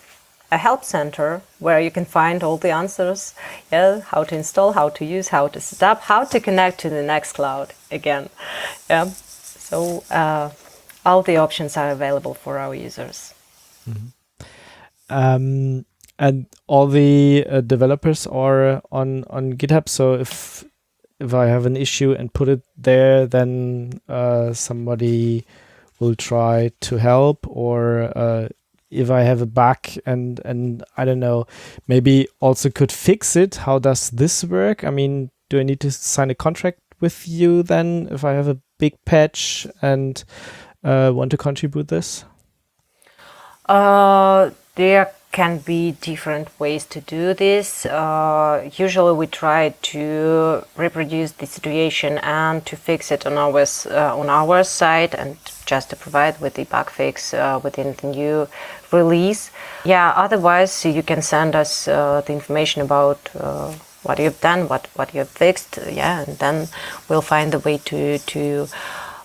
a 0.55 0.59
help 0.67 0.85
center 0.85 1.43
where 1.59 1.81
you 1.81 1.91
can 1.91 2.05
find 2.05 2.43
all 2.43 2.57
the 2.65 2.71
answers 2.71 3.35
yeah 3.73 4.01
how 4.13 4.23
to 4.25 4.35
install 4.37 4.73
how 4.73 4.89
to 4.99 5.05
use 5.05 5.29
how 5.37 5.47
to 5.49 5.61
set 5.61 5.83
up 5.91 6.03
how 6.03 6.25
to 6.25 6.41
connect 6.41 6.81
to 6.81 6.89
the 6.91 7.03
Nextcloud 7.11 7.71
again 7.91 8.29
yeah 8.91 9.07
so 9.07 10.05
uh, 10.11 10.51
all 11.05 11.23
the 11.23 11.37
options 11.37 11.77
are 11.77 11.91
available 11.91 12.35
for 12.35 12.59
our 12.59 12.75
users 12.75 13.35
mm-hmm. 13.89 14.09
um, 15.11 15.85
and 16.19 16.47
all 16.67 16.87
the 16.87 17.45
uh, 17.49 17.61
developers 17.61 18.27
are 18.27 18.83
on 18.93 19.25
on 19.31 19.55
GitHub. 19.55 19.89
So 19.89 20.15
if 20.15 20.65
if 21.21 21.35
I 21.35 21.47
have 21.47 21.67
an 21.67 21.77
issue 21.77 22.13
and 22.13 22.33
put 22.33 22.49
it 22.49 22.63
there, 22.77 23.27
then 23.27 24.01
uh, 24.09 24.53
somebody 24.53 25.45
will 25.99 26.15
try 26.15 26.71
to 26.81 26.97
help, 26.97 27.47
or 27.49 28.13
uh, 28.17 28.49
if 28.91 29.11
I 29.11 29.23
have 29.23 29.43
a 29.43 29.47
bug 29.47 29.79
and 30.07 30.41
and 30.45 30.85
I 30.97 31.05
don't 31.05 31.21
know, 31.21 31.47
maybe 31.89 32.29
also 32.41 32.71
could 32.71 32.93
fix 32.93 33.37
it. 33.37 33.57
How 33.57 33.79
does 33.79 34.11
this 34.11 34.45
work? 34.45 34.85
I 34.85 34.91
mean, 34.91 35.31
do 35.49 35.61
I 35.61 35.63
need 35.63 35.81
to 35.81 35.91
sign 35.91 36.31
a 36.31 36.35
contract 36.35 36.81
with 37.01 37.29
you 37.29 37.63
then 37.63 38.09
if 38.11 38.25
I 38.25 38.33
have 38.33 38.49
a 38.49 38.59
big 38.79 38.95
patch 39.05 39.67
and 39.83 40.23
uh, 40.83 41.13
want 41.15 41.31
to 41.33 41.37
contribute 41.37 41.89
this? 41.89 42.25
Uh, 43.67 44.51
there 44.75 45.13
can 45.35 45.59
be 45.59 45.91
different 46.01 46.49
ways 46.61 46.87
to 46.87 47.01
do 47.01 47.35
this. 47.35 47.87
Uh, 47.87 48.71
usually, 48.77 49.13
we 49.13 49.27
try 49.27 49.75
to 49.83 50.63
reproduce 50.77 51.33
the 51.33 51.47
situation 51.47 52.19
and 52.19 52.65
to 52.67 52.77
fix 52.77 53.11
it 53.11 53.27
on 53.27 53.37
our 53.37 53.67
uh, 53.91 54.21
on 54.21 54.29
our 54.31 54.63
side, 54.63 55.13
and 55.13 55.37
just 55.67 55.91
to 55.91 55.97
provide 55.97 56.41
with 56.41 56.55
the 56.55 56.65
bug 56.65 56.89
fix 56.89 57.35
uh, 57.35 57.61
within 57.65 57.97
the 58.01 58.07
new 58.07 58.49
release. 58.93 59.51
Yeah. 59.85 60.13
Otherwise, 60.17 60.85
you 60.85 61.03
can 61.03 61.21
send 61.21 61.57
us 61.57 61.89
uh, 61.89 62.23
the 62.25 62.33
information 62.33 62.81
about 62.83 63.19
uh, 63.35 63.73
what 64.05 64.21
you've 64.21 64.41
done, 64.41 64.69
what 64.69 64.87
what 64.95 65.13
you've 65.15 65.35
fixed. 65.45 65.81
Yeah, 65.91 66.23
and 66.25 66.39
then 66.39 66.69
we'll 67.09 67.29
find 67.35 67.53
a 67.55 67.59
way 67.59 67.79
to 67.91 68.19
to 68.19 68.69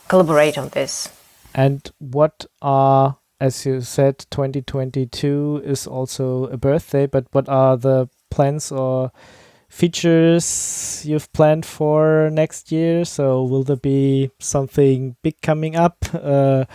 collaborate 0.07 0.57
on 0.57 0.69
this. 0.69 1.09
And 1.53 1.81
what 1.99 2.45
are 2.61 3.18
as 3.39 3.65
you 3.65 3.81
said, 3.81 4.25
2022 4.31 5.61
is 5.63 5.87
also 5.87 6.45
a 6.45 6.57
birthday, 6.57 7.05
but 7.05 7.25
what 7.31 7.47
are 7.47 7.77
the 7.77 8.09
plans 8.29 8.71
or 8.71 9.11
features 9.69 11.03
you've 11.05 11.31
planned 11.31 11.65
for 11.65 12.29
next 12.31 12.71
year? 12.71 13.05
So, 13.05 13.43
will 13.43 13.63
there 13.63 13.77
be 13.77 14.31
something 14.39 15.15
big 15.21 15.41
coming 15.41 15.75
up, 15.75 16.05
uh, 16.13 16.65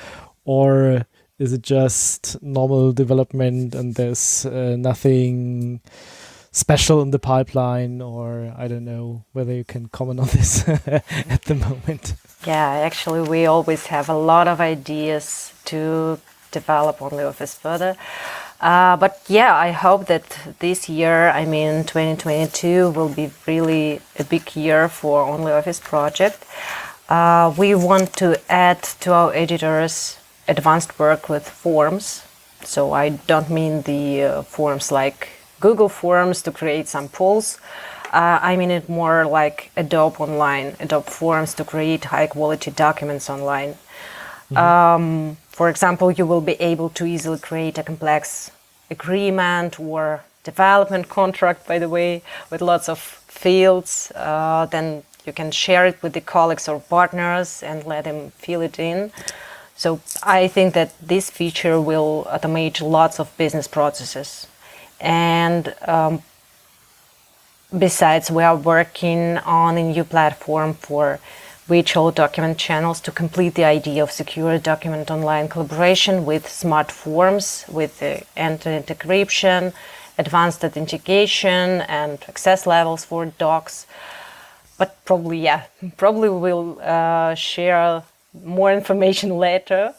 or 0.45 1.07
is 1.39 1.53
it 1.53 1.62
just 1.62 2.41
normal 2.43 2.93
development 2.93 3.75
and 3.75 3.95
there's 3.97 4.47
uh, 4.47 4.77
nothing 4.79 5.81
special 6.53 7.03
in 7.03 7.11
the 7.11 7.19
pipeline? 7.19 8.01
Or 8.01 8.55
I 8.57 8.69
don't 8.69 8.85
know 8.85 9.25
whether 9.33 9.53
you 9.53 9.65
can 9.65 9.89
comment 9.89 10.21
on 10.21 10.29
this 10.33 10.67
at 10.67 11.43
the 11.45 11.57
moment. 11.57 12.15
Yeah, 12.47 12.71
actually, 12.71 13.29
we 13.29 13.47
always 13.47 13.87
have 13.87 14.09
a 14.09 14.17
lot 14.17 14.49
of 14.49 14.61
ideas 14.61 15.53
to 15.67 16.21
develop 16.61 16.99
OnlyOffice 16.99 17.55
further. 17.65 17.93
Uh, 18.61 18.97
but 18.97 19.21
yeah, 19.29 19.53
I 19.55 19.71
hope 19.73 20.07
that 20.07 20.27
this 20.61 20.89
year, 20.89 21.29
I 21.41 21.45
mean 21.45 21.85
2022, 21.85 22.91
will 22.97 23.13
be 23.23 23.31
really 23.47 24.01
a 24.19 24.25
big 24.25 24.57
year 24.57 24.89
for 24.89 25.25
OnlyOffice 25.35 25.81
project. 25.83 26.39
Uh, 27.09 27.53
we 27.59 27.75
want 27.75 28.13
to 28.23 28.29
add 28.49 28.83
to 29.01 29.13
our 29.13 29.31
editors 29.35 30.19
advanced 30.49 30.99
work 30.99 31.29
with 31.29 31.49
forms. 31.49 32.23
So 32.65 32.93
I 32.93 33.11
don't 33.31 33.51
mean 33.51 33.83
the 33.83 34.23
uh, 34.23 34.43
forms 34.43 34.91
like 34.91 35.29
Google 35.61 35.89
Forms 35.89 36.43
to 36.43 36.51
create 36.51 36.89
some 36.89 37.09
polls. 37.09 37.59
Uh, 38.13 38.39
I 38.51 38.57
mean 38.57 38.71
it 38.71 38.89
more 38.89 39.27
like 39.27 39.71
Adobe 39.77 40.17
Online, 40.19 40.77
Adobe 40.81 41.11
Forms 41.11 41.53
to 41.55 41.65
create 41.65 42.05
high 42.05 42.29
quality 42.29 42.71
documents 42.71 43.29
online. 43.29 43.75
Mm-hmm. 44.51 44.57
Um, 44.57 45.37
for 45.55 45.69
example, 45.69 46.11
you 46.11 46.27
will 46.27 46.41
be 46.41 46.61
able 46.61 46.89
to 46.91 47.07
easily 47.07 47.39
create 47.39 47.79
a 47.79 47.85
complex 47.85 48.51
agreement 48.91 49.79
or 49.79 50.25
development 50.43 51.09
contract, 51.09 51.69
by 51.69 51.79
the 51.79 51.89
way, 51.89 52.23
with 52.51 52.61
lots 52.61 52.89
of 52.89 52.99
fields. 52.99 54.11
Uh, 54.17 54.67
then 54.67 55.05
you 55.25 55.33
can 55.33 55.53
share 55.53 55.87
it 55.87 56.03
with 56.03 56.13
the 56.13 56.21
colleagues 56.21 56.69
or 56.69 56.81
partners 56.81 57.63
and 57.63 57.87
let 57.87 58.03
them 58.03 58.33
fill 58.33 58.63
it 58.63 58.81
in. 58.81 59.13
So 59.77 60.01
I 60.25 60.49
think 60.49 60.75
that 60.75 60.93
this 61.01 61.31
feature 61.31 61.81
will 61.81 62.27
automate 62.29 62.81
lots 62.81 63.21
of 63.21 63.37
business 63.37 63.69
processes. 63.69 64.49
And 65.01 65.73
um, 65.87 66.23
besides, 67.77 68.29
we 68.29 68.43
are 68.43 68.57
working 68.57 69.39
on 69.39 69.79
a 69.79 69.83
new 69.93 70.03
platform 70.03 70.75
for 70.75 71.21
virtual 71.67 72.11
document 72.11 72.59
channels 72.59 73.01
to 73.01 73.11
complete 73.11 73.55
the 73.55 73.65
idea 73.65 74.03
of 74.03 74.11
secure 74.11 74.59
document 74.59 75.11
online 75.11 75.49
collaboration 75.49 76.25
with 76.27 76.49
smart 76.49 76.93
forms, 76.93 77.65
with 77.69 78.03
end-to-end 78.37 78.87
encryption, 78.87 79.73
advanced 80.19 80.62
authentication, 80.62 81.81
and 81.83 82.19
access 82.29 82.67
levels 82.67 83.05
for 83.05 83.27
docs. 83.27 83.87
But 84.77 85.03
probably, 85.05 85.39
yeah, 85.39 85.65
probably 85.97 86.29
we'll 86.29 86.79
uh, 86.83 87.35
share 87.35 88.03
more 88.45 88.73
information 88.73 89.31
later. 89.49 89.95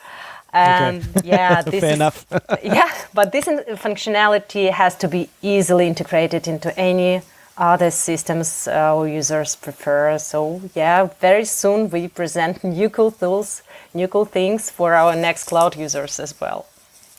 And 0.53 1.03
okay. 1.17 1.29
yeah, 1.29 1.61
this 1.63 1.81
fair 1.81 1.89
is, 1.91 1.95
enough. 1.95 2.25
yeah, 2.63 2.93
but 3.13 3.31
this 3.31 3.45
functionality 3.45 4.69
has 4.69 4.95
to 4.97 5.07
be 5.07 5.29
easily 5.41 5.87
integrated 5.87 6.47
into 6.47 6.77
any 6.79 7.21
other 7.57 7.91
systems 7.91 8.67
our 8.67 9.07
users 9.07 9.55
prefer. 9.55 10.17
So 10.17 10.61
yeah, 10.73 11.07
very 11.19 11.45
soon 11.45 11.89
we 11.89 12.07
present 12.07 12.63
new 12.63 12.89
cool 12.89 13.11
tools, 13.11 13.61
new 13.93 14.07
cool 14.07 14.25
things 14.25 14.69
for 14.69 14.93
our 14.93 15.13
Nextcloud 15.13 15.77
users 15.77 16.19
as 16.19 16.39
well. 16.39 16.65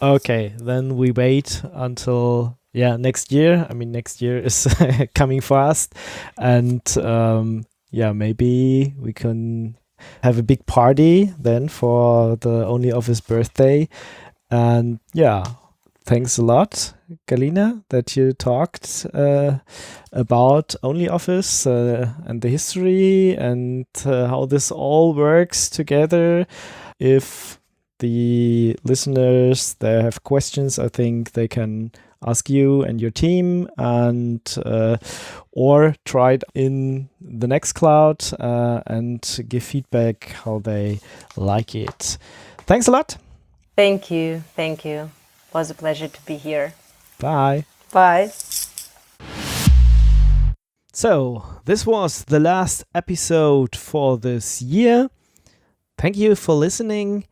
Okay, 0.02 0.54
then 0.58 0.96
we 0.96 1.10
wait 1.10 1.62
until 1.72 2.58
yeah 2.72 2.96
next 2.96 3.32
year. 3.32 3.66
I 3.70 3.74
mean 3.74 3.92
next 3.92 4.20
year 4.20 4.38
is 4.38 4.66
coming 5.14 5.40
fast, 5.40 5.94
and 6.38 6.82
um, 6.98 7.64
yeah 7.90 8.12
maybe 8.12 8.94
we 8.98 9.12
can 9.12 9.76
have 10.22 10.38
a 10.38 10.42
big 10.42 10.66
party 10.66 11.32
then 11.38 11.68
for 11.68 12.36
the 12.36 12.64
OnlyOffice 12.66 13.26
birthday, 13.26 13.88
and 14.50 15.00
yeah 15.14 15.44
thanks 16.06 16.38
a 16.38 16.42
lot, 16.42 16.94
Galina, 17.26 17.82
that 17.90 18.16
you 18.16 18.32
talked 18.32 19.06
uh, 19.12 19.58
about 20.12 20.74
OnlyOffice 20.82 21.66
uh, 21.66 22.12
and 22.24 22.40
the 22.40 22.48
history 22.48 23.34
and 23.36 23.86
uh, 24.04 24.28
how 24.28 24.46
this 24.46 24.70
all 24.70 25.14
works 25.14 25.68
together. 25.68 26.46
If 27.00 27.60
the 27.98 28.78
listeners 28.84 29.74
they 29.74 30.02
have 30.02 30.22
questions, 30.22 30.78
I 30.78 30.88
think 30.88 31.32
they 31.32 31.48
can 31.48 31.90
ask 32.24 32.48
you 32.48 32.82
and 32.82 33.00
your 33.00 33.10
team 33.10 33.68
and 33.76 34.40
uh, 34.64 34.96
or 35.52 35.94
try 36.04 36.32
it 36.32 36.44
in 36.54 37.08
the 37.20 37.46
Nextcloud 37.46 38.32
uh, 38.38 38.82
and 38.86 39.44
give 39.48 39.64
feedback 39.64 40.28
how 40.44 40.60
they 40.60 41.00
like 41.36 41.74
it. 41.74 42.16
Thanks 42.58 42.86
a 42.86 42.92
lot. 42.92 43.16
Thank 43.74 44.10
you. 44.10 44.42
Thank 44.54 44.84
you 44.84 45.10
was 45.56 45.70
a 45.70 45.74
pleasure 45.74 46.06
to 46.06 46.20
be 46.26 46.36
here. 46.36 46.74
Bye. 47.18 47.64
Bye. 47.90 48.30
So, 50.92 51.42
this 51.64 51.86
was 51.86 52.24
the 52.24 52.38
last 52.38 52.84
episode 52.94 53.74
for 53.74 54.18
this 54.18 54.60
year. 54.60 55.08
Thank 55.96 56.18
you 56.18 56.34
for 56.34 56.54
listening, 56.54 57.24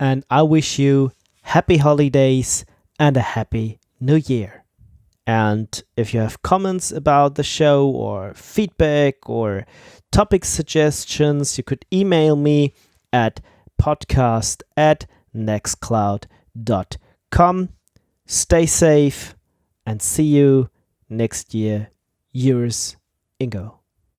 and 0.00 0.24
I 0.28 0.42
wish 0.42 0.80
you 0.80 1.12
happy 1.42 1.76
holidays 1.76 2.64
and 2.98 3.16
a 3.16 3.26
happy 3.36 3.78
new 4.00 4.16
year. 4.16 4.64
And 5.24 5.68
if 5.96 6.12
you 6.12 6.18
have 6.18 6.42
comments 6.42 6.90
about 6.90 7.36
the 7.36 7.44
show 7.44 7.88
or 7.88 8.34
feedback 8.34 9.30
or 9.30 9.66
topic 10.10 10.44
suggestions, 10.44 11.56
you 11.58 11.62
could 11.62 11.84
email 11.92 12.34
me 12.34 12.74
at 13.12 13.40
podcast 13.80 14.62
at 14.76 15.06
nextcloud.com 15.32 17.07
come, 17.30 17.70
stay 18.26 18.66
safe, 18.66 19.34
and 19.86 20.02
see 20.02 20.24
you 20.24 20.70
next 21.08 21.54
year. 21.54 21.90
Yours, 22.32 22.96
Ingo. 23.40 23.77